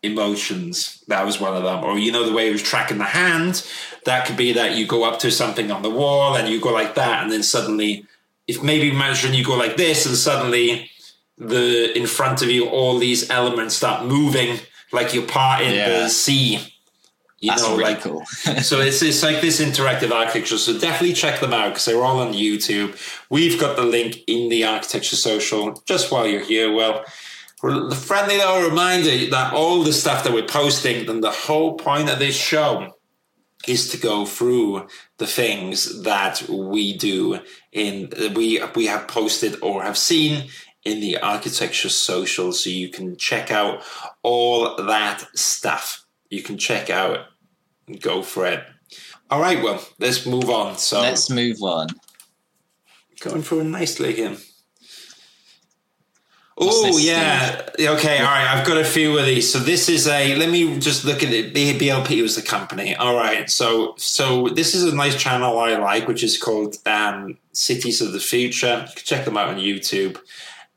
emotions. 0.02 1.04
That 1.08 1.26
was 1.26 1.38
one 1.38 1.54
of 1.54 1.64
them. 1.64 1.84
Or 1.84 1.98
you 1.98 2.12
know 2.12 2.24
the 2.24 2.32
way 2.32 2.48
it 2.48 2.52
was 2.52 2.62
tracking 2.62 2.96
the 2.96 3.04
hand. 3.04 3.68
That 4.06 4.24
could 4.24 4.38
be 4.38 4.54
that 4.54 4.78
you 4.78 4.86
go 4.86 5.04
up 5.04 5.18
to 5.18 5.30
something 5.30 5.70
on 5.70 5.82
the 5.82 5.90
wall 5.90 6.34
and 6.34 6.48
you 6.48 6.62
go 6.62 6.72
like 6.72 6.94
that, 6.94 7.22
and 7.22 7.30
then 7.30 7.42
suddenly 7.42 8.06
if 8.46 8.62
maybe 8.62 8.90
imagine 8.90 9.34
you 9.34 9.44
go 9.44 9.56
like 9.56 9.76
this 9.76 10.06
and 10.06 10.16
suddenly 10.16 10.90
the 11.38 11.96
in 11.96 12.06
front 12.06 12.42
of 12.42 12.50
you 12.50 12.68
all 12.68 12.98
these 12.98 13.30
elements 13.30 13.74
start 13.74 14.06
moving 14.06 14.58
like 14.92 15.12
you're 15.14 15.26
part 15.26 15.62
in 15.62 15.74
Yeah. 15.74 15.88
the 16.00 16.08
sea 16.08 16.58
you 17.40 17.50
That's 17.50 17.62
know 17.62 17.76
really 17.76 17.94
like 17.94 18.00
cool. 18.02 18.24
so 18.62 18.80
it's, 18.80 19.02
it's 19.02 19.22
like 19.22 19.40
this 19.40 19.60
interactive 19.60 20.12
architecture 20.12 20.56
so 20.58 20.78
definitely 20.78 21.12
check 21.14 21.40
them 21.40 21.52
out 21.52 21.70
because 21.70 21.84
they're 21.86 22.02
all 22.02 22.20
on 22.20 22.32
youtube 22.32 22.96
we've 23.30 23.58
got 23.60 23.76
the 23.76 23.82
link 23.84 24.18
in 24.28 24.48
the 24.48 24.64
architecture 24.64 25.16
social 25.16 25.72
just 25.86 26.12
while 26.12 26.26
you're 26.26 26.40
here 26.44 26.72
well 26.72 27.04
the 27.62 27.94
friendly 27.96 28.36
little 28.36 28.68
reminder 28.68 29.26
that 29.30 29.52
all 29.54 29.82
the 29.82 29.92
stuff 29.92 30.22
that 30.22 30.32
we're 30.34 30.46
posting 30.46 31.08
and 31.08 31.24
the 31.24 31.30
whole 31.30 31.74
point 31.76 32.08
of 32.10 32.18
this 32.18 32.36
show 32.36 32.93
is 33.66 33.88
to 33.90 33.96
go 33.96 34.24
through 34.24 34.86
the 35.18 35.26
things 35.26 36.02
that 36.02 36.42
we 36.48 36.96
do 36.96 37.40
in 37.72 38.12
we 38.34 38.60
we 38.74 38.86
have 38.86 39.08
posted 39.08 39.56
or 39.62 39.82
have 39.82 39.98
seen 39.98 40.48
in 40.84 41.00
the 41.00 41.18
architecture 41.18 41.88
social 41.88 42.52
so 42.52 42.68
you 42.70 42.88
can 42.88 43.16
check 43.16 43.50
out 43.50 43.82
all 44.22 44.76
that 44.76 45.26
stuff. 45.34 46.04
You 46.30 46.42
can 46.42 46.58
check 46.58 46.90
out 46.90 47.26
and 47.86 48.00
go 48.00 48.22
for 48.22 48.46
it. 48.46 48.62
All 49.30 49.40
right 49.40 49.62
well 49.62 49.82
let's 49.98 50.26
move 50.26 50.50
on. 50.50 50.76
So 50.78 51.00
Let's 51.00 51.30
move 51.30 51.62
on. 51.62 51.88
going 53.20 53.42
through 53.42 53.64
nicely 53.64 54.10
again 54.10 54.32
What's 54.32 54.53
Oh 56.56 56.96
yeah. 56.98 57.68
Okay. 57.78 58.18
All 58.18 58.24
right. 58.24 58.46
I've 58.56 58.66
got 58.66 58.76
a 58.76 58.84
few 58.84 59.18
of 59.18 59.26
these. 59.26 59.52
So 59.52 59.58
this 59.58 59.88
is 59.88 60.06
a. 60.06 60.36
Let 60.36 60.50
me 60.50 60.78
just 60.78 61.04
look 61.04 61.22
at 61.24 61.32
it. 61.32 61.52
BLP 61.52 62.22
was 62.22 62.36
the 62.36 62.42
company. 62.42 62.94
All 62.94 63.16
right. 63.16 63.50
So 63.50 63.94
so 63.96 64.48
this 64.48 64.74
is 64.74 64.84
a 64.84 64.94
nice 64.94 65.20
channel 65.20 65.58
I 65.58 65.76
like, 65.76 66.06
which 66.06 66.22
is 66.22 66.38
called 66.38 66.76
um, 66.86 67.38
Cities 67.52 68.00
of 68.00 68.12
the 68.12 68.20
Future. 68.20 68.84
You 68.88 68.94
can 68.94 69.04
check 69.04 69.24
them 69.24 69.36
out 69.36 69.48
on 69.48 69.56
YouTube, 69.56 70.18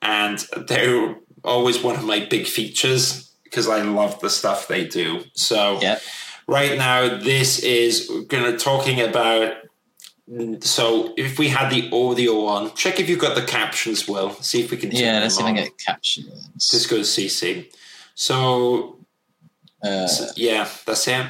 and 0.01 0.39
they're 0.67 1.15
always 1.43 1.81
one 1.83 1.95
of 1.95 2.03
my 2.03 2.25
big 2.25 2.47
features 2.47 3.31
because 3.43 3.69
I 3.69 3.81
love 3.83 4.19
the 4.19 4.29
stuff 4.29 4.67
they 4.67 4.85
do. 4.87 5.23
So 5.33 5.79
Yep. 5.81 6.01
right 6.47 6.77
now 6.77 7.17
this 7.17 7.59
is 7.59 8.09
going 8.27 8.51
to 8.51 8.57
talking 8.57 8.99
about 8.99 9.53
so 10.59 11.13
if 11.15 11.39
we 11.39 11.47
had 11.47 11.69
the 11.69 11.89
audio 11.91 12.45
on 12.47 12.73
check 12.75 12.99
if 12.99 13.07
you've 13.07 13.19
got 13.19 13.33
the 13.35 13.41
captions 13.43 14.07
will 14.07 14.31
see 14.41 14.61
if 14.61 14.71
we 14.71 14.77
can 14.77 14.91
Yeah, 14.91 15.19
let's 15.19 15.35
see 15.35 15.41
if 15.41 15.47
I 15.47 15.53
get 15.53 15.77
captions. 15.77 16.49
just 16.57 16.89
go 16.89 16.97
to 16.97 17.03
cc 17.03 17.65
so 18.13 18.97
Uh, 19.83 20.07
yeah 20.35 20.67
that's 20.85 21.07
it 21.07 21.25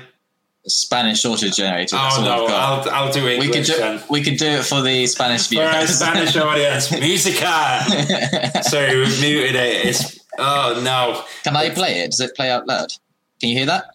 Spanish 0.69 1.23
auto 1.25 1.47
generator. 1.47 1.95
Oh 1.97 2.21
no. 2.25 2.45
I'll, 2.53 2.89
I'll 2.89 3.13
do 3.13 3.23
we 3.23 3.35
english 3.35 3.51
could 3.55 3.65
do 3.65 3.77
then 3.77 4.03
we 4.09 4.21
could 4.21 4.37
do 4.37 4.47
it 4.47 4.65
for 4.65 4.81
the 4.81 5.05
Spanish 5.07 5.47
for 5.47 5.61
our 5.61 5.71
viewers. 5.71 5.97
spanish 5.99 6.35
audience 6.45 6.91
musica 6.91 8.63
sorry 8.63 8.97
we've 8.97 9.21
muted 9.21 9.55
it 9.55 9.85
it's 9.85 10.19
oh 10.39 10.81
no 10.83 11.23
Can 11.43 11.55
I 11.55 11.69
play 11.69 11.99
it? 11.99 12.11
Does 12.11 12.19
it 12.19 12.35
play 12.35 12.49
out 12.51 12.67
loud? 12.67 12.89
Can 13.39 13.49
you 13.49 13.57
hear 13.57 13.65
that? 13.67 13.85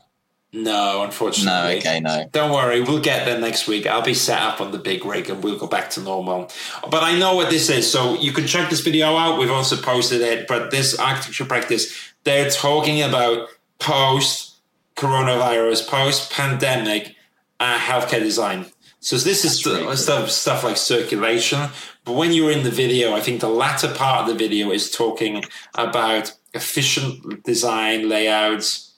No 0.52 1.02
unfortunately. 1.02 1.74
No. 1.74 1.78
Okay. 1.78 2.00
No. 2.00 2.28
Don't 2.32 2.52
worry, 2.52 2.80
we'll 2.80 3.00
get 3.00 3.24
there 3.24 3.40
next 3.40 3.66
week. 3.66 3.86
I'll 3.86 4.02
be 4.02 4.14
set 4.14 4.40
up 4.40 4.60
on 4.60 4.72
the 4.72 4.78
big 4.78 5.04
rig 5.04 5.30
and 5.30 5.42
we'll 5.42 5.58
go 5.58 5.66
back 5.66 5.90
to 5.90 6.00
normal. 6.00 6.50
But 6.90 7.02
I 7.02 7.18
know 7.18 7.34
what 7.34 7.50
this 7.50 7.70
is, 7.70 7.90
so 7.90 8.14
you 8.18 8.32
can 8.32 8.46
check 8.46 8.70
this 8.70 8.80
video 8.80 9.16
out. 9.16 9.38
We've 9.38 9.50
also 9.50 9.76
posted 9.76 10.20
it. 10.20 10.46
But 10.46 10.70
this 10.70 10.98
architecture 10.98 11.44
practice, 11.44 12.12
they're 12.24 12.50
talking 12.50 13.02
about 13.02 13.48
post 13.78 14.56
coronavirus, 14.96 15.88
post 15.88 16.30
pandemic 16.32 17.16
uh, 17.58 17.78
healthcare 17.78 18.20
design. 18.20 18.66
So 19.00 19.16
this 19.16 19.44
is 19.44 19.62
That's 19.62 19.66
really 19.66 19.96
st- 19.96 19.98
stuff 19.98 20.30
stuff 20.30 20.64
like 20.64 20.76
circulation. 20.76 21.70
But 22.04 22.12
when 22.12 22.32
you're 22.32 22.52
in 22.52 22.62
the 22.62 22.70
video, 22.70 23.14
I 23.14 23.20
think 23.20 23.40
the 23.40 23.48
latter 23.48 23.92
part 23.92 24.22
of 24.22 24.28
the 24.28 24.34
video 24.34 24.70
is 24.70 24.90
talking 24.90 25.44
about 25.74 26.32
efficient 26.54 27.44
design 27.44 28.08
layouts. 28.08 28.91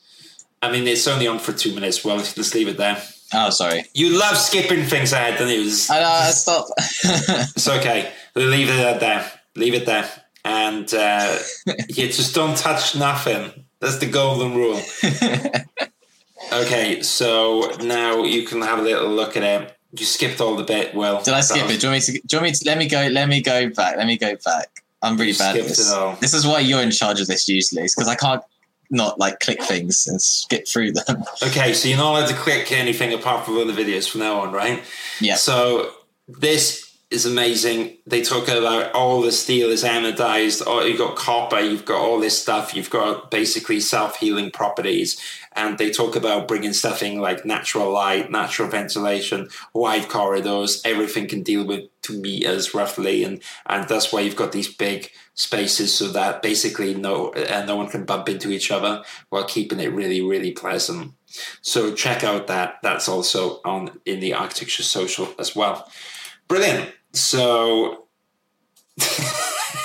I 0.64 0.72
mean, 0.72 0.86
it's 0.86 1.06
only 1.06 1.26
on 1.26 1.38
for 1.38 1.52
two 1.52 1.74
minutes. 1.74 2.04
Well, 2.04 2.16
let's 2.16 2.54
leave 2.54 2.68
it 2.68 2.76
there. 2.76 3.02
Oh, 3.32 3.50
sorry. 3.50 3.84
You 3.94 4.18
love 4.18 4.36
skipping 4.36 4.84
things 4.84 5.12
ahead, 5.12 5.38
don't 5.38 5.48
you? 5.48 5.62
It's, 5.62 5.90
I 5.90 6.00
know. 6.00 6.30
Stop. 6.30 6.66
it's 6.78 7.68
okay. 7.68 8.12
Leave 8.34 8.68
it 8.70 9.00
there. 9.00 9.30
Leave 9.56 9.74
it 9.74 9.86
there. 9.86 10.08
And 10.44 10.92
uh, 10.92 11.38
yeah, 11.88 12.06
just 12.06 12.34
don't 12.34 12.56
touch 12.56 12.96
nothing. 12.96 13.64
That's 13.80 13.98
the 13.98 14.06
golden 14.06 14.54
rule. 14.54 14.80
Okay, 16.52 17.02
so 17.02 17.72
now 17.80 18.22
you 18.22 18.46
can 18.46 18.60
have 18.62 18.78
a 18.78 18.82
little 18.82 19.08
look 19.08 19.36
at 19.36 19.42
it. 19.42 19.76
You 19.98 20.04
skipped 20.04 20.40
all 20.40 20.56
the 20.56 20.62
bit. 20.62 20.94
Well, 20.94 21.22
Did 21.22 21.34
I 21.34 21.40
skip 21.40 21.66
that 21.66 21.74
it? 21.74 21.80
Do 21.80 21.86
you 21.86 21.92
want 21.92 22.08
me 22.08 22.12
to? 22.14 22.26
Do 22.26 22.36
you 22.36 22.40
want 22.40 22.50
me 22.50 22.52
to? 22.52 22.64
Let 22.66 22.78
me 22.78 22.88
go. 22.88 23.08
Let 23.10 23.28
me 23.28 23.40
go 23.40 23.70
back. 23.70 23.96
Let 23.96 24.06
me 24.06 24.16
go 24.16 24.36
back. 24.44 24.68
I'm 25.02 25.16
really 25.16 25.32
You 25.32 25.38
bad 25.38 25.56
at 25.56 25.64
this. 25.64 25.94
This 26.20 26.34
is 26.34 26.46
why 26.46 26.60
you're 26.60 26.82
in 26.82 26.90
charge 26.90 27.20
of 27.20 27.26
this 27.26 27.48
usually, 27.48 27.82
because 27.82 28.08
I 28.08 28.14
can't 28.14 28.42
not 28.90 29.18
like 29.18 29.40
click 29.40 29.62
things 29.62 30.06
and 30.06 30.20
skip 30.20 30.66
through 30.66 30.92
them. 30.92 31.24
Okay, 31.42 31.74
so 31.74 31.88
you're 31.88 31.98
not 31.98 32.12
allowed 32.12 32.28
to 32.28 32.34
click 32.34 32.72
anything 32.72 33.12
apart 33.12 33.44
from 33.44 33.58
other 33.58 33.72
videos 33.72 34.08
from 34.08 34.20
now 34.20 34.40
on, 34.40 34.52
right? 34.52 34.82
Yeah. 35.20 35.34
So 35.34 35.90
this 36.26 36.83
is 37.14 37.24
amazing. 37.24 37.96
They 38.06 38.22
talk 38.22 38.48
about 38.48 38.92
all 38.92 39.22
the 39.22 39.32
steel 39.32 39.70
is 39.70 39.84
anodized. 39.84 40.66
Or 40.66 40.82
you've 40.82 40.98
got 40.98 41.16
copper. 41.16 41.60
You've 41.60 41.84
got 41.84 42.00
all 42.00 42.18
this 42.18 42.40
stuff. 42.40 42.74
You've 42.74 42.90
got 42.90 43.30
basically 43.30 43.80
self 43.80 44.16
healing 44.16 44.50
properties. 44.50 45.20
And 45.52 45.78
they 45.78 45.90
talk 45.90 46.16
about 46.16 46.48
bringing 46.48 46.72
stuff 46.72 47.02
in 47.02 47.20
like 47.20 47.46
natural 47.46 47.92
light, 47.92 48.30
natural 48.30 48.68
ventilation, 48.68 49.48
wide 49.72 50.08
corridors. 50.08 50.82
Everything 50.84 51.28
can 51.28 51.44
deal 51.44 51.64
with 51.64 51.88
two 52.02 52.20
meters 52.20 52.74
roughly, 52.74 53.22
and 53.22 53.40
and 53.66 53.88
that's 53.88 54.12
why 54.12 54.20
you've 54.20 54.34
got 54.34 54.50
these 54.50 54.74
big 54.74 55.12
spaces 55.34 55.94
so 55.94 56.08
that 56.08 56.42
basically 56.42 56.94
no 56.94 57.28
uh, 57.28 57.64
no 57.66 57.76
one 57.76 57.88
can 57.88 58.04
bump 58.04 58.28
into 58.28 58.50
each 58.50 58.72
other 58.72 59.04
while 59.28 59.44
keeping 59.44 59.78
it 59.78 59.92
really 59.92 60.20
really 60.20 60.50
pleasant. 60.50 61.12
So 61.62 61.94
check 61.94 62.24
out 62.24 62.48
that. 62.48 62.78
That's 62.82 63.08
also 63.08 63.60
on 63.64 64.00
in 64.04 64.18
the 64.18 64.34
architecture 64.34 64.82
social 64.82 65.28
as 65.38 65.54
well. 65.54 65.88
Brilliant. 66.48 66.90
So 67.14 68.04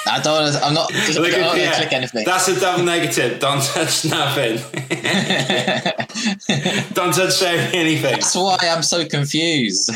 I 0.07 0.19
don't. 0.21 0.53
Wanna, 0.53 0.59
I'm 0.65 0.73
not. 0.73 0.89
Don't 1.13 1.15
Look 1.21 1.31
to 1.31 1.39
yeah, 1.39 1.75
click 1.75 1.93
anything. 1.93 2.25
that's 2.25 2.47
a 2.47 2.59
double 2.59 2.83
negative. 2.83 3.39
Don't 3.39 3.61
touch 3.63 4.05
nothing. 4.05 4.57
Don't 6.93 7.13
touch 7.13 7.41
anything. 7.43 8.11
That's 8.13 8.35
why 8.35 8.57
I'm 8.63 8.81
so 8.81 9.07
confused. 9.07 9.91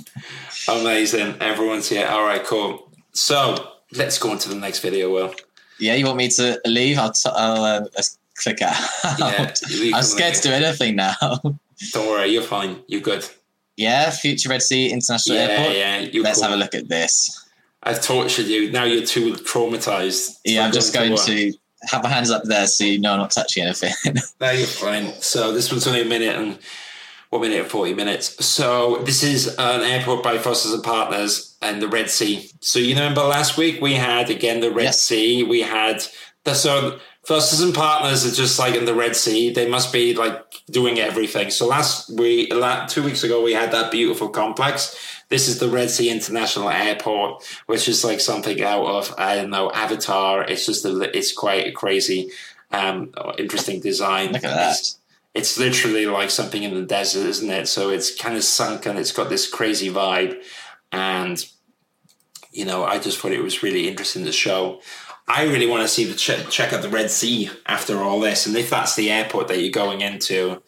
Amazing. 0.68 1.36
Everyone's 1.40 1.88
here. 1.88 2.06
All 2.06 2.24
right, 2.24 2.44
cool. 2.44 2.90
So 3.12 3.70
let's 3.92 4.18
go 4.18 4.32
on 4.32 4.38
to 4.38 4.48
the 4.48 4.56
next 4.56 4.80
video, 4.80 5.12
Will. 5.12 5.34
Yeah, 5.78 5.94
you 5.94 6.06
want 6.06 6.18
me 6.18 6.28
to 6.30 6.60
leave? 6.66 6.98
I'll. 6.98 7.12
T- 7.12 7.30
I'll 7.32 7.64
uh, 7.64 7.80
let's 7.94 8.18
click 8.36 8.60
out. 8.62 8.76
Yeah, 9.18 9.52
I'm 9.94 10.02
scared 10.02 10.34
to 10.34 10.42
do 10.42 10.50
anything 10.50 10.96
now. 10.96 11.14
Don't 11.92 12.08
worry, 12.08 12.28
you're 12.28 12.42
fine. 12.42 12.82
You're 12.88 13.00
good. 13.00 13.28
Yeah, 13.76 14.10
Future 14.10 14.48
Red 14.48 14.62
Sea 14.62 14.90
International 14.90 15.36
Yeah, 15.36 15.42
Airport. 15.44 15.76
yeah. 15.76 15.98
You're 16.00 16.22
Let's 16.24 16.38
cool. 16.40 16.48
have 16.48 16.52
a 16.58 16.60
look 16.60 16.74
at 16.74 16.88
this. 16.88 17.40
I've 17.82 18.00
tortured 18.00 18.46
you. 18.46 18.70
Now 18.72 18.84
you're 18.84 19.04
too 19.04 19.34
traumatized. 19.34 20.38
Yeah, 20.44 20.64
I'm 20.64 20.72
just 20.72 20.94
going 20.94 21.12
work. 21.12 21.24
to 21.26 21.52
have 21.90 22.02
my 22.02 22.08
hands 22.08 22.30
up 22.30 22.42
there 22.44 22.66
so 22.66 22.82
you 22.84 22.98
know 22.98 23.12
I'm 23.12 23.18
not 23.18 23.30
touching 23.30 23.62
anything. 23.64 23.92
No, 24.40 24.50
you're 24.50 24.66
fine. 24.66 25.12
So 25.20 25.52
this 25.52 25.70
one's 25.70 25.86
only 25.86 26.00
a 26.02 26.04
minute 26.06 26.34
and 26.36 26.58
one 27.30 27.42
minute 27.42 27.60
and 27.60 27.68
forty 27.70 27.92
minutes. 27.94 28.44
So 28.44 28.98
this 29.04 29.22
is 29.22 29.48
an 29.58 29.82
airport 29.82 30.22
by 30.22 30.38
Fosters 30.38 30.72
and 30.72 30.82
Partners 30.82 31.56
and 31.60 31.82
the 31.82 31.88
Red 31.88 32.08
Sea. 32.10 32.48
So 32.60 32.78
you 32.78 32.94
remember 32.94 33.22
last 33.22 33.56
week 33.58 33.80
we 33.82 33.94
had 33.94 34.30
again 34.30 34.60
the 34.60 34.70
Red 34.70 34.84
Yes. 34.84 35.00
Sea. 35.02 35.42
We 35.42 35.60
had 35.62 36.02
the 36.44 36.54
so 36.54 37.00
Fosters 37.26 37.60
and 37.60 37.74
Partners 37.74 38.26
are 38.26 38.34
just 38.34 38.58
like 38.58 38.74
in 38.74 38.84
the 38.84 38.94
Red 38.94 39.16
Sea. 39.16 39.52
They 39.52 39.68
must 39.68 39.92
be 39.92 40.14
like 40.14 40.44
doing 40.70 40.98
everything. 40.98 41.50
So 41.50 41.66
last 41.66 42.10
we 42.10 42.48
two 42.88 43.02
weeks 43.02 43.24
ago 43.24 43.42
we 43.42 43.54
had 43.54 43.72
that 43.72 43.90
beautiful 43.90 44.28
complex. 44.28 44.96
This 45.30 45.48
is 45.48 45.58
the 45.58 45.68
Red 45.68 45.90
Sea 45.90 46.10
International 46.10 46.68
Airport, 46.68 47.42
which 47.66 47.88
is 47.88 48.04
like 48.04 48.20
something 48.20 48.62
out 48.62 48.84
of 48.84 49.14
I 49.16 49.36
don't 49.36 49.50
know 49.50 49.70
Avatar. 49.70 50.44
It's 50.44 50.66
just 50.66 50.84
a, 50.84 51.16
it's 51.16 51.32
quite 51.32 51.66
a 51.66 51.72
crazy, 51.72 52.30
um, 52.70 53.12
interesting 53.38 53.80
design. 53.80 54.32
Look 54.32 54.44
at 54.44 54.54
that. 54.54 54.78
It's, 54.78 54.98
it's 55.32 55.58
literally 55.58 56.06
like 56.06 56.30
something 56.30 56.62
in 56.62 56.74
the 56.74 56.82
desert, 56.82 57.26
isn't 57.26 57.50
it? 57.50 57.68
So 57.68 57.90
it's 57.90 58.14
kind 58.14 58.36
of 58.36 58.44
sunken. 58.44 58.98
It's 58.98 59.12
got 59.12 59.30
this 59.30 59.50
crazy 59.50 59.90
vibe, 59.90 60.42
and 60.92 61.44
you 62.52 62.64
know, 62.64 62.84
I 62.84 62.98
just 62.98 63.18
thought 63.18 63.32
it 63.32 63.42
was 63.42 63.62
really 63.62 63.88
interesting 63.88 64.24
to 64.26 64.32
show. 64.32 64.80
I 65.26 65.44
really 65.44 65.66
want 65.66 65.82
to 65.82 65.88
see 65.88 66.04
the 66.04 66.14
ch- 66.14 66.50
check 66.50 66.72
out 66.72 66.82
the 66.82 66.88
Red 66.88 67.10
Sea 67.10 67.50
after 67.66 68.02
all 68.02 68.20
this, 68.20 68.46
and 68.46 68.56
if 68.56 68.68
that's 68.70 68.94
the 68.94 69.10
airport 69.10 69.48
that 69.48 69.60
you're 69.60 69.70
going 69.70 70.00
into, 70.02 70.62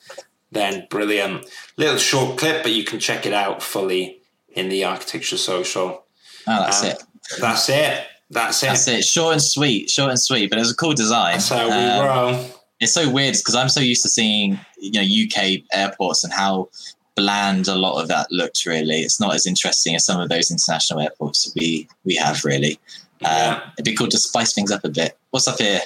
then 0.50 0.86
brilliant. 0.88 1.46
Little 1.76 1.98
short 1.98 2.38
clip, 2.38 2.62
but 2.62 2.72
you 2.72 2.84
can 2.84 2.98
check 2.98 3.26
it 3.26 3.34
out 3.34 3.62
fully 3.62 4.20
in 4.50 4.68
the 4.70 4.84
Architecture 4.84 5.36
Social. 5.36 6.04
Oh, 6.46 6.60
that's 6.60 6.82
Um, 6.82 6.88
it. 6.90 7.02
That's 7.40 7.68
it. 7.68 8.06
That's 8.30 8.62
it. 8.62 8.66
That's 8.66 8.88
it. 8.88 9.04
Short 9.04 9.32
and 9.34 9.42
sweet. 9.42 9.90
Short 9.90 10.10
and 10.10 10.20
sweet, 10.20 10.48
but 10.48 10.58
it 10.58 10.62
was 10.62 10.70
a 10.70 10.76
cool 10.76 10.94
design. 10.94 11.34
That's 11.34 11.48
how 11.50 11.66
we 11.66 11.72
Um, 11.72 12.06
roll. 12.06 12.50
it's 12.80 12.92
so 12.92 13.10
weird 13.10 13.34
because 13.34 13.54
I'm 13.54 13.68
so 13.68 13.80
used 13.80 14.02
to 14.04 14.08
seeing 14.08 14.58
you 14.78 14.92
know 14.92 15.02
UK 15.02 15.62
airports 15.72 16.24
and 16.24 16.32
how 16.32 16.68
bland 17.14 17.68
a 17.68 17.74
lot 17.74 18.00
of 18.00 18.08
that 18.08 18.30
looked. 18.32 18.64
Really, 18.64 19.00
it's 19.02 19.20
not 19.20 19.34
as 19.34 19.44
interesting 19.46 19.94
as 19.94 20.04
some 20.04 20.20
of 20.20 20.28
those 20.30 20.50
international 20.50 21.00
airports 21.00 21.44
that 21.44 21.60
we 21.60 21.88
we 22.04 22.14
have. 22.16 22.44
Really, 22.44 22.78
Yeah. 23.20 23.60
um, 23.62 23.72
it'd 23.74 23.84
be 23.84 23.94
cool 23.94 24.08
to 24.08 24.18
spice 24.18 24.52
things 24.52 24.70
up 24.70 24.84
a 24.84 24.88
bit. 24.88 25.16
What's 25.30 25.48
up 25.48 25.58
here? 25.58 25.80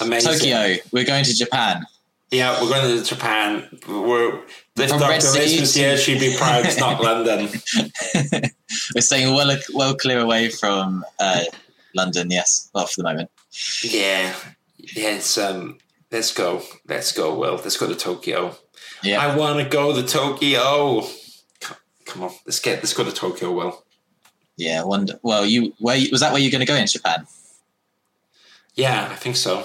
Amazing. 0.00 0.32
Tokyo. 0.32 0.76
We're 0.92 1.04
going 1.04 1.24
to 1.24 1.34
Japan. 1.34 1.86
Yeah, 2.30 2.62
we're 2.62 2.70
going 2.70 2.96
to 2.96 3.04
Japan. 3.04 3.68
We're 3.86 4.40
if 4.76 4.88
From 4.88 5.00
Dr. 5.00 5.32
Liz 5.32 5.74
here, 5.74 5.98
she'd 5.98 6.18
be 6.18 6.34
proud 6.36 6.64
it's 6.64 6.78
not 6.86 7.02
London. 7.02 7.48
We're 8.94 9.02
staying 9.02 9.34
well 9.34 9.54
well 9.74 9.94
clear 9.94 10.18
away 10.18 10.48
from 10.48 11.04
uh, 11.20 11.44
London. 11.94 12.30
Yes, 12.30 12.70
well 12.74 12.86
for 12.86 13.02
the 13.02 13.04
moment. 13.04 13.30
Yeah. 13.82 14.34
Yes, 14.78 15.36
um 15.36 15.78
let's 16.10 16.32
go. 16.32 16.62
Let's 16.88 17.12
go, 17.12 17.38
Will. 17.38 17.56
Let's 17.56 17.76
go 17.76 17.86
to 17.86 17.94
Tokyo. 17.94 18.56
Yeah. 19.02 19.20
I 19.20 19.36
wanna 19.36 19.68
go 19.68 19.94
to 19.94 20.02
Tokyo. 20.02 21.02
Come 22.06 22.22
on, 22.22 22.30
let's 22.46 22.60
get 22.60 22.78
let's 22.78 22.94
go 22.94 23.04
to 23.04 23.12
Tokyo, 23.12 23.52
Will. 23.52 23.84
Yeah, 24.56 24.84
wonder. 24.84 25.18
Well, 25.22 25.44
you 25.46 25.74
where 25.78 25.98
was 26.10 26.20
that? 26.20 26.32
Where 26.32 26.40
you're 26.40 26.50
going 26.50 26.60
to 26.60 26.66
go 26.66 26.74
in 26.76 26.86
Japan? 26.86 27.26
Yeah, 28.74 29.08
I 29.10 29.16
think 29.16 29.36
so. 29.36 29.64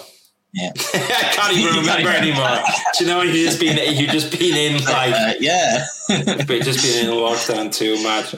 Yeah. 0.54 0.72
I 0.94 1.32
can't 1.34 1.54
even 1.54 1.64
You 1.64 1.70
can't 1.84 2.00
remember 2.00 2.10
even- 2.10 2.24
anymore. 2.40 2.60
Do 2.98 3.04
you 3.04 3.10
know 3.10 3.22
you 3.22 3.46
just 3.46 3.60
been 3.60 3.96
you 3.96 4.08
just 4.08 4.38
been 4.38 4.56
in 4.56 4.84
like 4.86 5.14
Uh, 5.14 5.34
yeah. 5.40 5.86
but 6.08 6.62
just 6.64 6.82
been 6.84 7.06
in 7.06 7.12
lockdown 7.12 7.74
too 7.74 8.02
much. 8.02 8.34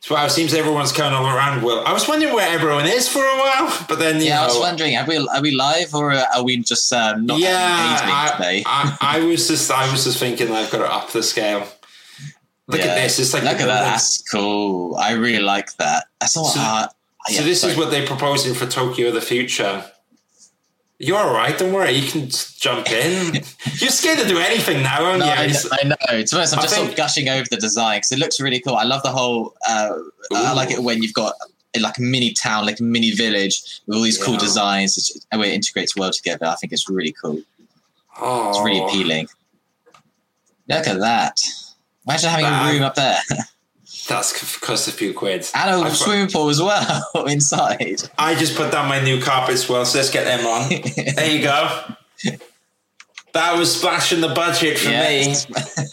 So 0.00 0.16
it 0.16 0.30
seems 0.30 0.54
everyone's 0.54 0.92
kind 0.92 1.12
of 1.14 1.22
around. 1.24 1.62
Well, 1.62 1.84
I 1.84 1.92
was 1.92 2.06
wondering 2.06 2.32
where 2.32 2.48
everyone 2.48 2.86
is 2.86 3.08
for 3.08 3.18
a 3.18 3.36
while, 3.38 3.84
but 3.88 3.98
then 3.98 4.20
you 4.20 4.26
yeah, 4.28 4.42
I 4.42 4.46
was 4.46 4.58
wondering, 4.58 4.96
are 4.96 5.04
we 5.04 5.16
are 5.16 5.42
we 5.42 5.50
live 5.50 5.92
or 5.94 6.12
are 6.12 6.44
we 6.44 6.58
just 6.58 6.92
um, 6.92 7.26
not 7.26 7.40
yeah, 7.40 7.50
I? 7.58 8.62
I, 8.64 8.96
I 9.00 9.20
was 9.20 9.48
just 9.48 9.70
I 9.72 9.90
was 9.90 10.04
just 10.04 10.18
thinking 10.18 10.52
I've 10.52 10.70
got 10.70 10.78
to 10.78 10.90
up 10.90 11.10
the 11.10 11.22
scale. 11.22 11.66
Look 12.68 12.80
Yeah. 12.80 12.86
at 12.88 13.02
this! 13.02 13.18
It's 13.18 13.32
like 13.34 13.42
Look 13.44 13.60
at 13.60 13.66
that. 13.66 13.82
That's 13.82 14.22
cool. 14.30 14.94
I 14.96 15.12
really 15.12 15.42
like 15.42 15.74
that. 15.78 16.06
That's 16.20 16.36
not. 16.36 16.46
So- 16.52 16.60
uh, 16.60 16.86
So 17.30 17.42
this 17.42 17.60
sorry. 17.62 17.72
is 17.72 17.78
what 17.78 17.90
they're 17.90 18.06
proposing 18.06 18.54
for 18.54 18.66
Tokyo 18.66 19.08
of 19.08 19.14
the 19.14 19.20
future. 19.20 19.84
You're 21.00 21.16
all 21.18 21.32
right. 21.32 21.56
Don't 21.56 21.72
worry. 21.72 21.92
You 21.92 22.10
can 22.10 22.28
jump 22.28 22.90
in. 22.90 23.34
You're 23.78 23.90
scared 23.90 24.18
to 24.18 24.26
do 24.26 24.38
anything 24.38 24.82
now, 24.82 25.04
aren't 25.04 25.20
No, 25.20 25.26
you? 25.26 25.30
I, 25.32 25.46
know, 25.46 25.60
I 25.70 25.84
know. 26.12 26.22
To 26.22 26.34
be 26.34 26.36
honest, 26.36 26.52
I'm 26.54 26.58
I 26.58 26.62
just 26.62 26.74
sort 26.74 26.88
of 26.88 26.96
gushing 26.96 27.28
over 27.28 27.46
the 27.50 27.56
design 27.56 27.98
because 27.98 28.12
it 28.12 28.18
looks 28.18 28.40
really 28.40 28.58
cool. 28.60 28.74
I 28.74 28.82
love 28.84 29.02
the 29.02 29.10
whole. 29.12 29.54
Uh, 29.68 29.92
I 30.34 30.52
like 30.54 30.70
it 30.72 30.82
when 30.82 31.02
you've 31.02 31.14
got 31.14 31.34
like 31.78 31.98
a 31.98 32.02
mini 32.02 32.32
town, 32.32 32.66
like 32.66 32.80
a 32.80 32.82
mini 32.82 33.12
village 33.12 33.80
with 33.86 33.96
all 33.96 34.02
these 34.02 34.22
cool 34.22 34.36
designs 34.36 34.98
it's- 34.98 35.26
and 35.30 35.40
where 35.40 35.48
it 35.50 35.54
integrates 35.54 35.94
well 35.96 36.10
together. 36.10 36.46
I 36.46 36.56
think 36.56 36.72
it's 36.72 36.88
really 36.88 37.14
cool. 37.22 37.40
Oh, 38.20 38.48
It's 38.50 38.58
really 38.60 38.80
appealing. 38.84 39.28
Look 40.68 40.86
at 40.88 40.98
that. 40.98 41.38
Imagine 42.08 42.30
having 42.30 42.44
That- 42.46 42.68
a 42.68 42.72
room 42.72 42.82
up 42.82 42.94
there 42.94 43.18
That's 44.08 44.58
cost 44.58 44.88
a 44.88 44.92
few 44.92 45.12
quid. 45.12 45.46
and 45.54 45.70
a 45.70 45.86
I've- 45.86 45.94
swimming 45.94 46.28
pool 46.30 46.48
as 46.48 46.62
well 46.62 47.04
inside. 47.26 48.02
I 48.16 48.34
just 48.34 48.56
put 48.56 48.72
down 48.72 48.88
my 48.88 49.00
new 49.02 49.20
carpets. 49.20 49.68
Well, 49.68 49.84
so 49.84 49.98
let's 49.98 50.10
get 50.10 50.24
them 50.24 50.46
on. 50.46 50.70
There 51.14 51.30
you 51.30 51.42
go. 51.42 51.84
That 53.34 53.58
was 53.58 53.76
splashing 53.76 54.22
the 54.22 54.30
budget 54.30 54.78
for 54.78 54.88
me. 54.88 55.34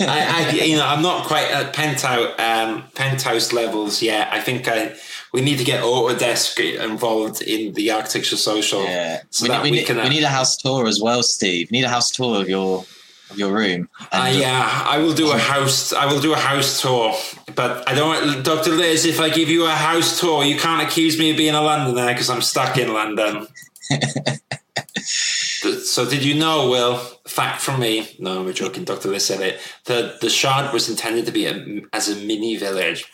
I, 0.08 0.47
I, 0.47 0.63
you 0.63 0.78
know, 0.78 0.86
I'm 0.86 1.01
not 1.01 1.28
quite 1.28 1.51
at 1.51 1.73
penthouse 1.73 2.34
um, 2.39 2.86
penthouse 2.95 3.51
levels 3.51 4.01
yet. 4.01 4.30
I 4.32 4.39
think 4.39 4.67
I 4.69 4.95
we 5.34 5.41
need 5.41 5.58
to 5.58 5.65
get 5.65 5.84
Autodesk 5.84 6.58
involved 6.82 7.41
in 7.41 7.73
the 7.73 7.91
architecture 7.91 8.38
social. 8.38 8.84
Yeah, 8.84 9.23
So 9.32 9.43
we, 9.43 9.49
that 9.49 9.63
need, 9.65 9.71
we, 9.71 9.78
we 9.80 9.84
can, 9.84 9.99
uh, 9.99 10.04
we 10.04 10.10
need 10.10 10.23
a 10.23 10.30
house 10.30 10.56
tour 10.56 10.88
as 10.88 11.01
well, 11.01 11.21
Steve. 11.23 11.69
We 11.71 11.80
need 11.80 11.86
a 11.86 11.89
house 11.89 12.10
tour 12.10 12.39
of 12.41 12.47
your 12.47 12.86
of 13.29 13.38
your 13.39 13.51
room. 13.53 13.89
Uh, 14.11 14.31
yeah, 14.33 14.83
I 14.85 14.97
will 14.99 15.13
do 15.13 15.31
a 15.31 15.38
house. 15.38 15.93
I 15.93 16.05
will 16.05 16.19
do 16.21 16.33
a 16.33 16.38
house 16.38 16.81
tour, 16.81 17.13
but 17.55 17.88
I 17.89 17.93
don't, 17.95 18.43
Doctor 18.43 18.71
Liz. 18.71 19.05
If 19.05 19.19
I 19.19 19.29
give 19.29 19.49
you 19.49 19.65
a 19.65 19.71
house 19.71 20.19
tour, 20.19 20.43
you 20.43 20.57
can't 20.59 20.81
accuse 20.88 21.17
me 21.17 21.31
of 21.31 21.38
being 21.38 21.55
a 21.55 21.61
Londoner 21.61 22.07
because 22.13 22.29
I'm 22.29 22.41
stuck 22.41 22.77
in 22.77 22.93
London. 22.93 23.47
so, 25.83 26.07
did 26.09 26.23
you 26.23 26.35
know, 26.35 26.69
Will? 26.69 26.97
Fact 27.27 27.61
from 27.61 27.79
me. 27.79 28.15
No, 28.19 28.41
I'm 28.41 28.53
joking. 28.53 28.83
Doctor 28.83 29.09
Liz 29.09 29.25
said 29.25 29.41
it. 29.41 29.59
The 29.85 30.17
the 30.21 30.29
shard 30.29 30.73
was 30.73 30.89
intended 30.89 31.25
to 31.25 31.31
be 31.31 31.47
a, 31.47 31.81
as 31.93 32.07
a 32.09 32.15
mini 32.15 32.55
village. 32.55 33.05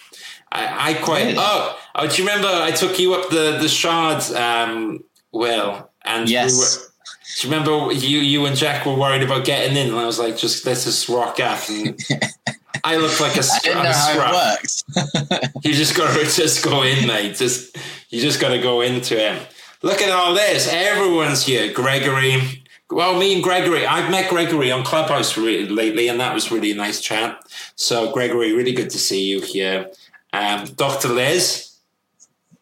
I, 0.52 0.91
I 0.91 0.93
quite. 0.95 1.24
Really? 1.28 1.36
Oh, 1.39 1.80
oh, 1.95 2.08
do 2.08 2.21
you 2.21 2.28
remember? 2.28 2.50
I 2.50 2.71
took 2.71 3.00
you 3.00 3.13
up 3.13 3.30
the 3.30 3.58
the 3.62 3.69
shard, 3.69 4.21
um, 4.36 5.04
Will, 5.32 5.89
and 6.04 6.26
we 6.26 6.34
Yes. 6.34 6.58
were, 6.58 6.90
do 7.39 7.48
you 7.48 7.54
remember 7.54 7.94
you 7.94 8.20
you 8.20 8.46
and 8.46 8.56
Jack 8.56 8.86
were 8.86 8.96
worried 8.96 9.24
about 9.24 9.46
getting 9.46 9.78
in, 9.78 9.89
and 9.89 9.98
I 9.98 10.06
was 10.06 10.20
like, 10.20 10.38
just 10.38 10.65
let's 10.65 10.86
just 10.86 11.10
rock 11.10 11.39
up. 11.39 11.60
And 11.70 12.00
I 12.84 12.98
look 12.98 13.20
like 13.20 13.36
a, 13.36 13.39
I 13.39 13.41
scr- 13.41 13.70
didn't 13.70 13.84
know 13.84 13.91
how 13.91 14.56
it. 14.56 15.52
You 15.63 15.74
just 15.74 15.96
gotta 15.96 16.24
just 16.36 16.63
go 16.63 16.84
in, 16.84 17.08
mate. 17.08 17.36
Just 17.36 17.78
you 18.10 18.22
just 18.22 18.39
gotta 18.41 18.60
go 18.60 18.82
into 18.82 19.17
it. 19.17 19.48
Look 19.82 20.02
at 20.02 20.12
all 20.12 20.34
this. 20.34 20.67
Everyone's 20.72 21.46
here. 21.46 21.74
Gregory. 21.74 22.63
Well, 22.89 23.17
me 23.17 23.34
and 23.34 23.44
Gregory. 23.44 23.86
I've 23.86 24.12
met 24.12 24.30
Gregory 24.30 24.72
on 24.72 24.84
Clubhouse 24.84 25.38
re- 25.38 25.67
lately, 25.67 26.08
and 26.10 26.20
that 26.20 26.34
was 26.34 26.52
really 26.52 26.72
a 26.72 26.76
nice 26.76 27.02
chat. 27.02 27.39
So, 27.76 28.12
Gregory, 28.12 28.54
really 28.54 28.74
good 28.74 28.89
to 28.91 28.98
see 29.00 29.26
you 29.26 29.41
here. 29.41 29.89
Um, 30.34 30.65
Dr. 30.76 31.08
Liz 31.10 31.78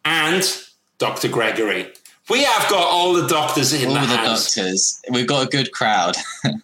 and 0.05 0.43
Dr. 0.99 1.29
Gregory. 1.29 1.91
We 2.29 2.43
have 2.43 2.69
got 2.69 2.85
all 2.87 3.13
the 3.13 3.27
doctors 3.27 3.73
in 3.73 3.89
All 3.89 3.95
the 3.95 4.01
the 4.01 4.17
house. 4.17 4.53
doctors. 4.55 5.01
We've 5.09 5.27
got 5.27 5.45
a 5.47 5.49
good 5.49 5.71
crowd. 5.71 6.15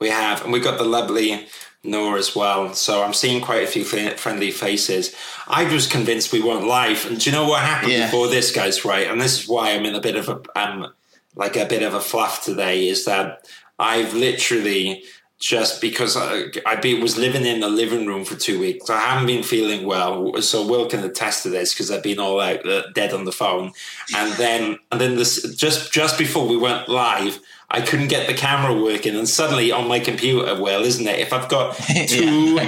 We 0.00 0.08
have, 0.08 0.42
and 0.42 0.52
we've 0.52 0.64
got 0.64 0.78
the 0.78 0.84
lovely 0.84 1.46
Noor 1.84 2.16
as 2.18 2.34
well. 2.34 2.74
So 2.74 3.04
I'm 3.04 3.12
seeing 3.14 3.40
quite 3.40 3.62
a 3.62 3.68
few 3.68 3.84
friendly 3.84 4.50
faces. 4.50 5.14
I 5.46 5.62
was 5.72 5.86
convinced 5.86 6.32
we 6.32 6.42
weren't 6.42 6.66
live, 6.66 7.06
and 7.06 7.20
do 7.20 7.30
you 7.30 7.36
know 7.36 7.46
what 7.46 7.62
happened 7.62 7.92
Yeah. 7.92 8.06
before 8.06 8.26
this, 8.26 8.50
guys? 8.50 8.84
Right, 8.84 9.06
and 9.08 9.20
this 9.20 9.40
is 9.40 9.48
why 9.48 9.70
I'm 9.70 9.86
in 9.86 9.94
a 9.94 10.00
bit 10.00 10.16
of 10.16 10.28
a 10.28 10.40
um, 10.60 10.92
like 11.36 11.54
a 11.56 11.66
bit 11.66 11.84
of 11.84 11.94
a 11.94 12.00
fluff 12.00 12.42
today. 12.44 12.88
Is 12.88 13.04
that 13.04 13.46
I've 13.78 14.12
literally 14.12 15.04
just 15.42 15.80
because 15.80 16.16
I, 16.16 16.44
I 16.64 16.76
be, 16.76 17.02
was 17.02 17.18
living 17.18 17.44
in 17.44 17.58
the 17.58 17.68
living 17.68 18.06
room 18.06 18.24
for 18.24 18.36
two 18.36 18.60
weeks. 18.60 18.88
I 18.88 19.00
haven't 19.00 19.26
been 19.26 19.42
feeling 19.42 19.84
well, 19.84 20.40
so 20.40 20.64
Will 20.64 20.86
can 20.86 21.02
attest 21.02 21.42
to 21.42 21.50
this 21.50 21.74
because 21.74 21.90
I've 21.90 22.04
been 22.04 22.20
all 22.20 22.40
out 22.40 22.64
uh, 22.64 22.84
dead 22.94 23.12
on 23.12 23.24
the 23.24 23.32
phone. 23.32 23.72
And 24.14 24.32
then, 24.34 24.78
and 24.92 25.00
then 25.00 25.16
this 25.16 25.56
just 25.56 25.92
just 25.92 26.16
before 26.16 26.46
we 26.46 26.56
went 26.56 26.88
live, 26.88 27.40
I 27.68 27.80
couldn't 27.80 28.06
get 28.06 28.28
the 28.28 28.34
camera 28.34 28.80
working, 28.80 29.16
and 29.16 29.28
suddenly 29.28 29.72
on 29.72 29.88
my 29.88 29.98
computer, 29.98 30.62
well, 30.62 30.84
isn't 30.84 31.08
it? 31.08 31.18
If 31.18 31.32
I've 31.32 31.48
got 31.48 31.74
two, 31.76 32.58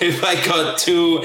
if 0.00 0.24
I 0.24 0.42
got 0.46 0.78
two 0.78 1.22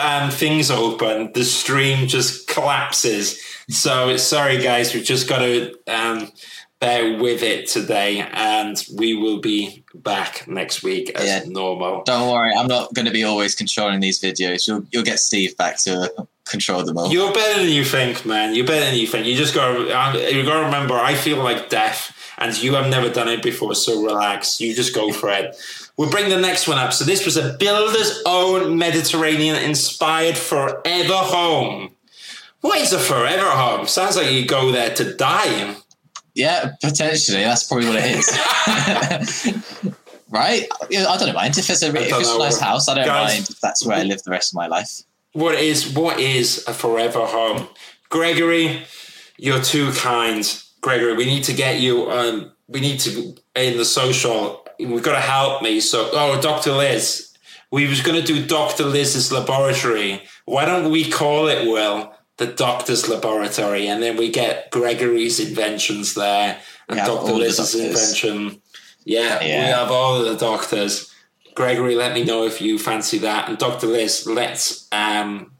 um, 0.00 0.30
things 0.30 0.70
open, 0.70 1.30
the 1.34 1.44
stream 1.44 2.08
just 2.08 2.48
collapses. 2.48 3.38
So 3.68 4.16
sorry, 4.16 4.62
guys, 4.62 4.94
we've 4.94 5.04
just 5.04 5.28
got 5.28 5.40
to 5.40 5.74
um, 5.86 6.32
bear 6.80 7.18
with 7.18 7.42
it 7.42 7.66
today, 7.66 8.20
and 8.32 8.82
we 8.94 9.14
will 9.14 9.40
be 9.40 9.82
back 9.94 10.46
next 10.46 10.82
week 10.82 11.10
as 11.16 11.24
Yeah. 11.26 11.42
normal. 11.46 12.02
Don't 12.04 12.30
worry, 12.30 12.52
I'm 12.54 12.68
not 12.68 12.94
going 12.94 13.06
to 13.06 13.10
be 13.12 13.24
always 13.24 13.54
controlling 13.54 14.00
these 14.00 14.20
videos. 14.20 14.66
You'll 14.68 14.84
you'll 14.92 15.02
get 15.02 15.18
Steve 15.18 15.56
back 15.56 15.78
to 15.84 16.12
control 16.44 16.82
them 16.84 16.96
all. 16.96 17.12
You're 17.12 17.32
better 17.32 17.60
than 17.60 17.68
you 17.70 17.84
think, 17.84 18.24
man. 18.24 18.54
You're 18.54 18.66
better 18.66 18.86
than 18.86 18.94
you 18.94 19.06
think. 19.06 19.26
You 19.26 19.36
just 19.36 19.54
got 19.54 19.72
to, 19.72 19.90
um, 19.98 20.14
you 20.14 20.44
got 20.44 20.60
to 20.60 20.64
remember. 20.66 20.94
I 20.94 21.14
feel 21.14 21.38
like 21.38 21.68
death, 21.68 22.14
and 22.38 22.56
you 22.62 22.74
have 22.74 22.88
never 22.88 23.10
done 23.10 23.28
it 23.28 23.42
before, 23.42 23.74
so 23.74 24.02
relax. 24.02 24.60
You 24.60 24.74
just 24.74 24.94
go 24.94 25.12
for 25.12 25.30
it. 25.30 25.56
We'll 25.96 26.10
bring 26.10 26.28
the 26.28 26.38
next 26.40 26.68
one 26.68 26.78
up. 26.78 26.92
So 26.92 27.04
this 27.04 27.24
was 27.24 27.36
a 27.36 27.54
builder's 27.58 28.22
own 28.24 28.78
Mediterranean 28.78 29.56
inspired 29.56 30.38
forever 30.38 31.12
home. 31.14 31.90
What 32.60 32.78
is 32.80 32.92
a 32.92 32.98
forever 33.00 33.50
home? 33.50 33.86
Sounds 33.88 34.16
like 34.16 34.30
you 34.30 34.46
go 34.46 34.70
there 34.72 34.94
to 34.94 35.14
die. 35.14 35.74
Yeah, 36.38 36.70
potentially. 36.80 37.42
That's 37.42 37.64
probably 37.64 37.88
what 37.88 37.96
it 37.98 38.16
is. 38.16 39.92
right? 40.30 40.68
I 40.82 41.16
don't 41.18 41.34
mind 41.34 41.58
if 41.58 41.68
it's 41.68 41.82
a, 41.82 41.88
if 41.88 41.94
it's 41.96 42.32
a 42.32 42.38
nice 42.38 42.60
house. 42.60 42.88
I 42.88 42.94
don't 42.94 43.06
Guys, 43.06 43.34
mind 43.34 43.50
if 43.50 43.60
that's 43.60 43.84
where 43.84 43.96
I 43.98 44.04
live 44.04 44.22
the 44.22 44.30
rest 44.30 44.52
of 44.52 44.56
my 44.56 44.68
life. 44.68 45.02
What 45.32 45.56
is 45.56 45.92
what 45.92 46.20
is 46.20 46.64
a 46.68 46.72
forever 46.72 47.26
home? 47.26 47.66
Gregory, 48.08 48.84
you're 49.36 49.60
too 49.60 49.90
kind. 49.92 50.44
Gregory, 50.80 51.14
we 51.14 51.24
need 51.24 51.42
to 51.44 51.52
get 51.52 51.80
you 51.80 52.08
um 52.08 52.52
we 52.68 52.78
need 52.80 53.00
to 53.00 53.34
in 53.56 53.76
the 53.76 53.84
social 53.84 54.64
we've 54.78 55.02
got 55.02 55.14
to 55.14 55.20
help 55.20 55.60
me. 55.60 55.80
So 55.80 56.08
oh 56.12 56.40
Dr. 56.40 56.72
Liz. 56.72 57.24
We 57.70 57.86
was 57.86 58.00
gonna 58.00 58.22
do 58.22 58.46
Dr. 58.46 58.84
Liz's 58.84 59.32
laboratory. 59.32 60.22
Why 60.46 60.64
don't 60.64 60.90
we 60.90 61.10
call 61.10 61.48
it 61.48 61.66
Will? 61.66 62.14
The 62.38 62.46
doctor's 62.46 63.08
laboratory, 63.08 63.88
and 63.88 64.02
then 64.02 64.16
we 64.16 64.30
get 64.30 64.70
Gregory's 64.70 65.38
inventions 65.40 66.14
there 66.14 66.58
and 66.88 66.98
Dr. 66.98 67.32
Liz's 67.32 67.74
invention. 67.74 68.62
Yeah, 69.04 69.40
we 69.42 69.48
have 69.50 69.90
all 69.90 70.16
of 70.16 70.24
the 70.26 70.36
doctors. 70.36 71.12
Gregory, 71.54 71.94
let 71.96 72.14
me 72.14 72.22
know 72.24 72.44
if 72.44 72.60
you 72.60 72.78
fancy 72.78 73.18
that. 73.18 73.48
And 73.48 73.58
Dr. 73.58 73.88
Liz, 73.88 74.26
let's 74.26 74.86
um 74.92 75.52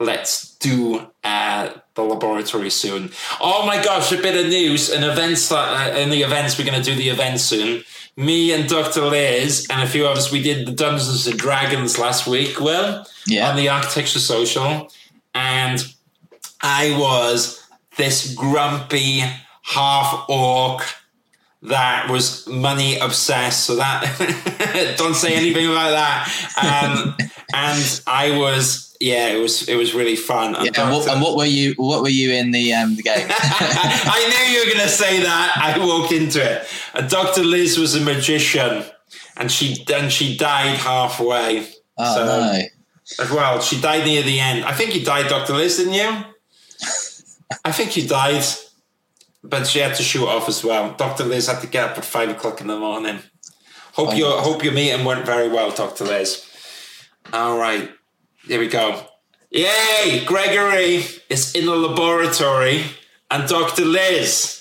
let's 0.00 0.54
do 0.56 1.06
uh 1.22 1.70
the 1.94 2.02
laboratory 2.02 2.70
soon. 2.70 3.10
Oh 3.40 3.66
my 3.66 3.82
gosh, 3.84 4.10
a 4.12 4.16
bit 4.16 4.42
of 4.42 4.50
news 4.50 4.88
and 4.88 5.04
events 5.04 5.50
that 5.50 5.94
uh, 5.94 5.98
in 5.98 6.08
the 6.08 6.22
events 6.22 6.58
we're 6.58 6.64
gonna 6.64 6.82
do 6.82 6.94
the 6.94 7.10
event 7.10 7.40
soon. 7.40 7.84
Me 8.16 8.52
and 8.52 8.68
Dr. 8.68 9.02
Liz 9.02 9.66
and 9.70 9.82
a 9.82 9.86
few 9.86 10.06
others, 10.06 10.32
we 10.32 10.42
did 10.42 10.66
the 10.66 10.72
Dungeons 10.72 11.26
and 11.26 11.38
Dragons 11.38 11.98
last 11.98 12.26
week, 12.26 12.58
Will, 12.60 13.04
Yeah. 13.26 13.50
on 13.50 13.56
the 13.56 13.68
Architecture 13.68 14.18
Social. 14.20 14.90
And 15.34 15.82
I 16.62 16.96
was 16.98 17.62
this 17.96 18.34
grumpy 18.34 19.22
half 19.62 20.24
orc 20.28 20.82
that 21.62 22.10
was 22.10 22.46
money 22.48 22.98
obsessed. 22.98 23.64
So 23.66 23.76
that 23.76 24.94
don't 24.98 25.14
say 25.14 25.34
anything 25.34 25.66
about 25.66 25.90
that. 25.90 26.84
Um, 26.84 27.16
and 27.54 28.00
I 28.06 28.36
was, 28.36 28.96
yeah, 29.00 29.28
it 29.28 29.40
was 29.40 29.68
it 29.68 29.76
was 29.76 29.94
really 29.94 30.16
fun. 30.16 30.54
And 30.54 30.66
Yeah, 30.66 30.82
and, 30.82 30.92
what, 30.92 31.08
and 31.08 31.22
what 31.22 31.36
were 31.36 31.44
you? 31.44 31.74
What 31.76 32.02
were 32.02 32.08
you 32.08 32.32
in 32.32 32.50
the 32.50 32.72
um, 32.74 32.96
the 32.96 33.02
game? 33.02 33.26
I 33.30 34.26
knew 34.28 34.52
you 34.54 34.64
were 34.64 34.72
going 34.74 34.86
to 34.86 34.92
say 34.92 35.22
that. 35.22 35.52
I 35.56 35.78
walked 35.84 36.12
into 36.12 36.42
it. 36.42 36.66
And 36.94 37.08
Dr. 37.08 37.42
Liz 37.42 37.78
was 37.78 37.94
a 37.94 38.00
magician, 38.00 38.84
and 39.36 39.50
she 39.50 39.84
and 39.92 40.10
she 40.12 40.36
died 40.36 40.76
halfway. 40.78 41.66
Oh 41.98 42.14
So- 42.14 42.24
no! 42.26 42.62
As 43.18 43.30
well, 43.30 43.60
she 43.60 43.80
died 43.80 44.04
near 44.06 44.22
the 44.22 44.38
end. 44.38 44.64
I 44.64 44.72
think 44.72 44.94
you 44.94 45.04
died, 45.04 45.28
Dr. 45.28 45.54
Liz, 45.54 45.76
didn't 45.76 45.94
you? 45.94 46.24
I 47.64 47.72
think 47.72 47.96
you 47.96 48.06
died, 48.06 48.44
but 49.42 49.66
she 49.66 49.80
had 49.80 49.94
to 49.96 50.02
shoot 50.02 50.26
off 50.26 50.48
as 50.48 50.64
well. 50.64 50.94
Dr. 50.94 51.24
Liz 51.24 51.46
had 51.48 51.60
to 51.60 51.66
get 51.66 51.90
up 51.90 51.98
at 51.98 52.04
five 52.04 52.28
o'clock 52.30 52.60
in 52.60 52.66
the 52.66 52.78
morning. 52.78 53.18
Hope 53.94 54.10
Oh, 54.10 54.14
your 54.14 54.40
hope 54.40 54.64
your 54.64 54.72
meeting 54.72 55.04
went 55.04 55.26
very 55.26 55.48
well, 55.48 55.70
Dr. 55.70 56.04
Liz. 56.04 56.46
All 57.32 57.58
right, 57.58 57.90
here 58.46 58.60
we 58.60 58.68
go. 58.68 59.06
Yay! 59.50 60.24
Gregory 60.24 61.04
is 61.28 61.54
in 61.54 61.66
the 61.66 61.76
laboratory, 61.76 62.84
and 63.30 63.48
Dr. 63.48 63.84
Liz. 63.84 64.58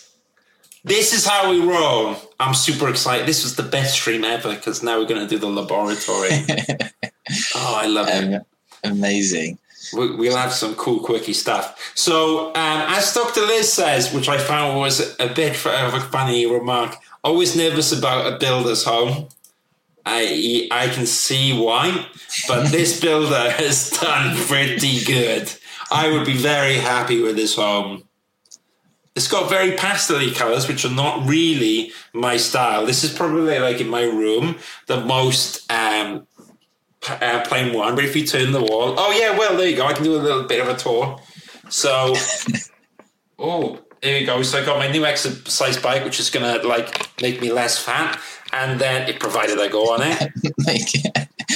This 0.84 1.14
is 1.14 1.26
how 1.26 1.52
we 1.52 1.62
roll. 1.62 2.16
I'm 2.40 2.56
super 2.56 2.90
excited. 2.90 3.28
This 3.28 3.44
was 3.44 3.56
the 3.56 3.64
best 3.64 3.94
stream 3.94 4.24
ever 4.24 4.56
because 4.56 4.82
now 4.82 5.00
we're 5.00 5.06
going 5.06 5.22
to 5.22 5.28
do 5.28 5.38
the 5.38 5.48
laboratory. 5.48 6.30
oh, 7.56 7.80
I 7.80 7.86
love 7.86 8.08
it. 8.10 8.34
Um, 8.34 8.42
amazing. 8.84 9.60
We- 9.94 10.16
We'll 10.16 10.38
have 10.38 10.54
some 10.54 10.76
cool, 10.76 11.00
quirky 11.00 11.34
stuff. 11.34 11.92
So, 11.96 12.48
um, 12.50 12.82
as 12.88 13.14
Dr. 13.14 13.42
Liz 13.42 13.72
says, 13.72 14.14
which 14.14 14.30
I 14.30 14.38
found 14.38 14.78
was 14.80 15.16
a 15.20 15.28
bit 15.28 15.66
of 15.66 15.94
a 15.94 16.02
funny 16.02 16.46
remark, 16.46 16.96
always 17.24 17.56
nervous 17.56 17.92
about 17.92 18.32
a 18.32 18.38
builder's 18.38 18.84
home. 18.84 19.28
I 20.06 20.68
I 20.72 20.88
can 20.88 21.06
see 21.06 21.54
why, 21.58 22.08
but 22.48 22.72
this 22.72 23.00
builder 23.00 23.52
has 23.52 23.90
done 23.92 24.36
pretty 24.48 25.04
good. 25.04 25.52
I 25.92 26.10
would 26.12 26.26
be 26.26 26.38
very 26.38 26.76
happy 26.78 27.22
with 27.22 27.36
this 27.36 27.56
home. 27.56 28.04
It's 29.14 29.28
got 29.28 29.50
very 29.50 29.74
pastel 29.74 30.22
colors, 30.32 30.70
which 30.70 30.86
are 30.86 30.90
not 30.96 31.28
really 31.28 31.92
my 32.14 32.38
style. 32.38 32.86
This 32.86 33.04
is 33.04 33.12
probably 33.14 33.60
like 33.60 33.82
in 33.82 33.90
my 33.90 34.04
room 34.04 34.56
the 34.88 35.02
most 35.02 35.70
um, 35.70 36.26
uh, 37.10 37.44
plain 37.46 37.74
one. 37.74 37.96
But 37.96 38.06
if 38.06 38.16
you 38.16 38.26
turn 38.26 38.52
the 38.52 38.62
wall, 38.62 38.96
oh 38.98 39.12
yeah, 39.12 39.38
well 39.38 39.58
there 39.58 39.68
you 39.68 39.76
go. 39.76 39.86
I 39.86 39.94
can 39.94 40.04
do 40.04 40.16
a 40.16 40.22
little 40.22 40.44
bit 40.44 40.62
of 40.62 40.68
a 40.68 40.78
tour. 40.78 41.20
So, 41.70 42.14
oh, 43.40 43.80
there 44.02 44.20
you 44.20 44.26
go. 44.26 44.42
So 44.44 44.62
I 44.62 44.66
got 44.66 44.78
my 44.78 44.92
new 44.92 45.06
exercise 45.06 45.78
bike, 45.78 46.04
which 46.04 46.20
is 46.20 46.30
gonna 46.30 46.62
like 46.64 47.22
make 47.22 47.42
me 47.42 47.52
less 47.52 47.78
fat, 47.78 48.20
and 48.54 48.80
then 48.80 49.08
it 49.10 49.20
provided 49.20 49.60
I 49.60 49.68
go 49.68 49.94
on 49.94 50.02
it. 50.04 50.32
Like, 50.68 50.94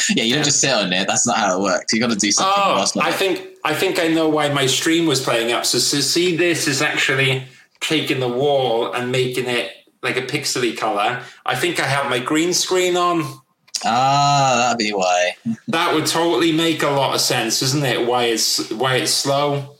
yeah, 0.09 0.23
you 0.23 0.35
don't 0.35 0.43
just 0.43 0.59
sit 0.59 0.73
on 0.73 0.91
it. 0.91 1.07
That's 1.07 1.27
not 1.27 1.37
how 1.37 1.59
it 1.59 1.63
works. 1.63 1.93
You 1.93 1.99
got 1.99 2.09
to 2.09 2.15
do 2.15 2.31
something. 2.31 2.53
Oh, 2.57 2.85
I 3.01 3.11
think 3.11 3.47
I 3.63 3.73
think 3.73 3.99
I 3.99 4.07
know 4.07 4.27
why 4.27 4.49
my 4.49 4.65
stream 4.65 5.05
was 5.05 5.21
playing 5.21 5.51
up. 5.51 5.65
So, 5.65 5.77
so 5.77 5.99
see, 5.99 6.35
this 6.35 6.67
is 6.67 6.81
actually 6.81 7.43
taking 7.81 8.19
the 8.19 8.27
wall 8.27 8.91
and 8.91 9.11
making 9.11 9.45
it 9.45 9.71
like 10.01 10.17
a 10.17 10.21
pixely 10.21 10.75
color. 10.77 11.21
I 11.45 11.55
think 11.55 11.79
I 11.79 11.85
have 11.85 12.09
my 12.09 12.19
green 12.19 12.53
screen 12.53 12.97
on. 12.97 13.41
Ah, 13.83 14.57
that'd 14.61 14.77
be 14.77 14.93
why. 14.93 15.35
That 15.67 15.93
would 15.93 16.05
totally 16.05 16.51
make 16.51 16.83
a 16.83 16.89
lot 16.89 17.15
of 17.15 17.21
sense, 17.21 17.61
isn't 17.61 17.83
it? 17.83 18.07
Why 18.07 18.25
it's 18.25 18.71
why 18.71 18.95
it's 18.97 19.11
slow. 19.11 19.75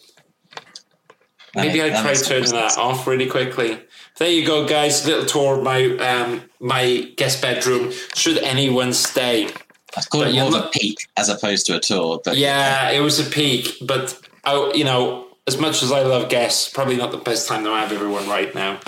Maybe 1.55 1.81
I 1.81 1.89
that 1.89 2.01
try 2.01 2.13
turning 2.15 2.51
that 2.51 2.77
off 2.77 3.08
really 3.08 3.27
quickly. 3.27 3.79
There 4.17 4.29
you 4.29 4.45
go, 4.45 4.67
guys. 4.67 5.05
Little 5.05 5.25
tour 5.25 5.58
of 5.58 5.63
my 5.63 5.86
um, 5.97 6.41
my 6.60 7.12
guest 7.15 7.41
bedroom. 7.41 7.91
Should 8.15 8.39
anyone 8.39 8.91
stay? 8.93 9.45
I'd 9.97 10.10
call 10.10 10.21
But 10.21 10.31
it 10.31 10.39
more 10.39 10.47
of 10.47 10.65
a 10.65 10.69
peak 10.69 11.08
as 11.15 11.29
opposed 11.29 11.65
to 11.67 11.77
a 11.77 11.79
tour. 11.79 12.19
But 12.23 12.36
Yeah, 12.38 12.91
it 12.91 12.99
was 12.99 13.25
a 13.25 13.29
peak, 13.29 13.75
but 13.81 14.19
I, 14.43 14.73
you 14.75 14.84
know, 14.84 15.27
as 15.47 15.58
much 15.58 15.81
as 15.84 15.91
I 15.91 16.01
love 16.03 16.29
guests, 16.29 16.69
probably 16.69 16.97
not 16.97 17.12
the 17.12 17.17
best 17.17 17.47
time 17.47 17.63
to 17.63 17.69
have 17.69 17.91
everyone 17.91 18.27
right 18.27 18.53
now. 18.53 18.79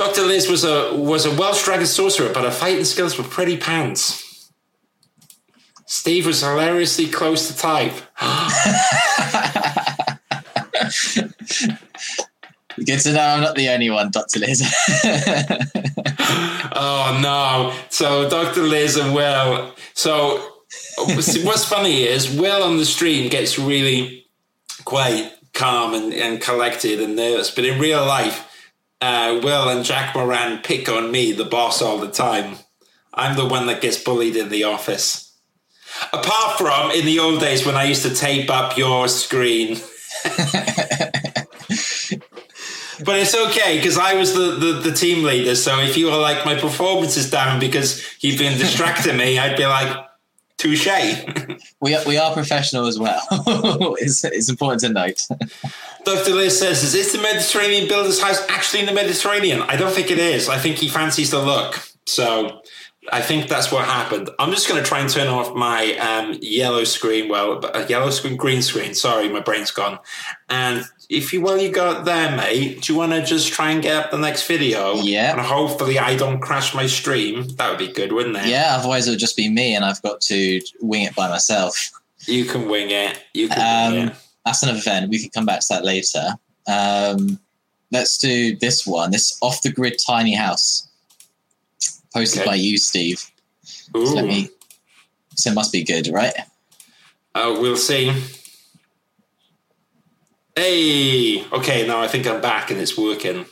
Doctor 0.00 0.22
Liz 0.22 0.48
was 0.48 0.64
a 0.64 0.94
was 0.96 1.26
a 1.26 1.30
Welsh 1.36 1.62
dragon 1.62 1.84
sorcerer, 1.84 2.32
but 2.32 2.44
her 2.44 2.50
fighting 2.50 2.86
skills 2.86 3.18
were 3.18 3.24
pretty 3.24 3.58
pants. 3.58 4.50
Steve 5.84 6.24
was 6.24 6.40
hilariously 6.40 7.06
close 7.06 7.48
to 7.48 7.54
type. 7.54 7.92
good 12.82 13.00
to 13.00 13.12
know 13.12 13.20
I'm 13.20 13.42
not 13.42 13.56
the 13.56 13.68
only 13.68 13.90
one, 13.90 14.10
Doctor 14.10 14.38
Liz. 14.40 14.62
Oh 16.72 17.18
no! 17.20 17.74
So 17.90 18.30
Doctor 18.30 18.62
Liz 18.62 18.96
and 18.96 19.14
Will. 19.14 19.74
So 19.92 20.62
what's 20.96 21.64
funny 21.66 22.04
is 22.04 22.34
Will 22.34 22.62
on 22.62 22.78
the 22.78 22.86
stream 22.86 23.28
gets 23.28 23.58
really 23.58 24.26
quite 24.86 25.30
calm 25.52 25.92
and, 25.92 26.14
and 26.14 26.40
collected 26.40 27.00
and 27.02 27.16
nervous, 27.16 27.50
but 27.50 27.66
in 27.66 27.78
real 27.78 28.06
life, 28.06 28.49
uh, 29.00 29.40
Will 29.42 29.68
and 29.68 29.84
Jack 29.84 30.14
Moran 30.14 30.62
pick 30.62 30.88
on 30.88 31.10
me, 31.10 31.32
the 31.32 31.44
boss, 31.44 31.82
all 31.82 31.98
the 31.98 32.10
time. 32.10 32.56
I'm 33.14 33.36
the 33.36 33.46
one 33.46 33.66
that 33.66 33.80
gets 33.80 34.02
bullied 34.02 34.36
in 34.36 34.48
the 34.48 34.64
office. 34.64 35.34
Apart 36.12 36.58
from 36.58 36.90
in 36.92 37.04
the 37.04 37.18
old 37.18 37.40
days 37.40 37.66
when 37.66 37.76
I 37.76 37.84
used 37.84 38.02
to 38.02 38.14
tape 38.14 38.50
up 38.50 38.76
your 38.76 39.08
screen. 39.08 39.78
But 43.04 43.18
it's 43.18 43.34
okay 43.34 43.78
because 43.78 43.98
I 43.98 44.14
was 44.14 44.34
the, 44.34 44.56
the, 44.56 44.90
the 44.90 44.92
team 44.92 45.24
leader. 45.24 45.54
So 45.54 45.80
if 45.80 45.96
you 45.96 46.06
were 46.06 46.16
like, 46.16 46.44
my 46.44 46.54
performance 46.54 47.16
is 47.16 47.30
down 47.30 47.58
because 47.58 48.02
you've 48.20 48.38
been 48.38 48.58
distracting 48.58 49.16
me, 49.16 49.38
I'd 49.38 49.56
be 49.56 49.66
like, 49.66 49.96
touche. 50.60 50.86
we 51.80 51.94
are, 51.94 52.04
we 52.06 52.18
are 52.18 52.32
professional 52.32 52.86
as 52.86 52.98
well. 52.98 53.20
it's, 53.98 54.22
it's 54.24 54.48
important 54.48 54.80
to 54.82 54.88
note. 54.90 55.26
Dr. 56.04 56.34
Liz 56.34 56.58
says, 56.58 56.82
is 56.82 56.92
this 56.92 57.12
the 57.12 57.20
Mediterranean 57.20 57.88
builder's 57.88 58.22
house 58.22 58.44
actually 58.48 58.80
in 58.80 58.86
the 58.86 58.92
Mediterranean? 58.92 59.62
I 59.62 59.76
don't 59.76 59.92
think 59.92 60.10
it 60.10 60.18
is. 60.18 60.48
I 60.48 60.58
think 60.58 60.76
he 60.76 60.88
fancies 60.88 61.30
the 61.30 61.42
look. 61.42 61.80
So 62.06 62.62
I 63.12 63.22
think 63.22 63.48
that's 63.48 63.72
what 63.72 63.84
happened. 63.84 64.30
I'm 64.38 64.50
just 64.50 64.68
going 64.68 64.82
to 64.82 64.88
try 64.88 65.00
and 65.00 65.08
turn 65.08 65.28
off 65.28 65.54
my 65.54 65.96
um, 65.96 66.38
yellow 66.40 66.84
screen. 66.84 67.28
Well, 67.28 67.64
a 67.74 67.86
yellow 67.86 68.10
screen, 68.10 68.36
green 68.36 68.62
screen. 68.62 68.94
Sorry, 68.94 69.28
my 69.28 69.40
brain's 69.40 69.70
gone. 69.70 69.98
And 70.48 70.84
if 71.10 71.32
you, 71.32 71.40
while 71.40 71.60
you 71.60 71.70
got 71.70 72.04
there, 72.04 72.34
mate, 72.36 72.82
do 72.82 72.92
you 72.92 72.98
want 72.98 73.10
to 73.12 73.22
just 73.24 73.52
try 73.52 73.72
and 73.72 73.82
get 73.82 73.96
up 73.96 74.10
the 74.12 74.16
next 74.16 74.46
video? 74.46 74.94
Yeah. 74.94 75.32
And 75.32 75.40
hopefully 75.40 75.98
I 75.98 76.16
don't 76.16 76.38
crash 76.40 76.72
my 76.72 76.86
stream. 76.86 77.48
That 77.56 77.68
would 77.68 77.78
be 77.80 77.88
good, 77.92 78.12
wouldn't 78.12 78.36
it? 78.36 78.46
yeah, 78.46 78.76
otherwise 78.78 79.08
it'll 79.08 79.18
just 79.18 79.36
be 79.36 79.48
me 79.50 79.74
and 79.74 79.84
I've 79.84 80.00
got 80.02 80.20
to 80.22 80.60
wing 80.80 81.02
it 81.02 81.14
by 81.16 81.28
myself. 81.28 81.90
You 82.26 82.44
can 82.44 82.68
wing 82.68 82.90
it. 82.90 83.20
You 83.34 83.48
can 83.48 83.92
wing 83.92 84.02
Um, 84.02 84.08
it. 84.10 84.14
that's 84.46 84.62
an 84.62 84.68
event. 84.74 85.10
We 85.10 85.18
can 85.18 85.30
come 85.30 85.46
back 85.46 85.60
to 85.60 85.66
that 85.70 85.84
later. 85.84 86.34
Um, 86.68 87.40
let's 87.90 88.16
do 88.16 88.54
this 88.56 88.86
one. 88.86 89.10
This 89.10 89.36
off 89.42 89.62
the 89.62 89.72
grid 89.72 89.96
tiny 90.06 90.34
house, 90.34 90.86
posted 92.14 92.42
Okay. 92.42 92.50
by 92.50 92.54
you, 92.54 92.78
Steve. 92.78 93.28
So 93.64 93.98
Ooh. 93.98 94.14
let 94.14 94.26
me. 94.26 94.48
So 95.34 95.50
it 95.50 95.54
must 95.54 95.72
be 95.72 95.82
good, 95.82 96.06
right? 96.08 96.34
Uh, 97.34 97.56
we'll 97.58 97.76
see. 97.76 98.12
Hey, 100.60 101.42
okay, 101.52 101.86
now 101.86 102.02
I 102.02 102.06
think 102.06 102.26
I'm 102.26 102.42
back 102.42 102.70
and 102.70 102.78
it's 102.78 102.94
working. 102.94 103.46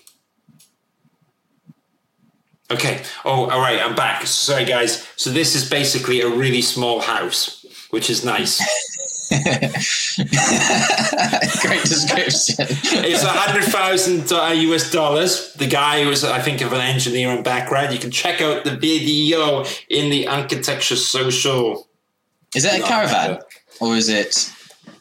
Okay. 2.70 3.00
Oh, 3.24 3.48
all 3.48 3.60
right, 3.60 3.80
I'm 3.80 3.94
back. 3.94 4.26
Sorry, 4.26 4.66
guys. 4.66 5.08
So 5.16 5.30
this 5.30 5.54
is 5.54 5.70
basically 5.70 6.20
a 6.20 6.28
really 6.28 6.60
small 6.60 7.00
house, 7.00 7.64
which 7.88 8.10
is 8.10 8.26
nice. 8.26 8.58
Great 11.62 11.82
description. 11.84 12.66
It's 12.68 13.22
a 13.22 13.28
hundred 13.28 13.64
thousand 13.64 14.30
uh, 14.30 14.52
US 14.52 14.92
dollars. 14.92 15.54
The 15.54 15.66
guy 15.66 16.04
was, 16.04 16.24
I 16.24 16.42
think, 16.42 16.60
of 16.60 16.74
an 16.74 16.82
engineering 16.82 17.42
background. 17.42 17.94
You 17.94 18.00
can 18.00 18.10
check 18.10 18.42
out 18.42 18.64
the 18.64 18.76
video 18.76 19.64
in 19.88 20.10
the 20.10 20.28
architecture 20.28 20.96
social. 20.96 21.88
Is 22.54 22.66
it 22.66 22.78
a 22.78 22.82
caravan 22.82 23.30
uh, 23.30 23.40
or 23.80 23.96
is 23.96 24.10
it? 24.10 24.52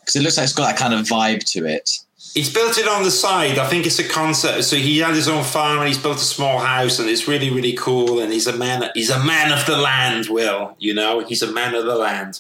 Because 0.08 0.16
it 0.16 0.24
looks 0.24 0.38
like 0.38 0.46
it's 0.46 0.54
got 0.54 0.68
that 0.70 0.78
kind 0.78 0.94
of 0.94 1.02
vibe 1.06 1.44
to 1.52 1.66
it. 1.66 1.90
He's 2.34 2.54
built 2.54 2.78
it 2.78 2.88
on 2.88 3.04
the 3.04 3.12
side. 3.12 3.60
I 3.60 3.68
think 3.68 3.86
it's 3.86 4.00
a 4.00 4.08
concept. 4.08 4.64
So 4.64 4.78
he 4.78 5.00
had 5.00 5.14
his 5.14 5.28
own 5.28 5.44
farm 5.44 5.80
and 5.80 5.88
he's 5.90 5.98
built 5.98 6.16
a 6.16 6.22
small 6.22 6.60
house, 6.60 6.98
and 7.00 7.10
it's 7.10 7.28
really, 7.28 7.50
really 7.50 7.74
cool. 7.74 8.20
And 8.22 8.32
he's 8.32 8.48
a 8.48 8.56
man. 8.56 8.90
He's 8.94 9.10
a 9.10 9.22
man 9.26 9.52
of 9.52 9.66
the 9.66 9.76
land. 9.76 10.28
Will 10.30 10.76
you 10.80 10.94
know? 10.94 11.20
He's 11.26 11.44
a 11.44 11.52
man 11.52 11.76
of 11.76 11.84
the 11.86 11.96
land, 11.96 12.40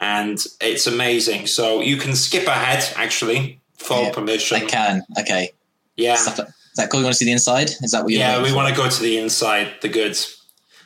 and 0.00 0.38
it's 0.60 0.86
amazing. 0.86 1.48
So 1.48 1.80
you 1.80 1.96
can 1.96 2.14
skip 2.14 2.46
ahead. 2.46 2.84
Actually, 2.94 3.58
full 3.76 4.04
Yeah, 4.04 4.12
permission. 4.12 4.56
I 4.58 4.60
can. 4.66 5.02
Okay. 5.18 5.50
Yeah, 5.96 6.14
Stuff 6.14 6.38
like- 6.38 6.48
Is 6.48 6.54
that 6.76 6.90
cool? 6.90 7.00
You 7.00 7.06
want 7.06 7.14
to 7.14 7.18
see 7.18 7.24
the 7.24 7.32
inside? 7.32 7.70
Is 7.82 7.90
that 7.90 8.04
what 8.04 8.12
you're 8.12 8.20
yeah. 8.20 8.40
We 8.40 8.50
for? 8.50 8.56
want 8.56 8.68
to 8.68 8.80
go 8.80 8.88
to 8.88 9.02
the 9.02 9.18
inside, 9.18 9.72
the 9.82 9.88
goods. 9.88 10.36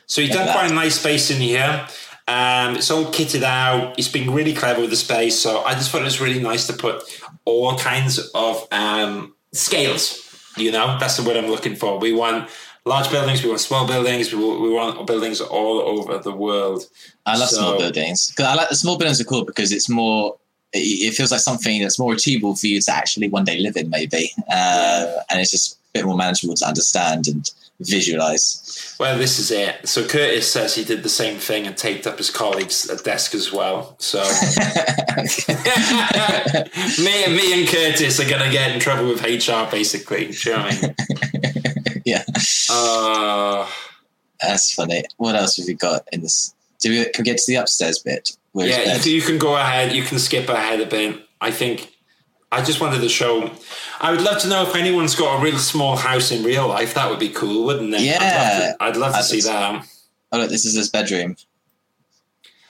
So 0.07 0.21
he's 0.21 0.31
Look 0.31 0.39
done 0.39 0.51
quite 0.51 0.71
a 0.71 0.73
nice 0.73 0.99
space 0.99 1.29
in 1.29 1.39
here. 1.39 1.85
Um, 2.27 2.75
it's 2.77 2.89
all 2.89 3.05
kitted 3.05 3.43
out. 3.43 3.97
It's 3.99 4.07
been 4.07 4.31
really 4.33 4.53
clever 4.53 4.81
with 4.81 4.89
the 4.89 4.95
space. 4.95 5.37
So 5.37 5.61
I 5.63 5.73
just 5.73 5.91
thought 5.91 6.01
it 6.01 6.05
was 6.05 6.21
really 6.21 6.39
nice 6.41 6.67
to 6.67 6.73
put 6.73 7.03
all 7.45 7.77
kinds 7.77 8.19
of 8.33 8.65
um, 8.71 9.35
scales. 9.51 10.19
You 10.57 10.71
know, 10.71 10.97
that's 10.99 11.17
the 11.17 11.23
word 11.23 11.35
I'm 11.37 11.49
looking 11.49 11.75
for. 11.75 11.97
We 11.99 12.13
want 12.13 12.49
large 12.85 13.09
buildings. 13.09 13.43
We 13.43 13.49
want 13.49 13.61
small 13.61 13.85
buildings. 13.87 14.31
We, 14.31 14.39
we 14.39 14.69
want 14.69 15.05
buildings 15.07 15.41
all 15.41 15.79
over 15.81 16.17
the 16.19 16.31
world. 16.31 16.83
I 17.25 17.37
love 17.37 17.49
So- 17.49 17.57
small 17.57 17.77
buildings. 17.77 18.33
I 18.39 18.55
like 18.55 18.69
the 18.69 18.75
small 18.75 18.97
buildings 18.97 19.19
are 19.19 19.25
cool 19.25 19.45
because 19.45 19.71
it's 19.71 19.89
more. 19.89 20.37
It, 20.71 20.79
it 20.79 21.13
feels 21.13 21.31
like 21.31 21.41
something 21.41 21.81
that's 21.81 21.99
more 21.99 22.13
achievable 22.13 22.55
for 22.55 22.67
you 22.67 22.81
to 22.81 22.91
actually 22.91 23.29
one 23.29 23.43
day 23.43 23.59
live 23.59 23.77
in, 23.77 23.89
maybe, 23.91 24.31
uh, 24.51 25.13
and 25.29 25.39
it's 25.39 25.51
just 25.51 25.73
a 25.75 25.77
bit 25.93 26.05
more 26.05 26.17
manageable 26.17 26.55
to 26.55 26.65
understand 26.65 27.27
and 27.27 27.51
visualize. 27.79 28.95
Well, 28.99 29.17
this 29.17 29.39
is 29.39 29.51
it. 29.51 29.87
So 29.87 30.07
Curtis 30.07 30.51
says 30.51 30.75
he 30.75 30.83
did 30.83 31.03
the 31.03 31.09
same 31.09 31.37
thing 31.37 31.67
and 31.67 31.75
taped 31.75 32.07
up 32.07 32.17
his 32.17 32.29
colleagues' 32.29 32.85
desk 33.03 33.33
as 33.35 33.51
well. 33.51 33.95
So 33.99 34.19
me, 37.03 37.23
and 37.25 37.35
me 37.35 37.59
and 37.59 37.67
Curtis 37.67 38.19
are 38.19 38.29
gonna 38.29 38.51
get 38.51 38.71
in 38.71 38.79
trouble 38.79 39.07
with 39.09 39.21
HR, 39.23 39.69
basically. 39.69 40.31
Do 40.31 40.49
you 40.49 40.55
know 40.55 40.63
I 40.63 40.81
mean? 40.81 40.95
yeah, 42.05 42.23
Uh, 42.69 43.67
that's 44.41 44.73
funny. 44.73 45.03
What 45.17 45.35
else 45.35 45.57
have 45.57 45.67
we 45.67 45.73
got 45.73 46.07
in 46.11 46.21
this? 46.21 46.53
Do 46.79 46.89
we, 46.89 47.03
can 47.05 47.23
we 47.23 47.23
get 47.23 47.37
to 47.37 47.43
the 47.47 47.55
upstairs 47.55 47.99
bit? 47.99 48.35
Yeah, 48.53 48.97
you, 48.97 49.13
you 49.13 49.21
can 49.21 49.37
go 49.39 49.55
ahead. 49.55 49.93
You 49.93 50.03
can 50.03 50.19
skip 50.19 50.47
ahead 50.49 50.79
a 50.81 50.85
bit. 50.85 51.25
I 51.41 51.51
think. 51.51 51.92
I 52.53 52.63
just 52.63 52.79
wanted 52.79 53.01
to 53.01 53.09
show. 53.09 53.51
I 53.99 54.11
would 54.11 54.21
love 54.21 54.41
to 54.43 54.47
know 54.47 54.63
if 54.63 54.75
anyone's 54.75 55.15
got 55.15 55.39
a 55.39 55.43
real 55.43 55.57
small 55.57 55.95
house 55.95 56.31
in 56.31 56.43
real 56.43 56.67
life. 56.67 56.93
That 56.93 57.09
would 57.09 57.19
be 57.19 57.29
cool, 57.29 57.65
wouldn't 57.65 57.93
it? 57.93 58.01
Yeah. 58.01 58.17
I'd 58.19 58.35
love 58.37 58.77
to, 58.77 58.83
I'd 58.83 58.97
love 58.97 59.15
to 59.15 59.23
see 59.23 59.37
just- 59.37 59.47
that. 59.47 59.87
Oh 60.31 60.39
look, 60.39 60.49
this 60.49 60.65
is 60.65 60.75
his 60.75 60.89
bedroom. 60.89 61.35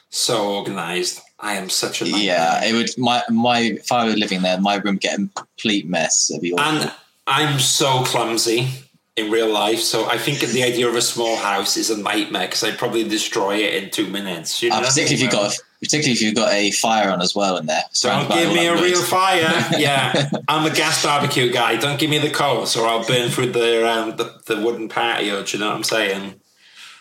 So 0.09 0.55
organized. 0.55 1.21
I 1.39 1.53
am 1.55 1.69
such 1.69 2.01
a 2.01 2.05
nightmare. 2.05 2.21
Yeah, 2.23 2.63
it 2.65 2.73
would. 2.73 2.89
My 2.97 3.23
my 3.29 3.59
if 3.59 3.91
I 3.91 4.05
were 4.05 4.15
living 4.15 4.41
there, 4.41 4.59
my 4.59 4.75
room 4.75 4.95
would 4.95 5.01
get 5.01 5.19
a 5.19 5.27
complete 5.35 5.87
mess. 5.87 6.29
It'd 6.29 6.41
be 6.41 6.53
awful. 6.53 6.63
And 6.81 6.91
I'm 7.27 7.59
so 7.59 8.03
clumsy 8.03 8.67
in 9.15 9.29
real 9.31 9.49
life, 9.51 9.79
so 9.79 10.09
I 10.09 10.17
think 10.17 10.39
the 10.39 10.63
idea 10.63 10.87
of 10.87 10.95
a 10.95 11.01
small 11.01 11.35
house 11.35 11.77
is 11.77 11.89
a 11.89 11.97
nightmare 11.97 12.47
because 12.47 12.63
I'd 12.63 12.77
probably 12.77 13.03
destroy 13.07 13.57
it 13.57 13.83
in 13.83 13.89
two 13.91 14.07
minutes. 14.07 14.61
You 14.63 14.69
know 14.69 14.77
Uh, 14.77 14.79
particularly 14.81 15.13
if 15.15 15.21
you've 15.21 15.31
got, 15.31 15.53
a, 15.55 15.59
particularly 15.83 16.13
if 16.13 16.21
you've 16.21 16.35
got 16.35 16.51
a 16.51 16.71
fire 16.71 17.11
on 17.11 17.21
as 17.21 17.35
well 17.35 17.57
in 17.57 17.65
there. 17.65 17.83
Don't 18.01 18.29
give 18.29 18.53
me 18.53 18.67
a 18.67 18.75
real 18.75 19.01
fire. 19.01 19.49
Yeah, 19.77 20.29
I'm 20.47 20.69
a 20.69 20.73
gas 20.73 21.03
barbecue 21.03 21.51
guy. 21.51 21.75
Don't 21.75 21.99
give 21.99 22.09
me 22.09 22.19
the 22.19 22.29
coals, 22.29 22.77
or 22.77 22.87
I'll 22.87 23.05
burn 23.05 23.29
through 23.29 23.51
the 23.51 23.89
um, 23.89 24.15
the, 24.15 24.41
the 24.45 24.61
wooden 24.61 24.87
patio. 24.87 25.43
Do 25.43 25.57
you 25.57 25.63
know 25.63 25.69
what 25.69 25.75
I'm 25.75 25.83
saying? 25.83 26.39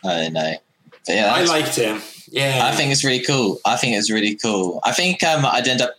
I 0.04 0.28
know. 0.28 0.54
But 1.06 1.14
yeah, 1.14 1.32
I 1.32 1.44
liked 1.44 1.76
him. 1.76 2.00
Yeah, 2.28 2.62
I 2.64 2.74
think 2.74 2.92
it's 2.92 3.04
really 3.04 3.22
cool. 3.22 3.60
I 3.64 3.76
think 3.76 3.96
it's 3.96 4.10
really 4.10 4.34
cool. 4.34 4.80
I 4.84 4.92
think 4.92 5.22
um, 5.22 5.44
I'd 5.44 5.68
end 5.68 5.82
up 5.82 5.94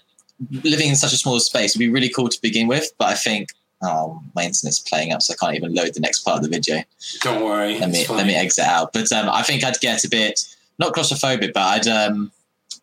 living 0.63 0.89
in 0.89 0.95
such 0.95 1.13
a 1.13 1.17
small 1.17 1.39
space. 1.39 1.71
It'd 1.71 1.79
be 1.79 1.89
really 1.89 2.09
cool 2.09 2.27
to 2.27 2.41
begin 2.41 2.67
with, 2.67 2.91
but 2.97 3.09
I 3.09 3.13
think 3.13 3.49
oh, 3.83 4.21
my 4.35 4.43
internet's 4.43 4.79
playing 4.79 5.11
up, 5.11 5.21
so 5.21 5.33
I 5.33 5.37
can't 5.45 5.55
even 5.55 5.73
load 5.73 5.93
the 5.93 5.99
next 5.99 6.21
part 6.21 6.37
of 6.37 6.43
the 6.43 6.49
video. 6.49 6.83
Don't 7.21 7.43
worry. 7.43 7.79
Let 7.79 7.91
me 7.91 8.05
let 8.07 8.25
me 8.25 8.35
exit 8.35 8.65
out. 8.65 8.93
But 8.93 9.11
um, 9.11 9.29
I 9.29 9.43
think 9.43 9.63
I'd 9.63 9.79
get 9.79 10.03
a 10.03 10.09
bit 10.09 10.43
not 10.79 10.93
claustrophobic, 10.93 11.53
but 11.53 11.61
I'd 11.61 11.87
um, 11.87 12.31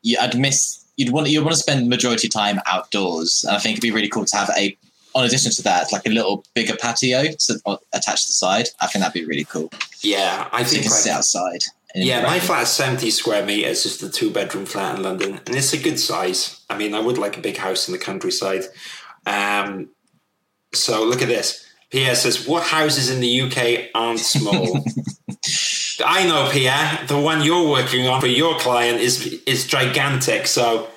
yeah, 0.02 0.22
I'd 0.22 0.38
miss. 0.38 0.84
You'd 0.96 1.12
want 1.12 1.28
you'd 1.28 1.44
want 1.44 1.54
to 1.54 1.60
spend 1.60 1.84
the 1.84 1.88
majority 1.88 2.28
of 2.28 2.32
time 2.32 2.60
outdoors, 2.66 3.44
and 3.46 3.56
I 3.56 3.58
think 3.58 3.74
it'd 3.74 3.82
be 3.82 3.90
really 3.90 4.08
cool 4.08 4.24
to 4.24 4.36
have 4.36 4.50
a. 4.56 4.76
On 5.12 5.24
addition 5.24 5.50
to 5.50 5.62
that, 5.62 5.90
like 5.90 6.06
a 6.06 6.10
little 6.10 6.44
bigger 6.54 6.76
patio 6.76 7.24
to, 7.24 7.60
uh, 7.66 7.76
attached 7.92 8.26
to 8.26 8.28
the 8.28 8.32
side. 8.32 8.68
I 8.80 8.86
think 8.86 9.02
that'd 9.02 9.12
be 9.12 9.26
really 9.26 9.42
cool. 9.42 9.68
Yeah, 10.02 10.48
I 10.52 10.62
So 10.62 10.76
you 10.76 10.82
think 10.82 10.84
can 10.84 10.92
sit 10.92 11.12
outside. 11.12 11.64
Yeah, 11.96 12.22
my 12.22 12.38
flat's 12.38 12.70
70 12.70 13.10
square 13.10 13.44
meters, 13.44 13.82
just 13.82 14.04
a 14.04 14.08
two 14.08 14.30
bedroom 14.30 14.66
flat 14.66 14.96
in 14.96 15.02
London, 15.02 15.40
and 15.44 15.56
it's 15.56 15.72
a 15.72 15.78
good 15.78 15.98
size. 15.98 16.60
I 16.70 16.78
mean, 16.78 16.94
I 16.94 17.00
would 17.00 17.18
like 17.18 17.36
a 17.36 17.40
big 17.40 17.56
house 17.56 17.88
in 17.88 17.92
the 17.92 17.98
countryside. 17.98 18.62
Um, 19.26 19.88
so 20.72 21.04
look 21.04 21.22
at 21.22 21.28
this. 21.28 21.66
PS 21.90 22.22
says, 22.22 22.46
What 22.46 22.62
houses 22.62 23.10
in 23.10 23.20
the 23.20 23.40
UK 23.42 23.90
aren't 23.94 24.20
small? 24.20 24.84
I 26.04 26.26
know, 26.26 26.48
Pierre. 26.50 27.00
The 27.06 27.18
one 27.18 27.42
you're 27.42 27.68
working 27.68 28.06
on 28.06 28.20
for 28.20 28.26
your 28.26 28.58
client 28.58 29.00
is 29.00 29.42
is 29.46 29.66
gigantic. 29.66 30.46
So 30.46 30.88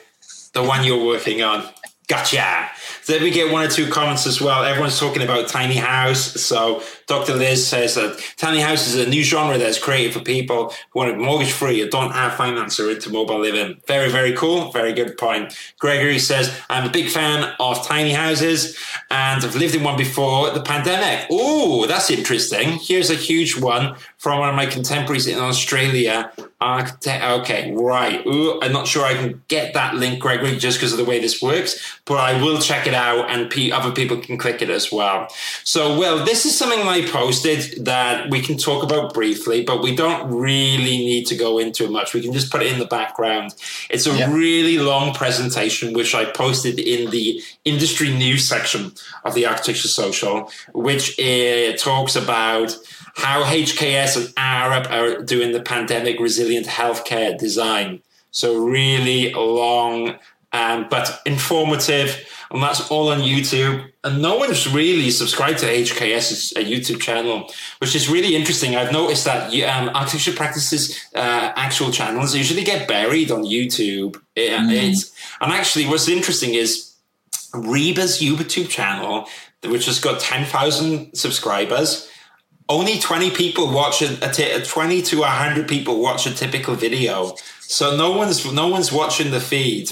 the 0.53 0.63
one 0.63 0.83
you're 0.83 1.05
working 1.05 1.41
on. 1.41 1.67
Gotcha. 2.07 2.69
Then 3.05 3.21
we 3.21 3.31
get 3.31 3.51
one 3.51 3.65
or 3.65 3.69
two 3.69 3.89
comments 3.89 4.25
as 4.25 4.39
well. 4.39 4.63
Everyone's 4.63 4.99
talking 4.99 5.21
about 5.21 5.47
tiny 5.47 5.75
house. 5.75 6.41
So 6.41 6.81
Dr. 7.07 7.35
Liz 7.35 7.67
says 7.67 7.95
that 7.95 8.19
tiny 8.37 8.61
house 8.61 8.87
is 8.87 8.95
a 8.95 9.09
new 9.09 9.23
genre 9.23 9.57
that's 9.57 9.77
created 9.77 10.13
for 10.13 10.21
people 10.21 10.73
who 10.91 10.99
want 10.99 11.11
to 11.11 11.17
mortgage 11.17 11.51
free 11.51 11.81
or 11.81 11.89
don't 11.89 12.11
have 12.11 12.35
finance 12.35 12.79
or 12.79 12.89
into 12.91 13.09
mobile 13.09 13.39
living. 13.39 13.81
Very, 13.87 14.09
very 14.09 14.33
cool. 14.33 14.71
Very 14.71 14.93
good 14.93 15.17
point. 15.17 15.57
Gregory 15.79 16.19
says, 16.19 16.57
I'm 16.69 16.87
a 16.87 16.91
big 16.91 17.09
fan 17.09 17.53
of 17.59 17.85
tiny 17.85 18.11
houses 18.11 18.77
and 19.11 19.43
I've 19.43 19.55
lived 19.55 19.75
in 19.75 19.83
one 19.83 19.97
before 19.97 20.51
the 20.51 20.61
pandemic. 20.61 21.27
Oh, 21.29 21.85
that's 21.85 22.09
interesting. 22.09 22.79
Here's 22.81 23.09
a 23.09 23.15
huge 23.15 23.59
one 23.59 23.95
from 24.17 24.39
one 24.39 24.49
of 24.49 24.55
my 24.55 24.65
contemporaries 24.65 25.27
in 25.27 25.39
Australia. 25.39 26.31
Okay, 26.61 27.73
right. 27.75 28.25
Ooh, 28.25 28.61
I'm 28.61 28.71
not 28.71 28.87
sure 28.87 29.03
I 29.03 29.15
can 29.15 29.43
get 29.49 29.73
that 29.73 29.95
link, 29.95 30.19
Gregory, 30.19 30.57
just 30.57 30.77
because 30.77 30.93
of 30.93 30.97
the 30.97 31.03
way 31.03 31.19
this 31.19 31.41
works, 31.41 31.99
but 32.05 32.15
I 32.15 32.41
will 32.41 32.59
check 32.59 32.87
it 32.87 32.92
out 32.93 33.29
and 33.29 33.49
pe- 33.49 33.71
other 33.71 33.91
people 33.91 34.17
can 34.17 34.37
click 34.37 34.61
it 34.61 34.69
as 34.69 34.91
well. 34.91 35.27
So, 35.63 35.97
well, 35.97 36.23
this 36.25 36.45
is 36.45 36.57
something 36.57 36.79
I 36.87 37.05
posted 37.07 37.85
that 37.85 38.29
we 38.29 38.41
can 38.41 38.57
talk 38.57 38.83
about 38.83 39.13
briefly, 39.13 39.63
but 39.63 39.81
we 39.81 39.95
don't 39.95 40.29
really 40.31 40.97
need 40.97 41.25
to 41.27 41.35
go 41.35 41.57
into 41.59 41.85
it 41.85 41.91
much. 41.91 42.13
We 42.13 42.21
can 42.21 42.33
just 42.33 42.51
put 42.51 42.61
it 42.61 42.71
in 42.71 42.79
the 42.79 42.85
background. 42.85 43.55
It's 43.89 44.05
a 44.07 44.15
Yeah. 44.15 44.33
really 44.33 44.77
long 44.79 45.13
presentation, 45.13 45.93
which 45.93 46.13
I 46.15 46.25
posted 46.25 46.79
in 46.79 47.09
the 47.11 47.41
industry 47.65 48.09
news 48.13 48.47
section 48.47 48.93
of 49.25 49.33
the 49.33 49.45
Architecture 49.45 49.87
Social, 49.87 50.51
which 50.73 51.19
uh, 51.19 51.73
talks 51.77 52.15
about 52.15 52.75
how 53.15 53.43
HKS 53.43 54.15
and 54.17 54.27
Arup 54.35 54.89
are 54.91 55.21
doing 55.23 55.51
the 55.51 55.61
pandemic 55.61 56.19
resilient 56.19 56.65
healthcare 56.67 57.37
design. 57.37 58.01
So 58.31 58.55
really 58.57 59.31
long, 59.33 60.15
um, 60.53 60.87
but 60.89 61.21
informative, 61.25 62.25
and 62.51 62.61
that's 62.61 62.89
all 62.91 63.09
on 63.11 63.19
YouTube. 63.19 63.89
And 64.03 64.21
no 64.21 64.35
one's 64.37 64.67
really 64.71 65.09
subscribed 65.11 65.59
to 65.59 65.65
HKS's 65.65 66.53
uh, 66.55 66.59
YouTube 66.59 67.01
channel, 67.01 67.49
which 67.79 67.95
is 67.95 68.07
really 68.09 68.35
interesting. 68.35 68.75
I've 68.75 68.91
noticed 68.91 69.25
that 69.25 69.51
um, 69.63 69.89
architecture 69.95 70.33
practices 70.33 70.99
uh, 71.15 71.51
actual 71.55 71.91
channels 71.91 72.35
usually 72.35 72.63
get 72.63 72.87
buried 72.87 73.31
on 73.31 73.43
YouTube. 73.43 74.17
It- 74.35 74.51
it's, 74.91 75.11
and 75.41 75.51
actually, 75.51 75.85
what's 75.87 76.07
interesting 76.07 76.53
is 76.53 76.93
RIBA's 77.53 78.21
YouTube 78.21 78.69
channel, 78.69 79.27
which 79.65 79.85
has 79.85 79.99
got 79.99 80.19
10,000 80.19 81.15
subscribers, 81.15 82.09
only 82.69 82.99
20 82.99 83.31
people 83.31 83.71
watch 83.71 84.01
a, 84.01 84.17
a, 84.27 84.31
t- 84.31 84.61
20 84.63 85.01
to 85.03 85.19
100 85.19 85.67
people 85.67 86.01
watch 86.01 86.25
a 86.25 86.33
typical 86.33 86.75
video. 86.75 87.35
So 87.67 87.95
no 87.95 88.11
one's 88.11 88.51
no 88.51 88.67
one's 88.67 88.91
watching 88.91 89.31
the 89.31 89.39
feed. 89.39 89.91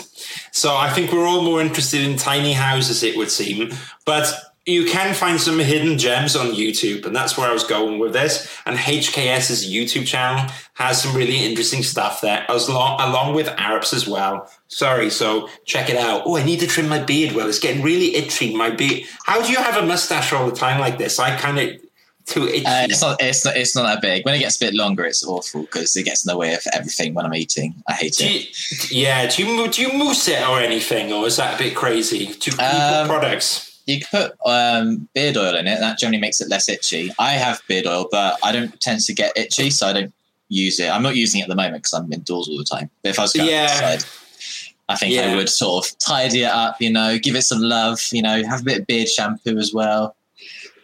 So 0.52 0.76
I 0.76 0.90
think 0.92 1.12
we're 1.12 1.28
all 1.28 1.44
more 1.44 1.62
interested 1.62 2.02
in 2.02 2.18
tiny 2.18 2.54
houses, 2.54 3.04
it 3.04 3.18
would 3.18 3.32
seem. 3.32 3.72
But 4.06 4.34
you 4.66 4.86
can 4.86 5.16
find 5.16 5.42
some 5.42 5.58
hidden 5.58 5.98
gems 5.98 6.36
on 6.36 6.52
YouTube, 6.52 7.06
and 7.06 7.16
that's 7.16 7.36
where 7.36 7.50
I 7.50 7.54
was 7.54 7.64
going 7.64 7.98
with 7.98 8.14
this. 8.14 8.48
And 8.66 8.78
HKS's 8.78 9.68
YouTube 9.68 10.06
channel 10.06 10.52
has 10.74 11.02
some 11.02 11.16
really 11.16 11.44
interesting 11.44 11.82
stuff 11.82 12.22
there, 12.22 12.46
as 12.48 12.70
long 12.70 13.02
along 13.02 13.34
with 13.34 13.48
Arup's 13.58 13.94
as 13.94 14.08
well. 14.08 14.50
Sorry, 14.68 15.10
so 15.10 15.50
check 15.66 15.90
it 15.90 15.98
out. 15.98 16.24
Oh, 16.26 16.38
I 16.38 16.44
need 16.44 16.60
to 16.60 16.68
trim 16.68 16.88
my 16.88 17.00
beard. 17.00 17.36
Well, 17.36 17.50
it's 17.50 17.60
getting 17.60 17.82
really 17.82 18.16
itchy. 18.16 18.56
My 18.56 18.70
beard. 18.70 19.08
How 19.26 19.42
do 19.42 19.52
you 19.52 19.58
have 19.58 19.78
a 19.78 19.86
mustache 19.86 20.32
all 20.32 20.48
the 20.48 20.56
time 20.56 20.80
like 20.80 21.00
this? 21.00 21.18
I 21.18 21.36
kind 21.38 21.58
of 21.58 21.82
too 22.32 22.48
itchy. 22.48 22.66
Uh, 22.66 22.86
it's 22.90 23.02
not. 23.02 23.22
It's 23.22 23.46
not. 23.46 23.56
It's 23.58 23.76
not 23.76 23.84
that 23.84 24.02
big. 24.02 24.26
When 24.26 24.36
it 24.36 24.40
gets 24.40 24.56
a 24.58 24.66
bit 24.66 24.74
longer, 24.74 25.06
it's 25.06 25.24
awful 25.26 25.62
because 25.64 25.96
it 25.96 26.04
gets 26.04 26.26
in 26.26 26.30
the 26.32 26.38
way 26.38 26.54
of 26.54 26.62
everything 26.74 27.14
when 27.14 27.26
I'm 27.26 27.34
eating. 27.36 27.76
I 27.88 27.94
hate 27.94 28.14
do 28.18 28.26
it. 28.26 28.92
you, 28.92 29.02
yeah, 29.04 29.28
do 29.28 29.44
you 29.46 29.68
do 29.72 29.82
you 29.82 29.94
mousse 29.94 30.28
it 30.28 30.48
or 30.48 30.60
anything, 30.60 31.12
or 31.14 31.28
is 31.28 31.38
that 31.38 31.56
a 31.56 31.58
bit 31.64 31.76
crazy? 31.76 32.26
You 32.44 32.54
Um, 32.60 33.08
products? 33.08 33.68
You 33.88 34.00
can 34.00 34.08
put 34.30 34.38
um, 34.46 35.08
beard 35.16 35.38
oil 35.38 35.56
in 35.56 35.68
it. 35.68 35.80
That 35.80 35.98
generally 35.98 36.22
makes 36.22 36.40
it 36.40 36.50
less 36.50 36.70
itchy. 36.70 37.12
I 37.20 37.32
have 37.32 37.62
beard 37.68 37.88
oil, 37.88 38.08
but 38.12 38.38
I 38.44 38.52
don't 38.52 38.80
tend 38.80 39.02
to 39.02 39.14
get 39.14 39.36
itchy, 39.36 39.70
so 39.72 39.88
I 39.88 39.94
don't 39.94 40.14
use 40.50 40.80
it. 40.80 40.90
I'm 40.90 41.02
not 41.04 41.16
using 41.16 41.40
it 41.42 41.44
at 41.44 41.50
the 41.50 41.56
moment 41.56 41.76
because 41.84 41.94
I'm 41.94 42.12
indoors 42.14 42.48
all 42.48 42.58
the 42.58 42.64
time. 42.64 42.90
But 43.02 43.10
if 43.10 43.20
I 43.20 43.24
was 43.24 43.34
going 43.34 43.50
Yeah. 43.50 43.64
outside, 43.72 44.04
I 44.88 44.96
think 44.98 45.14
Yeah. 45.16 45.32
I 45.32 45.36
would 45.36 45.50
sort 45.50 45.86
of 45.88 45.98
tidy 45.98 46.44
it 46.44 46.52
up. 46.52 46.80
You 46.82 46.92
know, 46.92 47.18
give 47.18 47.36
it 47.36 47.42
some 47.44 47.62
love. 47.62 48.00
You 48.12 48.22
know, 48.22 48.44
have 48.48 48.62
a 48.62 48.64
bit 48.64 48.80
of 48.82 48.88
beard 48.88 49.10
shampoo 49.10 49.58
as 49.58 49.74
well. 49.74 50.16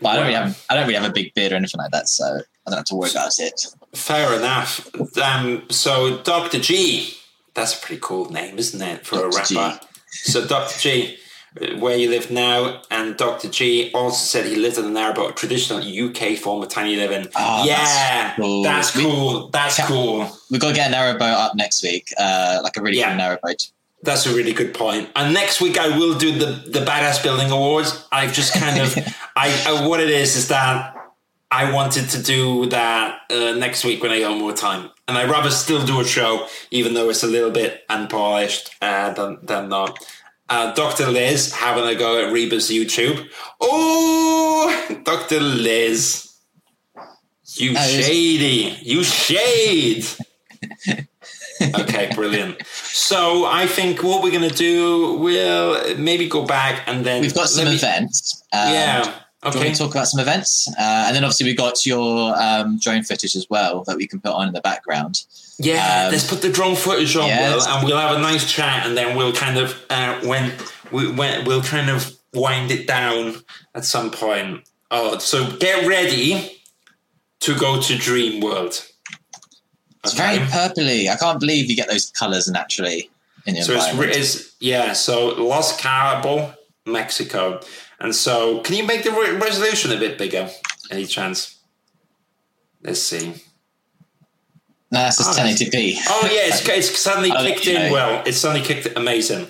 But 0.02 0.10
I 0.10 0.16
don't 0.16 0.24
really 0.28 0.36
have. 0.38 0.66
I 0.70 0.76
don't 0.76 0.88
really 0.88 1.00
have 1.00 1.10
a 1.10 1.14
big 1.14 1.34
beard 1.34 1.52
or 1.52 1.56
anything 1.56 1.80
like 1.80 1.92
that, 1.92 2.08
so 2.10 2.24
I 2.26 2.70
don't 2.70 2.78
have 2.78 2.86
to 2.86 2.96
worry 2.96 3.10
about 3.12 3.32
it. 3.40 3.66
Fair 3.94 4.34
enough. 4.38 4.90
Um, 5.18 5.64
so 5.70 6.18
Dr. 6.24 6.60
G, 6.60 7.14
that's 7.54 7.78
a 7.78 7.86
pretty 7.86 8.02
cool 8.04 8.30
name, 8.32 8.58
isn't 8.58 8.82
it, 8.82 9.06
for 9.06 9.28
a 9.28 9.32
Dr. 9.32 9.46
G. 9.46 9.56
rapper? 9.58 9.86
So 10.12 10.46
Dr. 10.46 10.80
G, 10.80 11.18
where 11.80 11.98
you 11.98 12.10
live 12.10 12.30
now, 12.30 12.82
and 12.92 13.18
Dr. 13.18 13.50
G 13.50 13.90
also 13.94 14.18
said 14.18 14.46
he 14.46 14.56
lived 14.56 14.78
in 14.78 14.86
an 14.86 14.98
about 14.98 15.36
traditional 15.38 15.80
UK 15.80 16.38
form 16.38 16.62
of 16.62 16.70
tiny 16.70 16.96
living. 16.96 17.28
Oh, 17.36 17.66
yeah, 17.66 18.36
that's 18.36 18.38
cool. 18.38 18.64
that's 18.64 18.96
We- 18.96 19.04
cool. 19.04 19.50
That's 19.50 19.86
cool. 19.88 20.30
We've 20.52 20.62
got 20.62 20.70
to 20.70 20.76
get 20.76 20.88
an 20.92 20.94
boat 21.18 21.24
up 21.34 21.56
next 21.56 21.82
week, 21.84 22.14
uh, 22.20 22.60
like 22.64 22.78
a 22.78 22.82
really 22.82 23.00
Yeah. 23.00 23.10
cool 23.10 23.40
boat. 23.44 23.72
That's 24.04 24.26
a 24.26 24.36
really 24.36 24.54
good 24.54 24.74
point. 24.74 25.10
And 25.16 25.34
next 25.34 25.60
week 25.60 25.78
I 25.78 25.98
will 25.98 26.18
do 26.18 26.32
the 26.38 26.70
the 26.70 26.86
badass 26.86 27.24
building 27.24 27.52
awards. 27.52 28.08
I've 28.12 28.34
just 28.34 28.54
kind 28.54 28.80
of 28.80 28.96
I, 29.36 29.50
I 29.68 29.88
what 29.88 30.00
it 30.00 30.10
is 30.10 30.36
is 30.36 30.48
that 30.50 30.96
I 31.50 31.72
wanted 31.72 32.10
to 32.10 32.22
do 32.22 32.68
that 32.68 33.22
uh, 33.32 33.54
next 33.54 33.84
week 33.86 34.04
when 34.04 34.12
I 34.12 34.20
got 34.20 34.38
more 34.38 34.54
time, 34.54 34.92
and 35.08 35.18
I'd 35.18 35.30
rather 35.30 35.50
still 35.50 35.86
do 35.86 36.00
a 36.00 36.06
show 36.06 36.48
even 36.72 36.94
though 36.94 37.10
it's 37.10 37.24
a 37.24 37.28
little 37.28 37.52
bit 37.52 37.84
unpolished 37.90 38.76
uh, 38.82 39.14
than 39.14 39.40
than 39.44 39.70
not. 39.70 39.98
Uh, 40.50 40.74
Dr. 40.74 41.08
Liz 41.08 41.54
having 41.54 41.86
a 41.86 41.96
go 41.96 42.24
at 42.24 42.32
RIBA's 42.32 42.70
YouTube. 42.70 43.28
Oh, 43.60 45.02
Dr. 45.04 45.42
Liz, 45.42 46.34
you 47.56 47.76
shady, 47.76 48.78
you 48.82 49.04
shade. 49.04 50.06
okay, 51.62 52.10
brilliant. 52.16 52.66
So 52.66 53.46
I 53.46 53.68
think 53.68 54.04
what 54.04 54.24
we're 54.24 54.32
gonna 54.32 54.50
do, 54.50 55.14
we'll 55.16 55.98
maybe 55.98 56.28
go 56.28 56.46
back 56.46 56.84
and 56.88 57.06
then 57.06 57.22
We've 57.22 57.34
got 57.34 57.50
some 57.50 57.66
me- 57.66 57.76
events. 57.76 58.44
Um, 58.54 58.74
Yeah. 58.74 59.04
Do 59.44 59.50
you 59.50 59.60
want 59.60 59.66
Okay. 59.68 59.72
to 59.74 59.78
talk 59.80 59.92
about 59.92 60.08
some 60.08 60.20
events? 60.20 60.68
Uh, 60.68 60.82
and 61.08 61.16
then 61.16 61.24
obviously 61.24 61.46
we 61.46 61.54
got 61.54 61.86
your 61.86 62.36
um, 62.42 62.80
drone 62.80 63.04
footage 63.04 63.36
as 63.36 63.46
well 63.50 63.84
that 63.86 63.96
we 63.96 64.08
can 64.08 64.20
put 64.20 64.32
on 64.34 64.48
in 64.48 64.54
the 64.54 64.62
background. 64.62 65.24
Yeah, 65.60 66.06
Um, 66.08 66.12
let's 66.12 66.28
put 66.28 66.42
the 66.42 66.50
drone 66.52 66.76
footage 66.76 67.16
on, 67.16 67.28
yeah, 67.28 67.54
Will, 67.56 67.62
and 67.68 67.86
we'll 67.88 67.98
have 67.98 68.18
a 68.18 68.20
nice 68.20 68.52
chat, 68.52 68.86
and 68.88 68.98
then 68.98 69.16
we'll 69.16 69.34
kind 69.34 69.58
of 69.60 69.76
uh, 69.92 70.20
when 70.22 70.54
we 70.92 71.12
when 71.12 71.46
we'll 71.46 71.62
kind 71.62 71.90
of 71.90 72.16
wind 72.34 72.72
it 72.72 72.88
down 72.88 73.36
at 73.76 73.86
some 73.86 74.10
point. 74.12 74.64
Oh, 74.92 75.18
so 75.20 75.50
get 75.58 75.88
ready 75.88 76.60
to 77.42 77.56
go 77.56 77.80
to 77.82 77.96
Dream 77.98 78.42
World. 78.42 78.86
It's 80.12 80.18
very 80.18 80.38
purpley. 80.40 81.10
I 81.10 81.16
can't 81.18 81.40
believe 81.40 81.70
you 81.70 81.76
get 81.76 81.90
those 81.90 82.10
colours 82.12 82.48
naturally 82.50 83.10
in 83.46 83.56
your 83.56 83.64
So 83.66 83.74
it's, 83.74 83.86
environment. 83.88 84.16
re- 84.16 84.22
it's 84.22 84.56
yeah. 84.60 84.94
So 84.94 85.28
Los 85.36 85.80
Cabo, 85.80 86.54
Mexico, 86.86 87.60
and 88.00 88.14
so 88.16 88.60
can 88.62 88.76
you 88.76 88.86
make 88.86 89.04
the 89.04 89.12
re- 89.12 89.36
resolution 89.38 89.92
a 89.92 89.98
bit 89.98 90.18
bigger? 90.18 90.50
Any 90.92 91.06
chance? 91.06 91.56
Let's 92.84 93.02
see. 93.02 93.28
no, 94.92 95.00
that's 95.00 95.18
just 95.18 95.38
Oh, 95.38 95.44
1080p. 95.44 95.98
Oh 96.08 96.22
yeah, 96.32 96.54
it's, 96.54 96.68
it's 96.68 96.98
suddenly 97.00 97.32
Oh, 97.36 97.44
kicked 97.44 97.68
in 97.68 97.92
well. 97.92 98.24
It's 98.26 98.38
suddenly 98.38 98.66
kicked 98.66 98.96
amazing. 98.98 99.48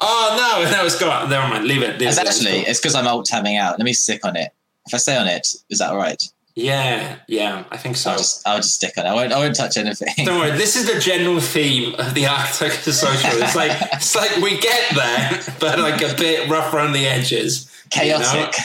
Oh 0.00 0.62
no, 0.64 0.70
no, 0.76 0.86
it's 0.86 0.98
gone. 0.98 1.28
Never 1.28 1.48
mind. 1.48 1.64
Leave 1.64 1.82
it. 1.82 1.98
Leave 1.98 2.08
It's 2.08 2.18
it. 2.18 2.26
actually, 2.26 2.60
it's 2.60 2.80
because 2.80 2.94
I'm 2.94 3.06
alt 3.06 3.26
tabbing 3.26 3.56
out. 3.56 3.78
Let 3.78 3.84
me 3.84 3.92
stick 3.92 4.24
on 4.24 4.36
it. 4.36 4.52
If 4.86 4.94
I 4.94 4.96
stay 4.98 5.16
on 5.16 5.26
it, 5.26 5.46
is 5.68 5.78
that 5.80 5.90
all 5.90 5.96
right? 5.96 6.22
Yeah, 6.54 7.18
yeah. 7.28 7.64
I 7.70 7.76
think 7.76 7.96
so. 7.96 8.10
I'll 8.10 8.18
just, 8.18 8.46
I'll 8.46 8.56
just 8.58 8.74
stick 8.74 8.98
on 8.98 9.06
it. 9.06 9.08
I 9.08 9.14
won't, 9.14 9.32
I 9.32 9.38
won't 9.38 9.54
touch 9.54 9.76
anything. 9.76 10.26
Don't 10.26 10.38
worry. 10.38 10.56
This 10.56 10.76
is 10.76 10.92
the 10.92 10.98
general 11.00 11.40
theme 11.40 11.94
of 11.94 12.14
the 12.14 12.26
Arctic 12.26 12.72
Social. 12.72 13.40
It's 13.42 13.54
like 13.54 13.72
it's 13.92 14.14
like 14.16 14.36
we 14.36 14.58
get 14.58 14.94
there, 14.94 15.40
but 15.60 15.78
like 15.78 16.02
a 16.02 16.14
bit 16.16 16.48
rough 16.48 16.74
around 16.74 16.92
the 16.92 17.06
edges. 17.06 17.69
Chaotic. 17.90 18.54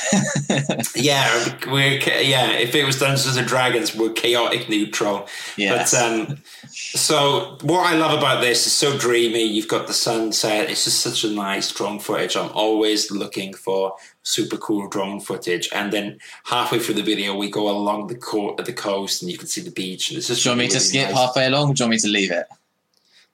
Yeah, 0.96 1.58
we're 1.68 2.00
yeah. 2.22 2.52
If 2.52 2.76
it 2.76 2.86
was 2.86 3.00
Dungeons 3.00 3.36
and 3.36 3.48
Dragons, 3.48 3.96
we're 3.96 4.12
chaotic 4.12 4.70
neutral. 4.70 5.28
yes. 5.58 5.92
But 5.92 6.02
um, 6.02 6.38
so 6.70 7.58
what 7.62 7.86
I 7.92 7.96
love 7.98 8.18
about 8.18 8.42
this 8.42 8.66
is 8.66 8.74
so 8.74 8.98
dreamy. 8.98 9.44
You've 9.44 9.68
got 9.68 9.88
the 9.88 9.94
sunset. 9.94 10.70
It's 10.70 10.86
just 10.86 11.00
such 11.02 11.24
a 11.24 11.30
nice 11.32 11.72
drone 11.72 12.00
footage. 12.00 12.36
I'm 12.38 12.52
always 12.54 13.12
looking 13.12 13.54
for 13.54 13.96
super 14.24 14.58
cool 14.58 14.88
drone 14.88 15.20
footage. 15.20 15.70
And 15.74 15.92
then 15.92 16.20
halfway 16.46 16.80
through 16.80 16.96
the 16.96 17.04
video, 17.04 17.36
we 17.36 17.50
go 17.50 17.70
along 17.70 18.08
the 18.08 18.16
co- 18.16 18.56
the 18.56 18.74
coast, 18.74 19.22
and 19.22 19.32
you 19.32 19.38
can 19.38 19.48
see 19.48 19.62
the 19.62 19.72
beach. 19.72 20.10
And 20.10 20.18
it's 20.18 20.28
just 20.28 20.44
do 20.44 20.50
you 20.50 20.52
want 20.52 20.60
me 20.60 20.66
really, 20.66 20.74
to 20.76 20.80
skip 20.80 21.08
nice. 21.10 21.18
halfway 21.18 21.46
along? 21.48 21.72
Or 21.72 21.74
do 21.74 21.84
you 21.84 21.86
want 21.86 21.92
me 21.92 22.00
to 22.00 22.08
leave 22.10 22.32
it? 22.32 22.46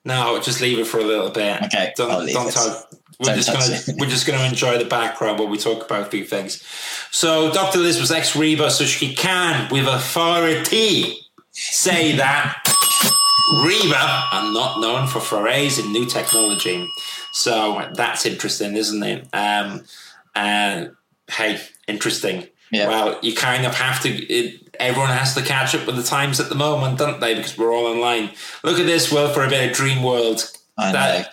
No, 0.04 0.40
just 0.42 0.62
leave 0.62 0.80
it 0.80 0.88
for 0.88 1.00
a 1.00 1.04
little 1.04 1.30
bit. 1.30 1.62
Okay, 1.64 1.94
don't 1.96 2.10
I'll 2.12 2.24
leave 2.24 2.34
don't 2.34 2.48
it. 2.48 2.54
tell. 2.54 2.88
We're 3.22 3.36
just 3.36 3.52
gonna 3.52 4.00
we're 4.00 4.10
just 4.10 4.26
gonna 4.26 4.44
enjoy 4.44 4.78
the 4.78 4.86
background 4.86 5.40
while 5.40 5.48
we 5.48 5.58
talk 5.58 5.86
about 5.86 6.08
a 6.08 6.10
few 6.10 6.26
things. 6.26 6.64
So 7.12 7.52
Dr. 7.52 7.80
Liz 7.80 8.00
was 8.00 8.12
ex 8.12 8.32
RIBA, 8.32 8.72
so 8.72 8.86
she 8.86 9.14
can 9.14 9.72
with 9.72 9.88
authority 9.88 11.18
say 11.52 12.16
that 12.16 12.64
RIBA 13.54 14.34
are 14.34 14.52
not 14.54 14.80
known 14.80 15.08
for 15.08 15.20
forays 15.20 15.78
in 15.78 15.92
new 15.92 16.06
technology. 16.06 16.88
So 17.34 17.92
that's 17.94 18.26
interesting, 18.26 18.76
isn't 18.76 19.04
it? 19.04 19.28
Um, 19.34 19.84
and 20.34 20.96
hey, 21.30 21.60
interesting. 21.88 22.48
Yeah. 22.72 22.88
Well, 22.88 23.20
you 23.22 23.36
kind 23.36 23.66
of 23.66 23.76
have 23.76 24.02
to. 24.04 24.10
It, 24.10 24.76
everyone 24.80 25.10
has 25.10 25.36
to 25.36 25.42
catch 25.42 25.76
up 25.76 25.86
with 25.86 25.98
the 25.98 26.04
times 26.04 26.40
at 26.40 26.50
the 26.50 26.56
moment, 26.56 26.98
don't 26.98 27.20
they? 27.20 27.36
Because 27.36 27.58
we're 27.58 27.74
all 27.74 27.86
online. 27.86 28.32
Look 28.64 28.80
at 28.80 28.86
this, 28.86 29.12
world 29.12 29.34
for 29.34 29.44
a 29.44 29.50
bit 29.50 29.70
of 29.70 29.76
dream 29.76 30.02
world. 30.02 30.50
I 30.78 30.92
know. 30.92 31.24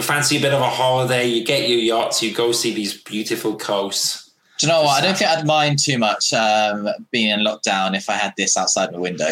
Fancy 0.00 0.38
a 0.38 0.40
bit 0.40 0.54
of 0.54 0.60
a 0.60 0.68
holiday. 0.68 1.26
You 1.26 1.44
get 1.44 1.68
your 1.68 1.78
yachts. 1.78 2.22
You 2.22 2.32
go 2.32 2.52
see 2.52 2.72
these 2.72 3.00
beautiful 3.02 3.56
coasts. 3.56 4.30
Do 4.58 4.66
you 4.66 4.72
know 4.72 4.82
what? 4.82 5.02
I 5.02 5.06
don't 5.06 5.16
think 5.18 5.30
I'd 5.30 5.46
mind 5.46 5.78
too 5.78 5.98
much 5.98 6.32
um, 6.32 6.88
being 7.10 7.30
in 7.30 7.40
lockdown 7.40 7.96
if 7.96 8.08
I 8.08 8.14
had 8.14 8.32
this 8.36 8.56
outside 8.56 8.92
my 8.92 8.98
window. 8.98 9.28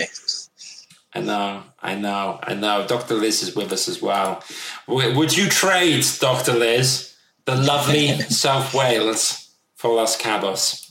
I 1.15 1.21
know, 1.21 1.63
I 1.83 1.95
know, 1.95 2.39
I 2.43 2.55
know. 2.55 2.87
Dr. 2.87 3.15
Liz 3.15 3.43
is 3.43 3.57
with 3.57 3.73
us 3.73 3.89
as 3.89 4.01
well. 4.01 4.45
Would 4.87 5.37
you 5.37 5.49
trade, 5.49 6.05
Dr. 6.21 6.53
Liz, 6.53 7.15
the 7.47 7.57
lovely 7.57 8.09
South 8.29 8.75
Wales 8.75 9.51
for 9.77 9.95
Los 9.95 10.17
Cabos? 10.17 10.90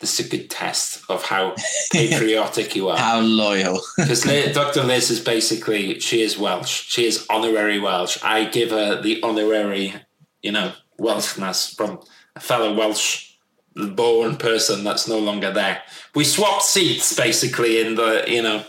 This 0.00 0.18
is 0.18 0.26
a 0.26 0.28
good 0.30 0.48
test 0.48 1.02
of 1.10 1.24
how 1.24 1.54
patriotic 1.92 2.74
you 2.74 2.88
are. 2.88 2.96
How 2.96 3.20
loyal. 3.20 3.80
Because 3.96 4.22
Dr. 4.54 4.82
Liz 4.82 5.10
is 5.10 5.20
basically, 5.20 6.00
she 6.00 6.22
is 6.22 6.38
Welsh. 6.38 6.88
She 6.88 7.06
is 7.06 7.26
honorary 7.28 7.78
Welsh. 7.78 8.18
I 8.22 8.44
give 8.44 8.70
her 8.70 9.00
the 9.00 9.22
honorary, 9.22 9.94
you 10.42 10.52
know, 10.52 10.72
Welshness 10.98 11.74
from 11.76 12.00
a 12.34 12.40
fellow 12.40 12.74
Welsh 12.74 13.30
born 13.74 14.36
person 14.36 14.84
that's 14.84 15.06
no 15.06 15.18
longer 15.18 15.52
there. 15.52 15.82
We 16.14 16.24
swapped 16.24 16.62
seats 16.62 17.14
basically 17.14 17.80
in 17.80 17.94
the, 17.94 18.24
you 18.26 18.42
know, 18.42 18.64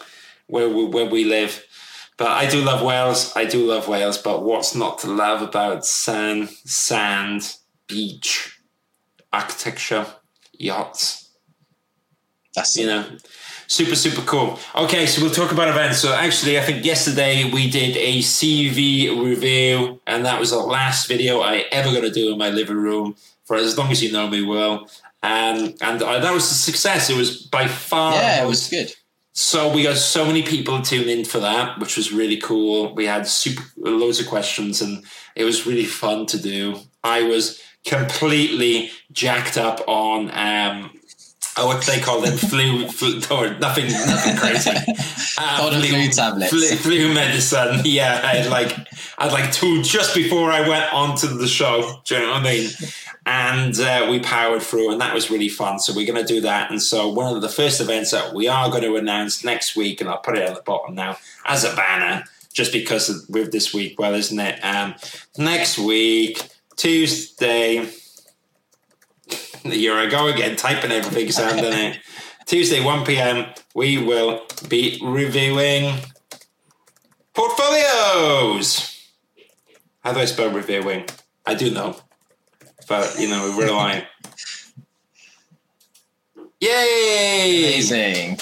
where 0.48 0.70
we, 0.70 0.86
where 0.86 1.10
we 1.10 1.24
live. 1.26 1.66
But 2.18 2.28
I 2.28 2.48
do 2.48 2.62
love 2.62 2.84
Wales. 2.84 3.34
I 3.36 3.46
do 3.46 3.66
love 3.66 3.88
Wales. 3.88 4.18
But 4.18 4.44
what's 4.44 4.76
not 4.76 5.00
to 5.00 5.08
love 5.08 5.42
about 5.42 5.86
sand, 5.86 6.50
sand, 6.50 7.56
beach, 7.88 8.60
architecture, 9.34 10.06
yachts? 10.54 11.21
That's 12.56 12.76
you 12.76 12.86
know 12.86 13.06
super 13.68 13.96
super 13.96 14.22
cool 14.24 14.60
okay 14.76 15.06
so 15.06 15.22
we'll 15.22 15.32
talk 15.32 15.54
about 15.54 15.70
events 15.70 16.00
so 16.00 16.14
actually 16.14 16.60
i 16.60 16.62
think 16.62 16.84
yesterday 16.84 17.50
we 17.54 17.70
did 17.70 17.96
a 17.96 18.20
cv 18.20 19.24
review 19.24 19.98
and 20.06 20.26
that 20.26 20.38
was 20.38 20.50
the 20.50 20.58
last 20.58 21.08
video 21.08 21.40
i 21.40 21.64
ever 21.72 21.90
going 21.90 22.04
to 22.04 22.12
do 22.12 22.34
in 22.34 22.38
my 22.38 22.50
living 22.50 22.76
room 22.76 23.16
for 23.46 23.56
as 23.56 23.78
long 23.78 23.90
as 23.90 24.04
you 24.04 24.12
know 24.12 24.28
me 24.28 24.44
well 24.44 24.90
um, 25.24 25.76
and 25.82 26.02
uh, 26.02 26.20
that 26.20 26.34
was 26.34 26.52
a 26.52 26.54
success 26.54 27.10
it 27.10 27.16
was 27.16 27.44
by 27.44 27.66
far 27.68 28.16
yeah, 28.16 28.44
it 28.44 28.48
was 28.48 28.68
good. 28.68 28.92
So 29.34 29.74
we 29.74 29.84
got 29.84 29.96
so 29.96 30.26
many 30.26 30.44
people 30.44 30.82
tuned 30.82 31.10
in 31.10 31.24
for 31.24 31.40
that, 31.40 31.80
which 31.80 31.96
was 31.96 32.12
really 32.12 32.38
cool. 32.38 32.94
We 32.94 33.06
had 33.06 33.26
super 33.26 33.64
loads 33.78 34.20
of 34.20 34.28
questions, 34.28 34.82
and 34.82 35.06
it 35.36 35.46
was 35.46 35.66
really 35.66 35.86
fun 35.86 36.26
to 36.28 36.42
do. 36.42 36.80
I 37.04 37.24
was 37.24 37.62
completely 37.86 38.92
jacked 39.12 39.58
up 39.58 39.88
on 39.88 40.30
um, 40.32 40.92
oh, 41.58 41.68
what 41.68 41.86
they 41.86 42.00
call 42.00 42.22
them? 42.22 42.38
flu, 42.38 42.88
flu, 42.88 43.20
or 43.36 43.58
nothing, 43.60 43.88
nothing 43.88 44.38
crazy. 44.38 44.72
Uh, 45.38 45.72
flu, 45.72 45.82
flu 45.82 46.10
tablets, 46.10 46.52
flu, 46.52 46.68
flu, 46.76 47.14
medicine. 47.14 47.82
Yeah, 47.84 48.22
I 48.24 48.36
had 48.36 48.52
like, 48.52 48.78
I 49.18 49.24
had 49.24 49.32
like 49.32 49.52
two 49.52 49.82
just 49.82 50.14
before 50.14 50.52
I 50.52 50.68
went 50.68 50.94
onto 50.94 51.28
the 51.28 51.48
show. 51.48 52.02
Do 52.06 52.16
you 52.16 52.22
know 52.22 52.32
what 52.32 52.42
I 52.42 52.44
mean? 52.44 52.70
And 53.26 53.80
uh, 53.80 54.08
we 54.12 54.20
powered 54.20 54.62
through, 54.62 54.92
and 54.92 55.02
that 55.02 55.16
was 55.16 55.32
really 55.32 55.50
fun. 55.50 55.80
So 55.80 55.96
we're 55.96 56.06
going 56.06 56.24
to 56.24 56.34
do 56.34 56.42
that. 56.42 56.70
And 56.70 56.82
so 56.82 57.08
one 57.08 57.34
of 57.34 57.42
the 57.42 57.50
first 57.50 57.82
events 57.82 58.12
that 58.12 58.36
we 58.36 58.48
are 58.48 58.70
going 58.70 58.84
to 58.84 58.98
announce 58.98 59.44
next 59.44 59.76
week, 59.76 60.02
and 60.02 60.10
I'll 60.10 60.20
put 60.20 60.38
it 60.38 60.48
at 60.48 60.56
the 60.56 60.62
bottom 60.62 60.94
now 60.94 61.18
as 61.46 61.64
a 61.64 61.76
banner, 61.76 62.26
just 62.54 62.74
because 62.74 63.26
with 63.30 63.52
this 63.52 63.74
week, 63.74 63.98
well, 63.98 64.14
isn't 64.14 64.40
it? 64.40 64.60
Um, 64.64 64.94
next 65.38 65.80
week, 65.80 66.50
Tuesday 66.76 67.90
here 69.64 69.96
I 69.96 70.08
go 70.08 70.28
again, 70.28 70.56
typing 70.56 70.92
everything, 70.92 71.32
Sam, 71.32 71.60
it? 71.60 72.00
Tuesday, 72.46 72.84
1 72.84 73.06
p.m., 73.06 73.46
we 73.76 73.98
will 73.98 74.42
be 74.68 75.00
reviewing 75.04 76.00
portfolios. 77.34 79.10
How 80.04 80.14
do 80.14 80.20
I 80.20 80.26
spell 80.26 80.50
reviewing? 80.50 81.06
I 81.46 81.54
do 81.54 81.72
know, 81.72 81.96
but 82.88 83.16
you 83.20 83.30
know, 83.30 83.54
we're 83.56 83.66
relying. 83.66 84.04
Yay! 86.60 87.66
Amazing. 87.70 88.40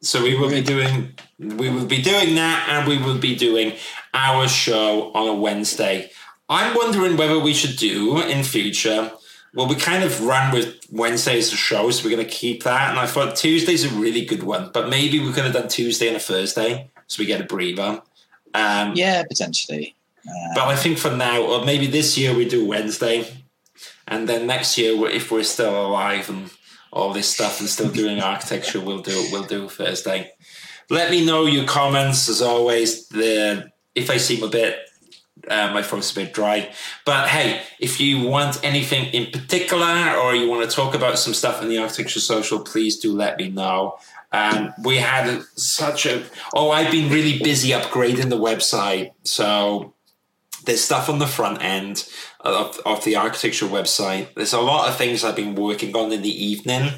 So 0.00 0.22
we 0.22 0.36
will 0.36 0.50
be 0.50 0.62
doing 0.62 1.14
we 1.38 1.68
will 1.68 1.86
be 1.86 2.02
doing 2.02 2.34
that, 2.36 2.68
and 2.68 2.88
we 2.88 2.98
will 2.98 3.18
be 3.18 3.34
doing 3.34 3.72
our 4.12 4.48
show 4.48 5.12
on 5.12 5.28
a 5.28 5.34
Wednesday. 5.34 6.10
I'm 6.48 6.74
wondering 6.74 7.16
whether 7.16 7.38
we 7.38 7.54
should 7.54 7.76
do 7.76 8.20
in 8.20 8.44
future 8.44 9.12
well, 9.54 9.68
we 9.68 9.76
kind 9.76 10.02
of 10.02 10.20
ran 10.20 10.52
with 10.52 10.84
Wednesday 10.90 11.38
as 11.38 11.52
a 11.52 11.56
show, 11.56 11.88
so 11.90 12.04
we're 12.04 12.14
going 12.14 12.26
to 12.26 12.32
keep 12.32 12.64
that. 12.64 12.90
And 12.90 12.98
I 12.98 13.06
thought 13.06 13.36
Tuesday's 13.36 13.84
a 13.84 13.94
really 13.96 14.24
good 14.24 14.42
one, 14.42 14.70
but 14.74 14.88
maybe 14.88 15.20
we 15.20 15.32
could 15.32 15.44
have 15.44 15.52
done 15.52 15.68
Tuesday 15.68 16.08
and 16.08 16.16
a 16.16 16.20
Thursday, 16.20 16.90
so 17.06 17.20
we 17.20 17.26
get 17.26 17.40
a 17.40 17.44
breather. 17.44 18.02
Um, 18.52 18.92
yeah, 18.94 19.22
potentially. 19.22 19.94
Uh, 20.28 20.54
but 20.54 20.68
I 20.68 20.76
think 20.76 20.98
for 20.98 21.10
now, 21.10 21.42
or 21.42 21.64
maybe 21.64 21.86
this 21.86 22.18
year 22.18 22.34
we 22.34 22.48
do 22.48 22.66
Wednesday, 22.66 23.26
and 24.08 24.28
then 24.28 24.46
next 24.46 24.76
year, 24.76 25.08
if 25.08 25.30
we're 25.30 25.44
still 25.44 25.86
alive 25.86 26.28
and 26.28 26.50
all 26.92 27.12
this 27.12 27.28
stuff 27.28 27.60
and 27.60 27.68
still 27.68 27.90
doing 27.90 28.20
architecture, 28.22 28.80
we'll 28.80 29.02
do 29.02 29.28
we'll 29.30 29.44
do 29.44 29.68
Thursday. 29.68 30.32
Let 30.90 31.10
me 31.10 31.24
know 31.24 31.46
your 31.46 31.64
comments 31.64 32.28
as 32.28 32.42
always. 32.42 33.06
The 33.08 33.70
if 33.94 34.10
I 34.10 34.16
seem 34.16 34.42
a 34.42 34.48
bit 34.48 34.78
uh, 35.48 35.72
my 35.72 35.82
throat's 35.82 36.12
a 36.12 36.14
bit 36.14 36.32
dry. 36.32 36.72
But 37.04 37.28
hey, 37.28 37.62
if 37.78 38.00
you 38.00 38.26
want 38.26 38.62
anything 38.64 39.06
in 39.06 39.30
particular 39.30 40.16
or 40.16 40.34
you 40.34 40.48
want 40.48 40.68
to 40.68 40.74
talk 40.74 40.94
about 40.94 41.18
some 41.18 41.34
stuff 41.34 41.62
in 41.62 41.68
the 41.68 41.78
Architecture 41.78 42.20
Social, 42.20 42.60
please 42.60 42.98
do 42.98 43.12
let 43.12 43.38
me 43.38 43.48
know. 43.48 43.98
Um, 44.32 44.74
we 44.82 44.96
had 44.96 45.42
such 45.54 46.06
a 46.06 46.24
oh, 46.54 46.70
I've 46.70 46.90
been 46.90 47.10
really 47.12 47.38
busy 47.38 47.70
upgrading 47.70 48.30
the 48.30 48.38
website. 48.38 49.12
So 49.22 49.94
there's 50.64 50.82
stuff 50.82 51.08
on 51.08 51.18
the 51.18 51.26
front 51.26 51.62
end 51.62 52.08
of, 52.40 52.80
of 52.84 53.04
the 53.04 53.16
architecture 53.16 53.66
website. 53.66 54.34
There's 54.34 54.52
a 54.52 54.60
lot 54.60 54.88
of 54.88 54.96
things 54.96 55.24
I've 55.24 55.36
been 55.36 55.54
working 55.54 55.94
on 55.96 56.12
in 56.12 56.22
the 56.22 56.44
evening 56.44 56.90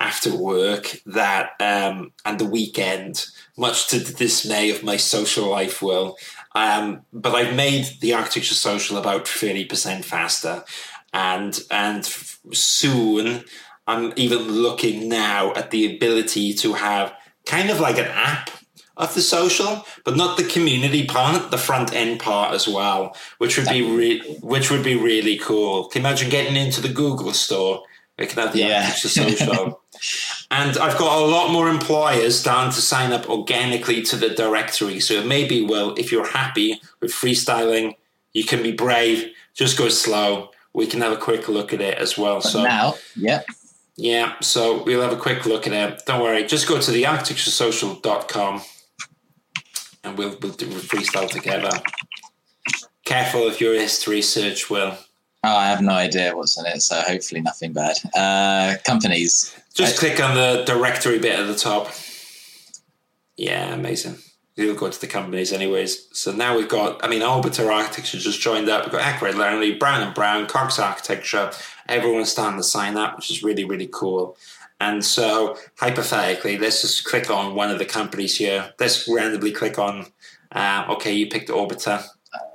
after 0.00 0.36
work 0.36 1.00
that 1.06 1.50
um, 1.60 2.12
and 2.24 2.38
the 2.38 2.44
weekend, 2.44 3.26
much 3.56 3.88
to 3.88 3.98
the 3.98 4.12
dismay 4.12 4.70
of 4.70 4.82
my 4.82 4.96
social 4.96 5.48
life, 5.48 5.80
will 5.80 6.16
um, 6.54 7.02
but 7.12 7.34
I've 7.34 7.54
made 7.54 7.86
the 8.00 8.14
architecture 8.14 8.54
social 8.54 8.96
about 8.96 9.24
30% 9.24 10.04
faster. 10.04 10.64
And, 11.12 11.60
and 11.70 12.04
soon 12.52 13.44
I'm 13.86 14.12
even 14.16 14.40
looking 14.40 15.08
now 15.08 15.52
at 15.54 15.70
the 15.70 15.96
ability 15.96 16.54
to 16.54 16.74
have 16.74 17.12
kind 17.46 17.70
of 17.70 17.80
like 17.80 17.98
an 17.98 18.06
app 18.06 18.50
of 18.96 19.14
the 19.14 19.20
social, 19.20 19.86
but 20.04 20.16
not 20.16 20.36
the 20.36 20.44
community 20.44 21.06
part, 21.06 21.50
the 21.50 21.58
front 21.58 21.92
end 21.94 22.20
part 22.20 22.54
as 22.54 22.68
well, 22.68 23.16
which 23.38 23.56
would 23.56 23.68
be 23.68 23.82
re- 23.82 24.36
which 24.42 24.70
would 24.70 24.84
be 24.84 24.96
really 24.96 25.38
cool. 25.38 25.88
Can 25.88 26.02
you 26.02 26.08
imagine 26.08 26.30
getting 26.30 26.56
into 26.56 26.80
the 26.80 26.92
Google 26.92 27.32
store? 27.32 27.82
We 28.18 28.26
can 28.26 28.38
have 28.42 28.52
the 28.52 28.60
yeah. 28.60 28.82
architecture 28.86 29.08
social. 29.08 29.82
And 30.52 30.76
I've 30.76 30.98
got 30.98 31.18
a 31.18 31.24
lot 31.24 31.50
more 31.50 31.70
employers 31.70 32.38
starting 32.38 32.72
to 32.72 32.82
sign 32.82 33.10
up 33.10 33.30
organically 33.30 34.02
to 34.02 34.16
the 34.16 34.28
directory. 34.28 35.00
So 35.00 35.14
it 35.14 35.26
may 35.26 35.48
be, 35.48 35.64
well, 35.64 35.94
if 35.94 36.12
you're 36.12 36.28
happy 36.28 36.78
with 37.00 37.10
freestyling, 37.10 37.94
you 38.34 38.44
can 38.44 38.62
be 38.62 38.70
brave, 38.70 39.32
just 39.54 39.78
go 39.78 39.88
slow. 39.88 40.50
We 40.74 40.86
can 40.86 41.00
have 41.00 41.12
a 41.12 41.16
quick 41.16 41.48
look 41.48 41.72
at 41.72 41.80
it 41.80 41.96
as 41.96 42.18
well. 42.18 42.36
But 42.36 42.50
so 42.50 42.64
now, 42.64 42.94
yeah. 43.16 43.42
Yeah, 43.96 44.34
so 44.40 44.82
we'll 44.82 45.00
have 45.00 45.14
a 45.14 45.20
quick 45.20 45.46
look 45.46 45.66
at 45.66 45.72
it. 45.72 46.02
Don't 46.04 46.20
worry, 46.20 46.44
just 46.44 46.68
go 46.68 46.78
to 46.78 46.90
the 46.90 47.04
architecturesocial.com 47.04 48.60
and 50.04 50.18
we'll, 50.18 50.36
we'll 50.42 50.52
do 50.52 50.66
freestyle 50.66 51.30
together. 51.30 51.70
Careful 53.06 53.48
of 53.48 53.58
your 53.58 53.72
history 53.72 54.20
search, 54.20 54.68
Will. 54.68 54.98
Oh, 55.44 55.56
I 55.56 55.68
have 55.68 55.80
no 55.80 55.92
idea 55.92 56.36
what's 56.36 56.58
in 56.58 56.66
it, 56.66 56.82
so 56.82 57.00
hopefully 57.00 57.40
nothing 57.40 57.72
bad. 57.72 57.96
Uh, 58.14 58.76
companies. 58.84 59.56
Just 59.74 59.96
I, 59.96 59.98
click 59.98 60.22
on 60.22 60.34
the 60.34 60.64
directory 60.64 61.18
bit 61.18 61.38
at 61.38 61.46
the 61.46 61.54
top. 61.54 61.90
Yeah, 63.36 63.74
amazing. 63.74 64.16
You'll 64.54 64.76
go 64.76 64.90
to 64.90 65.00
the 65.00 65.06
companies 65.06 65.52
anyways. 65.52 66.08
So 66.12 66.30
now 66.30 66.56
we've 66.56 66.68
got, 66.68 67.02
I 67.02 67.08
mean, 67.08 67.22
Orbiter 67.22 67.72
Architecture 67.72 68.18
just 68.18 68.40
joined 68.40 68.68
up. 68.68 68.84
We've 68.84 68.92
got 68.92 69.00
Accurate 69.00 69.36
Learning, 69.36 69.78
Brown 69.78 70.02
and 70.02 70.14
Brown, 70.14 70.46
Cox 70.46 70.78
Architecture. 70.78 71.50
Everyone's 71.88 72.30
starting 72.30 72.58
to 72.58 72.62
sign 72.62 72.98
up, 72.98 73.16
which 73.16 73.30
is 73.30 73.42
really, 73.42 73.64
really 73.64 73.88
cool. 73.90 74.36
And 74.78 75.02
so, 75.02 75.56
hypothetically, 75.78 76.58
let's 76.58 76.82
just 76.82 77.04
click 77.04 77.30
on 77.30 77.54
one 77.54 77.70
of 77.70 77.78
the 77.78 77.84
companies 77.86 78.36
here. 78.36 78.74
Let's 78.78 79.08
randomly 79.08 79.52
click 79.52 79.78
on, 79.78 80.06
uh, 80.50 80.86
okay, 80.90 81.12
you 81.12 81.28
picked 81.28 81.48
Orbiter. 81.48 82.04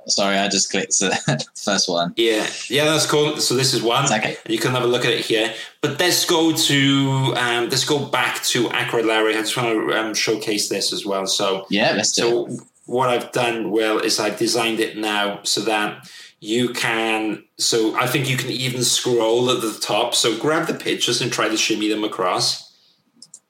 Sorry, 0.08 0.38
I 0.38 0.48
just 0.48 0.70
clicked 0.70 0.98
the 0.98 1.46
first 1.54 1.88
one. 1.88 2.14
Yeah, 2.16 2.46
yeah, 2.68 2.86
that's 2.86 3.06
cool. 3.06 3.36
So 3.36 3.54
this 3.54 3.74
is 3.74 3.82
one. 3.82 4.06
Okay. 4.06 4.36
You 4.48 4.58
can 4.58 4.70
have 4.70 4.82
a 4.82 4.86
look 4.86 5.04
at 5.04 5.12
it 5.12 5.24
here. 5.24 5.52
But 5.82 6.00
let's 6.00 6.24
go 6.24 6.52
to 6.52 7.34
um, 7.36 7.68
let's 7.68 7.84
go 7.84 8.06
back 8.06 8.42
to 8.44 8.70
Accurate 8.70 9.04
Larry. 9.04 9.36
I 9.36 9.40
just 9.40 9.56
want 9.56 9.68
to 9.68 9.98
um, 9.98 10.14
showcase 10.14 10.68
this 10.68 10.92
as 10.92 11.04
well. 11.04 11.26
So 11.26 11.66
yeah, 11.70 11.92
let's 11.92 12.14
so 12.14 12.46
do. 12.46 12.56
So 12.56 12.64
what 12.86 13.10
I've 13.10 13.32
done, 13.32 13.70
Will, 13.70 13.98
is 13.98 14.18
I've 14.18 14.38
designed 14.38 14.80
it 14.80 14.96
now 14.96 15.40
so 15.42 15.60
that 15.62 16.10
you 16.40 16.72
can. 16.72 17.44
So 17.58 17.94
I 17.96 18.06
think 18.06 18.30
you 18.30 18.38
can 18.38 18.50
even 18.50 18.82
scroll 18.84 19.50
at 19.50 19.60
the 19.60 19.78
top. 19.78 20.14
So 20.14 20.38
grab 20.38 20.66
the 20.66 20.74
pictures 20.74 21.20
and 21.20 21.30
try 21.30 21.48
to 21.48 21.56
shimmy 21.56 21.88
them 21.88 22.02
across. 22.02 22.74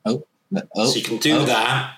Oh, 0.04 0.26
oh 0.74 0.86
so 0.86 0.96
you 0.96 1.04
can 1.04 1.18
do 1.18 1.36
oh. 1.36 1.44
that. 1.44 1.94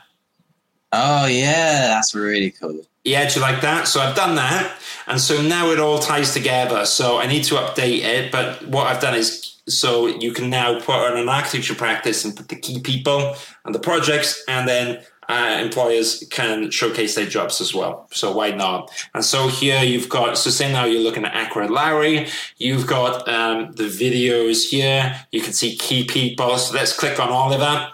Oh 0.93 1.27
yeah, 1.27 1.89
that's 1.89 2.15
really 2.15 2.51
cool. 2.51 2.85
Yeah, 3.05 3.29
do 3.29 3.37
you 3.37 3.41
like 3.41 3.63
that? 3.63 3.89
So 3.89 4.01
I've 4.01 4.17
done 4.17 4.37
that. 4.37 4.79
And 5.07 5.21
so 5.21 5.41
now 5.41 5.71
it 5.71 5.81
all 5.81 5.99
ties 5.99 6.33
together. 6.35 6.85
So 6.85 7.19
I 7.19 7.27
need 7.27 7.45
to 7.45 7.55
update 7.55 8.03
it. 8.03 8.31
But 8.31 8.67
what 8.67 8.87
I've 8.87 9.01
done 9.01 9.15
is 9.15 9.51
so 9.69 10.07
you 10.07 10.33
can 10.33 10.51
now 10.51 10.81
put 10.81 10.95
on 10.95 11.17
an 11.17 11.29
architecture 11.29 11.75
practice 11.75 12.25
and 12.25 12.37
put 12.37 12.49
the 12.49 12.57
key 12.57 12.81
people 12.81 13.37
and 13.65 13.75
the 13.75 13.79
projects, 13.79 14.43
and 14.49 14.69
then 14.69 15.03
uh, 15.29 15.59
employers 15.61 16.25
can 16.31 16.71
showcase 16.71 17.15
their 17.15 17.27
jobs 17.27 17.61
as 17.61 17.73
well. 17.73 18.09
So 18.11 18.33
why 18.33 18.51
not? 18.51 18.91
And 19.15 19.25
so 19.25 19.47
here 19.49 19.83
you've 19.83 20.09
got, 20.09 20.37
so 20.37 20.51
say 20.51 20.73
now 20.73 20.87
you're 20.87 21.03
looking 21.03 21.25
at 21.25 21.35
Accurate 21.35 21.71
Larry, 21.71 22.29
you've 22.57 22.87
got 22.87 23.29
um, 23.29 23.73
the 23.73 23.85
videos 23.85 24.69
here, 24.69 25.15
you 25.31 25.41
can 25.41 25.53
see 25.53 25.77
key 25.77 26.05
people. 26.05 26.59
So 26.59 26.75
let's 26.75 26.99
click 26.99 27.21
on 27.21 27.29
Oliver. 27.29 27.91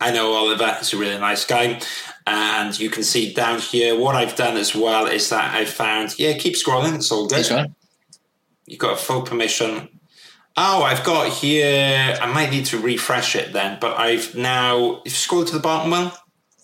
I 0.00 0.12
know 0.12 0.32
Oliver, 0.32 0.76
he's 0.78 0.94
a 0.94 0.98
really 0.98 1.18
nice 1.18 1.44
guy. 1.44 1.80
And 2.32 2.78
you 2.78 2.90
can 2.90 3.02
see 3.02 3.34
down 3.34 3.58
here, 3.58 3.98
what 3.98 4.14
I've 4.14 4.36
done 4.36 4.56
as 4.56 4.72
well 4.72 5.06
is 5.06 5.30
that 5.30 5.52
I 5.52 5.64
found, 5.64 6.16
yeah, 6.16 6.34
keep 6.34 6.54
scrolling, 6.54 6.94
it's 6.94 7.10
all 7.10 7.26
good. 7.26 7.72
You've 8.66 8.78
got 8.78 8.92
a 8.92 8.96
full 8.96 9.22
permission. 9.22 9.88
Oh, 10.56 10.84
I've 10.84 11.02
got 11.02 11.32
here, 11.32 12.16
I 12.22 12.32
might 12.32 12.52
need 12.52 12.66
to 12.66 12.78
refresh 12.78 13.34
it 13.34 13.52
then, 13.52 13.78
but 13.80 13.98
I've 13.98 14.36
now, 14.36 15.02
if 15.04 15.06
you 15.06 15.10
scroll 15.10 15.44
to 15.44 15.52
the 15.52 15.58
bottom, 15.58 15.90
well, 15.90 16.16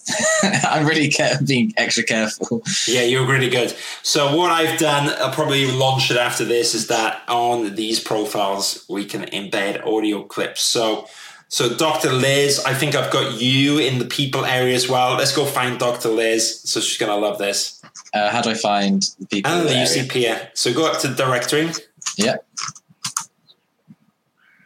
I'm 0.70 0.86
really 0.86 1.10
being 1.44 1.72
extra 1.76 2.04
careful. 2.04 2.62
Yeah, 2.86 3.02
you're 3.02 3.26
really 3.26 3.48
good. 3.48 3.74
So 4.04 4.36
what 4.36 4.52
I've 4.52 4.78
done, 4.78 5.12
I'll 5.18 5.32
probably 5.32 5.68
launch 5.68 6.12
it 6.12 6.16
after 6.16 6.44
this, 6.44 6.74
is 6.74 6.86
that 6.86 7.22
on 7.26 7.74
these 7.74 7.98
profiles 7.98 8.86
we 8.88 9.04
can 9.04 9.22
embed 9.22 9.84
audio 9.84 10.22
clips. 10.22 10.60
So 10.60 11.08
so 11.49 11.74
Dr. 11.74 12.12
Liz, 12.12 12.62
I 12.66 12.74
think 12.74 12.94
I've 12.94 13.12
got 13.12 13.40
you 13.40 13.78
in 13.78 13.99
the 13.99 14.05
people 14.05 14.44
area 14.44 14.74
as 14.74 14.88
well. 14.88 15.16
Let's 15.16 15.34
go 15.34 15.44
find 15.44 15.78
Dr. 15.78 16.09
Liz. 16.09 16.61
So 16.62 16.80
she's 16.80 16.99
gonna 16.99 17.16
love 17.16 17.38
this. 17.38 17.80
Uh, 18.12 18.30
how 18.30 18.42
do 18.42 18.51
I 18.51 18.55
find 18.55 19.03
the 19.20 19.26
people? 19.26 19.53
And 19.53 19.68
the 19.68 19.72
UCP. 19.72 20.51
So 20.55 20.74
go 20.74 20.90
up 20.90 21.01
to 21.01 21.09
the 21.09 21.14
directory. 21.14 21.70
Yeah. 22.16 22.36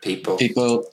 People. 0.00 0.36
People. 0.36 0.86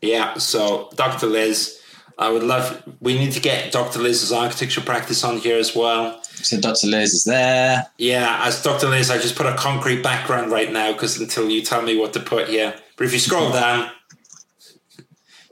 Yeah. 0.00 0.34
So 0.34 0.90
Dr. 0.94 1.26
Liz. 1.26 1.78
I 2.18 2.30
would 2.30 2.42
love. 2.42 2.82
We 3.00 3.18
need 3.18 3.32
to 3.32 3.40
get 3.40 3.72
Dr. 3.72 3.98
Liz's 3.98 4.32
architecture 4.32 4.82
practice 4.82 5.24
on 5.24 5.38
here 5.38 5.58
as 5.58 5.74
well. 5.74 6.22
So 6.22 6.60
Dr. 6.60 6.86
Liz 6.86 7.14
is 7.14 7.24
there. 7.24 7.86
Yeah, 7.98 8.40
as 8.44 8.62
Dr. 8.62 8.88
Liz, 8.88 9.10
I 9.10 9.18
just 9.18 9.34
put 9.34 9.46
a 9.46 9.54
concrete 9.56 10.02
background 10.02 10.52
right 10.52 10.70
now 10.70 10.92
because 10.92 11.18
until 11.18 11.48
you 11.48 11.62
tell 11.62 11.82
me 11.82 11.96
what 11.96 12.12
to 12.12 12.20
put 12.20 12.48
here. 12.48 12.74
But 12.96 13.06
if 13.06 13.12
you 13.12 13.18
scroll 13.18 13.50
down, 13.52 13.90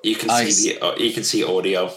you 0.03 0.16
can 0.16 0.30
I 0.30 0.48
see 0.48 0.72
the, 0.72 0.84
uh, 0.84 0.96
you 0.96 1.12
can 1.12 1.24
see 1.24 1.44
audio 1.44 1.92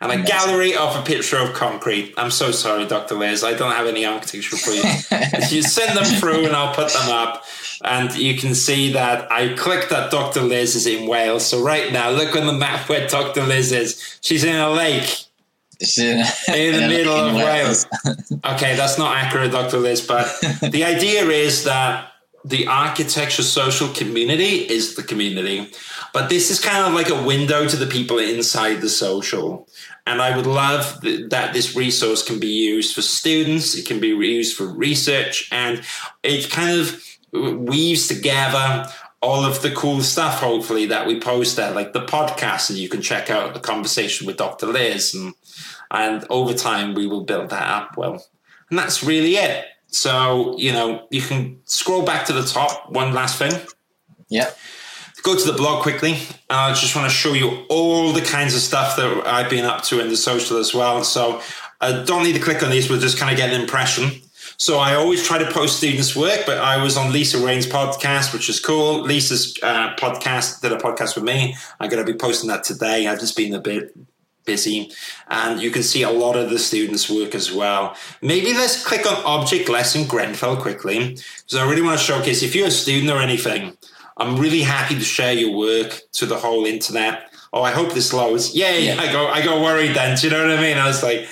and 0.00 0.12
a 0.12 0.22
gallery 0.22 0.74
of 0.74 0.96
a 0.96 1.02
picture 1.02 1.38
of 1.38 1.54
concrete. 1.54 2.14
I'm 2.16 2.30
so 2.30 2.50
sorry, 2.50 2.86
Dr. 2.86 3.14
Liz. 3.14 3.42
I 3.42 3.54
don't 3.54 3.72
have 3.72 3.86
any 3.86 4.04
architecture 4.04 4.56
for 4.56 4.70
you. 4.70 4.82
you 5.50 5.62
send 5.62 5.96
them 5.96 6.04
through 6.04 6.46
and 6.46 6.54
I'll 6.54 6.74
put 6.74 6.92
them 6.92 7.08
up. 7.08 7.44
And 7.82 8.14
you 8.16 8.36
can 8.36 8.54
see 8.54 8.92
that 8.92 9.30
I 9.30 9.54
clicked 9.54 9.90
that 9.90 10.10
Dr. 10.10 10.42
Liz 10.42 10.74
is 10.74 10.86
in 10.86 11.06
Wales. 11.08 11.46
So 11.46 11.62
right 11.62 11.92
now, 11.92 12.10
look 12.10 12.36
on 12.36 12.46
the 12.46 12.52
map 12.52 12.88
where 12.88 13.06
Dr. 13.06 13.44
Liz 13.44 13.72
is. 13.72 14.18
She's 14.20 14.44
in 14.44 14.56
a 14.56 14.70
lake. 14.70 15.24
In, 15.98 16.24
In 16.54 16.72
the 16.80 16.88
middle 16.88 17.14
of 17.14 17.34
Wales. 17.34 17.86
Okay, 18.44 18.76
that's 18.76 18.96
not 18.96 19.16
accurate, 19.16 19.50
Dr. 19.50 19.78
Liz, 19.78 20.00
but 20.06 20.26
the 20.62 20.84
idea 20.84 21.24
is 21.24 21.64
that 21.64 22.12
the 22.46 22.68
architecture 22.68 23.42
social 23.42 23.88
community 23.88 24.58
is 24.70 24.94
the 24.94 25.02
community. 25.02 25.68
But 26.12 26.30
this 26.30 26.50
is 26.50 26.60
kind 26.60 26.86
of 26.86 26.94
like 26.94 27.10
a 27.10 27.26
window 27.26 27.66
to 27.66 27.76
the 27.76 27.86
people 27.86 28.18
inside 28.18 28.80
the 28.80 28.88
social. 28.88 29.68
And 30.06 30.22
I 30.22 30.36
would 30.36 30.46
love 30.46 31.00
th- 31.00 31.28
that 31.30 31.52
this 31.52 31.74
resource 31.74 32.22
can 32.22 32.38
be 32.38 32.46
used 32.46 32.94
for 32.94 33.02
students, 33.02 33.74
it 33.74 33.86
can 33.86 33.98
be 33.98 34.08
used 34.08 34.56
for 34.56 34.66
research, 34.66 35.48
and 35.50 35.82
it 36.22 36.48
kind 36.48 36.78
of 36.78 37.02
weaves 37.32 38.06
together 38.06 38.88
all 39.20 39.44
of 39.44 39.60
the 39.62 39.72
cool 39.72 40.00
stuff, 40.02 40.38
hopefully, 40.38 40.86
that 40.86 41.06
we 41.06 41.18
post 41.18 41.56
there, 41.56 41.72
like 41.72 41.92
the 41.92 42.04
podcast, 42.04 42.70
and 42.70 42.78
you 42.78 42.88
can 42.88 43.02
check 43.02 43.28
out 43.28 43.54
the 43.54 43.60
conversation 43.60 44.26
with 44.26 44.36
Dr. 44.36 44.66
Liz. 44.66 45.14
And, 45.14 45.34
and 45.90 46.24
over 46.30 46.54
time, 46.54 46.94
we 46.94 47.08
will 47.08 47.24
build 47.24 47.50
that 47.50 47.68
up 47.68 47.96
well. 47.96 48.24
And 48.70 48.78
that's 48.78 49.02
really 49.02 49.34
it. 49.34 49.64
So, 49.96 50.58
you 50.58 50.72
know, 50.72 51.06
you 51.10 51.22
can 51.22 51.58
scroll 51.64 52.02
back 52.04 52.26
to 52.26 52.34
the 52.34 52.44
top. 52.44 52.90
One 52.92 53.14
last 53.14 53.38
thing 53.38 53.52
Yeah. 54.28 54.50
go 55.22 55.34
to 55.34 55.46
the 55.50 55.56
blog 55.56 55.82
quickly. 55.82 56.18
I 56.50 56.72
just 56.74 56.94
want 56.94 57.10
to 57.10 57.16
show 57.16 57.32
you 57.32 57.64
all 57.70 58.12
the 58.12 58.20
kinds 58.20 58.54
of 58.54 58.60
stuff 58.60 58.96
that 58.96 59.26
I've 59.26 59.48
been 59.48 59.64
up 59.64 59.82
to 59.84 59.98
in 59.98 60.08
the 60.08 60.16
social 60.16 60.58
as 60.58 60.74
well. 60.74 61.02
So 61.02 61.40
I 61.80 62.04
don't 62.04 62.22
need 62.24 62.34
to 62.34 62.40
click 62.40 62.62
on 62.62 62.70
these, 62.70 62.88
we'll 62.90 63.00
just 63.00 63.18
kind 63.18 63.30
of 63.32 63.38
get 63.38 63.52
an 63.52 63.60
impression. 63.60 64.10
So 64.58 64.78
I 64.78 64.94
always 64.94 65.26
try 65.26 65.38
to 65.38 65.50
post 65.50 65.78
students' 65.78 66.14
work, 66.14 66.44
but 66.46 66.58
I 66.58 66.82
was 66.82 66.96
on 66.96 67.12
Lisa 67.12 67.38
Rain's 67.44 67.66
podcast, 67.66 68.32
which 68.32 68.48
is 68.48 68.60
cool. 68.60 69.02
Lisa's 69.02 69.54
uh, 69.62 69.94
podcast 69.96 70.60
did 70.60 70.72
a 70.72 70.78
podcast 70.78 71.14
with 71.14 71.24
me. 71.24 71.56
I'm 71.80 71.88
going 71.88 72.04
to 72.04 72.10
be 72.10 72.16
posting 72.16 72.48
that 72.50 72.64
today. 72.64 73.06
I've 73.06 73.20
just 73.20 73.36
been 73.36 73.54
a 73.54 73.60
bit 73.60 73.94
busy, 74.46 74.90
and 75.28 75.60
you 75.60 75.70
can 75.70 75.82
see 75.82 76.02
a 76.02 76.10
lot 76.10 76.36
of 76.36 76.48
the 76.48 76.58
students' 76.58 77.10
work 77.10 77.34
as 77.34 77.52
well. 77.52 77.94
Maybe 78.22 78.54
let's 78.54 78.82
click 78.82 79.04
on 79.06 79.22
Object 79.24 79.68
Lesson 79.68 80.06
Grenfell 80.06 80.56
quickly, 80.56 81.10
because 81.10 81.56
I 81.58 81.68
really 81.68 81.82
want 81.82 81.98
to 81.98 82.04
showcase 82.04 82.42
if 82.42 82.54
you're 82.54 82.68
a 82.68 82.70
student 82.70 83.10
or 83.10 83.18
anything. 83.18 83.76
I'm 84.16 84.38
really 84.38 84.62
happy 84.62 84.94
to 84.94 85.04
share 85.04 85.34
your 85.34 85.54
work 85.54 86.00
to 86.12 86.24
the 86.24 86.38
whole 86.38 86.64
internet. 86.64 87.30
Oh, 87.52 87.62
I 87.62 87.72
hope 87.72 87.92
this 87.92 88.12
loads. 88.14 88.54
Yay! 88.54 88.86
Yeah. 88.86 89.00
I 89.00 89.12
go, 89.12 89.26
I 89.26 89.44
got 89.44 89.60
worried 89.60 89.94
then. 89.94 90.16
Do 90.16 90.26
you 90.26 90.32
know 90.32 90.46
what 90.46 90.58
I 90.58 90.60
mean? 90.60 90.78
I 90.78 90.86
was 90.86 91.02
like, 91.02 91.28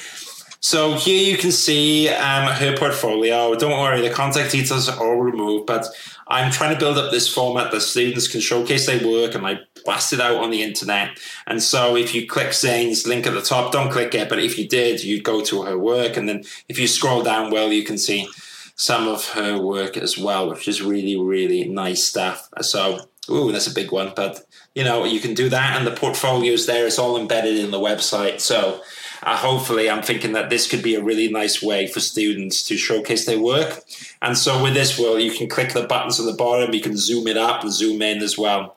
so 0.61 0.95
here 0.95 1.31
you 1.31 1.37
can 1.37 1.53
see 1.53 2.09
um, 2.09 2.51
her 2.53 2.77
portfolio. 2.77 3.55
Don't 3.55 3.79
worry, 3.79 4.01
the 4.01 4.11
contact 4.11 4.53
details 4.53 4.89
are 4.89 4.99
all 4.99 5.17
removed, 5.17 5.67
but 5.67 5.87
I'm 6.27 6.51
trying 6.51 6.73
to 6.73 6.79
build 6.79 6.99
up 6.99 7.11
this 7.11 7.33
format 7.33 7.71
that 7.73 7.81
students 7.81 8.29
can 8.29 8.41
showcase 8.41 8.87
their 8.87 9.07
work 9.07 9.35
and 9.35 9.47
I 9.47 9.61
blast 9.85 10.13
it 10.13 10.21
out 10.21 10.37
on 10.37 10.51
the 10.51 10.63
internet. 10.63 11.19
And 11.47 11.63
so 11.63 11.97
if 11.97 12.15
you 12.15 12.27
click 12.27 12.53
Zane's 12.53 13.07
link 13.07 13.27
at 13.27 13.35
the 13.35 13.43
top, 13.43 13.73
don't 13.73 13.91
click 13.91 14.15
it, 14.15 14.29
but 14.29 14.39
if 14.39 14.59
you 14.59 14.67
did, 14.67 15.05
you'd 15.05 15.25
go 15.25 15.43
to 15.45 15.63
her 15.63 15.79
work. 15.79 16.17
And 16.17 16.29
then 16.29 16.45
if 16.69 16.79
you 16.79 16.87
scroll 16.87 17.23
down, 17.23 17.51
well, 17.51 17.73
you 17.73 17.85
can 17.85 17.99
see 17.99 18.29
some 18.77 19.07
of 19.07 19.29
her 19.31 19.61
work 19.61 19.97
as 19.97 20.19
well, 20.19 20.49
which 20.49 20.67
is 20.67 20.83
really, 20.83 21.17
really 21.17 21.69
nice 21.69 22.05
stuff. 22.05 22.49
So, 22.61 23.09
ooh, 23.31 23.53
that's 23.53 23.67
a 23.67 23.75
big 23.75 23.93
one, 23.93 24.13
but 24.17 24.45
you 24.75 24.83
know, 24.83 25.05
you 25.05 25.21
can 25.21 25.35
do 25.35 25.49
that. 25.51 25.77
And 25.77 25.87
the 25.87 25.93
portfolios 25.93 26.67
there, 26.67 26.87
it's 26.87 26.99
all 26.99 27.17
embedded 27.17 27.57
in 27.57 27.71
the 27.71 27.79
website. 27.79 28.41
So, 28.41 28.81
uh, 29.25 29.37
hopefully, 29.37 29.89
I'm 29.91 30.03
thinking 30.03 30.33
that 30.33 30.51
this 30.51 30.69
could 30.69 30.83
be 30.83 30.95
a 30.95 31.03
really 31.03 31.29
nice 31.29 31.63
way 31.63 31.87
for 31.87 32.01
students 32.01 32.63
to 32.69 32.77
showcase 32.77 33.27
their 33.27 33.39
work. 33.41 33.83
And 34.23 34.37
so, 34.37 34.63
with 34.63 34.75
this, 34.75 34.99
well, 34.99 35.19
you 35.19 35.33
can 35.33 35.49
click 35.49 35.73
the 35.73 35.87
buttons 35.87 36.21
at 36.21 36.27
the 36.27 36.33
bottom, 36.35 36.75
you 36.75 36.81
can 36.81 36.97
zoom 36.97 37.27
it 37.29 37.37
up 37.37 37.63
and 37.63 37.73
zoom 37.73 38.03
in 38.03 38.23
as 38.23 38.37
well. 38.39 38.77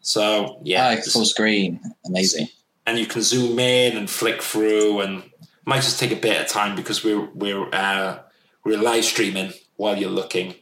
So, 0.00 0.58
yeah, 0.64 0.96
Ah, 0.98 1.02
full 1.10 1.24
screen. 1.24 1.80
Amazing. 2.06 2.48
and 2.86 2.98
you 2.98 3.06
can 3.06 3.22
zoom 3.22 3.58
in 3.58 3.96
and 3.96 4.08
flick 4.08 4.42
through, 4.42 5.00
and 5.00 5.22
might 5.66 5.82
just 5.82 6.00
take 6.00 6.10
a 6.12 6.16
bit 6.16 6.40
of 6.40 6.48
time 6.48 6.74
because 6.74 7.04
we're 7.04 7.28
we're 7.34 7.68
uh, 7.72 8.18
we're 8.64 8.78
live 8.78 9.04
streaming 9.04 9.52
while 9.76 9.96
you're 9.96 10.10
looking, 10.10 10.54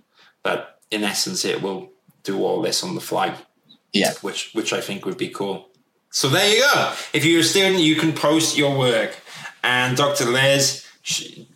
but 0.42 0.80
in 0.90 1.04
essence, 1.04 1.44
it 1.44 1.62
will 1.62 1.90
do 2.24 2.42
all 2.44 2.60
this 2.62 2.82
on 2.82 2.94
the 2.94 3.00
fly 3.00 3.34
Yeah. 3.92 4.12
which 4.22 4.50
which 4.54 4.72
I 4.72 4.80
think 4.80 5.04
would 5.06 5.16
be 5.18 5.28
cool. 5.28 5.67
So 6.10 6.28
there 6.28 6.54
you 6.54 6.60
go. 6.60 6.94
If 7.12 7.24
you're 7.24 7.40
a 7.40 7.44
student, 7.44 7.80
you 7.80 7.96
can 7.96 8.12
post 8.12 8.56
your 8.56 8.76
work. 8.76 9.16
And 9.62 9.96
Dr. 9.96 10.24
Les, 10.26 10.86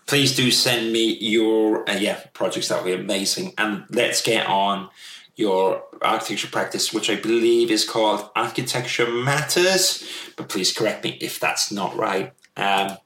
please 0.07 0.37
do 0.37 0.51
send 0.51 0.93
me 0.93 1.17
your 1.19 1.89
uh, 1.89 1.95
yeah 1.95 2.21
projects. 2.33 2.69
That 2.69 2.85
would 2.85 2.97
be 2.97 3.03
amazing. 3.03 3.55
And 3.59 3.85
let's 3.91 4.23
get 4.23 4.47
on 4.47 4.91
your 5.37 5.85
architecture 6.03 6.49
practice, 6.49 6.93
which 6.93 7.09
I 7.09 7.17
believe 7.17 7.71
is 7.71 7.89
called 7.89 8.31
Architecture 8.37 9.11
Matters. 9.11 10.07
But 10.37 10.49
please 10.49 10.73
correct 10.73 11.05
me 11.05 11.17
if 11.21 11.41
that's 11.41 11.73
not 11.73 11.97
right. 11.97 12.33
Um, 12.57 12.99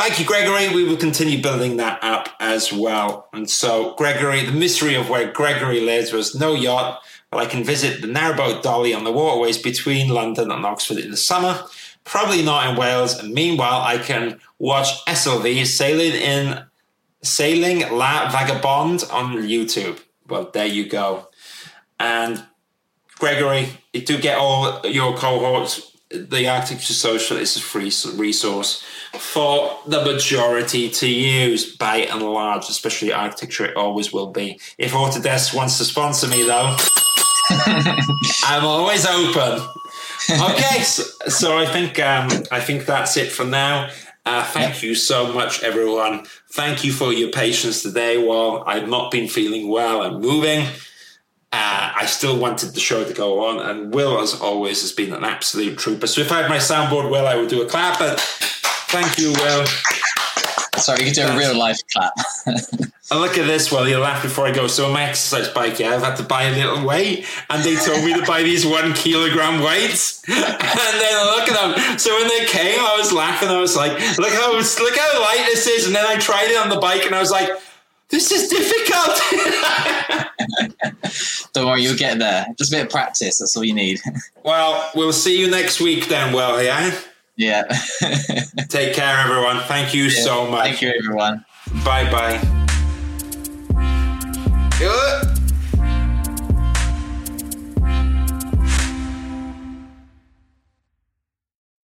Thank 0.00 0.18
you, 0.18 0.24
Gregory. 0.24 0.74
We 0.74 0.84
will 0.84 0.96
continue 0.96 1.42
building 1.42 1.76
that 1.76 2.02
up 2.02 2.30
as 2.40 2.72
well. 2.72 3.28
And 3.34 3.50
so, 3.50 3.94
Gregory, 3.96 4.46
the 4.46 4.52
mystery 4.52 4.94
of 4.94 5.10
where 5.10 5.30
Gregory 5.30 5.80
lives 5.82 6.10
was 6.10 6.34
no 6.34 6.54
yacht, 6.54 7.02
but 7.30 7.38
I 7.38 7.46
can 7.46 7.64
visit 7.64 8.00
the 8.00 8.08
narrowboat 8.08 8.62
Dolly 8.62 8.92
on 8.92 9.04
the 9.04 9.12
waterways 9.12 9.58
between 9.58 10.08
London 10.08 10.50
and 10.50 10.66
Oxford 10.66 10.98
in 10.98 11.10
the 11.10 11.16
summer, 11.16 11.62
probably 12.04 12.42
not 12.42 12.68
in 12.68 12.76
Wales. 12.76 13.18
And 13.18 13.32
meanwhile, 13.32 13.80
I 13.82 13.98
can 13.98 14.40
watch 14.58 15.04
SLV 15.06 15.66
sailing 15.66 16.12
in 16.20 16.64
Sailing 17.22 17.80
La 17.96 18.30
Vagabonde 18.30 19.12
on 19.12 19.36
YouTube. 19.36 20.00
Well, 20.26 20.50
there 20.52 20.66
you 20.66 20.88
go. 20.88 21.28
And 21.98 22.44
Gregory, 23.18 23.68
do 23.92 24.18
get 24.18 24.38
all 24.38 24.86
your 24.86 25.14
cohorts. 25.16 25.96
The 26.10 26.48
Architecture 26.48 26.94
Social 26.94 27.36
is 27.36 27.56
a 27.56 27.60
free 27.60 27.92
resource 28.16 28.82
for 29.12 29.78
the 29.86 30.02
majority 30.02 30.88
to 30.88 31.08
use 31.08 31.76
by 31.76 31.98
and 31.98 32.22
large, 32.22 32.68
especially 32.68 33.12
architecture. 33.12 33.66
It 33.66 33.76
always 33.76 34.12
will 34.12 34.32
be. 34.32 34.58
If 34.78 34.92
Autodesk 34.92 35.54
wants 35.54 35.78
to 35.78 35.84
sponsor 35.84 36.26
me, 36.26 36.44
though, 36.44 36.76
I'm 38.44 38.64
always 38.64 39.06
open. 39.06 39.66
Okay, 40.30 40.82
so, 40.82 41.02
so 41.28 41.58
I 41.58 41.66
think 41.66 41.98
um, 41.98 42.28
I 42.50 42.60
think 42.60 42.86
that's 42.86 43.16
it 43.16 43.32
for 43.32 43.44
now. 43.44 43.90
Uh, 44.26 44.44
thank 44.44 44.82
you 44.82 44.94
so 44.94 45.32
much, 45.32 45.62
everyone. 45.62 46.24
Thank 46.52 46.84
you 46.84 46.92
for 46.92 47.12
your 47.12 47.30
patience 47.30 47.82
today. 47.82 48.18
While 48.18 48.62
I've 48.66 48.88
not 48.88 49.10
been 49.10 49.28
feeling 49.28 49.68
well 49.68 50.02
and 50.02 50.20
moving, 50.20 50.66
uh, 51.52 51.92
I 51.96 52.04
still 52.06 52.38
wanted 52.38 52.74
the 52.74 52.80
show 52.80 53.02
to 53.02 53.14
go 53.14 53.44
on, 53.46 53.58
and 53.58 53.92
Will, 53.94 54.20
as 54.20 54.38
always, 54.40 54.82
has 54.82 54.92
been 54.92 55.12
an 55.12 55.24
absolute 55.24 55.78
trooper. 55.78 56.06
So 56.06 56.20
if 56.20 56.30
I 56.30 56.42
had 56.42 56.50
my 56.50 56.58
soundboard, 56.58 57.10
Will, 57.10 57.26
I 57.26 57.34
would 57.34 57.48
do 57.48 57.62
a 57.62 57.66
clap. 57.66 57.98
But 57.98 58.20
thank 58.20 59.18
you, 59.18 59.32
Will. 59.32 59.66
Sorry, 60.80 61.04
you 61.04 61.12
can 61.12 61.14
do 61.14 61.32
a 61.32 61.38
real 61.38 61.58
life 61.58 61.78
clap. 61.92 62.12
And 63.12 63.20
look 63.20 63.36
at 63.38 63.46
this, 63.48 63.72
Will. 63.72 63.88
You 63.88 63.98
laugh 63.98 64.22
before 64.22 64.46
I 64.46 64.52
go. 64.52 64.68
So 64.68 64.86
on 64.86 64.92
my 64.92 65.02
exercise 65.02 65.48
bike, 65.48 65.80
yeah, 65.80 65.96
I've 65.96 66.02
had 66.02 66.14
to 66.18 66.22
buy 66.22 66.44
a 66.44 66.54
little 66.54 66.86
weight, 66.86 67.26
and 67.50 67.60
they 67.64 67.74
told 67.74 68.04
me 68.04 68.14
to 68.14 68.24
buy 68.24 68.44
these 68.44 68.64
one 68.64 68.92
kilogram 68.94 69.62
weights. 69.64 70.22
And 70.28 71.00
then 71.00 71.26
look 71.26 71.48
at 71.48 71.56
them. 71.74 71.98
So 71.98 72.14
when 72.16 72.28
they 72.28 72.44
came, 72.46 72.78
I 72.78 72.94
was 72.96 73.12
laughing. 73.12 73.48
I 73.48 73.58
was 73.60 73.74
like, 73.76 73.92
"Look 74.16 74.32
how 74.32 74.52
look 74.52 74.96
how 74.96 75.20
light 75.22 75.42
this 75.46 75.66
is." 75.66 75.86
And 75.88 75.94
then 75.96 76.06
I 76.06 76.18
tried 76.20 76.50
it 76.52 76.56
on 76.56 76.68
the 76.68 76.78
bike, 76.78 77.04
and 77.04 77.12
I 77.14 77.18
was 77.18 77.32
like, 77.32 77.50
"This 78.10 78.30
is 78.30 78.48
difficult." 78.48 79.20
Don't 81.52 81.66
worry, 81.66 81.82
you'll 81.82 81.96
get 81.96 82.20
there. 82.20 82.46
Just 82.58 82.72
a 82.72 82.76
bit 82.76 82.84
of 82.84 82.90
practice. 82.90 83.38
That's 83.38 83.56
all 83.56 83.64
you 83.64 83.74
need. 83.74 83.98
well, 84.44 84.88
we'll 84.94 85.12
see 85.12 85.36
you 85.38 85.50
next 85.50 85.80
week 85.80 86.06
then, 86.06 86.32
Well, 86.32 86.62
Yeah. 86.62 86.92
Yeah. 87.40 87.62
Take 88.68 88.92
care, 88.92 89.16
everyone. 89.18 89.60
Thank 89.60 89.94
you 89.94 90.04
yeah. 90.04 90.22
so 90.22 90.50
much. 90.50 90.62
Thank 90.62 90.82
you, 90.82 90.92
everyone. 90.92 91.42
Bye 91.82 92.10
bye. 92.12 92.38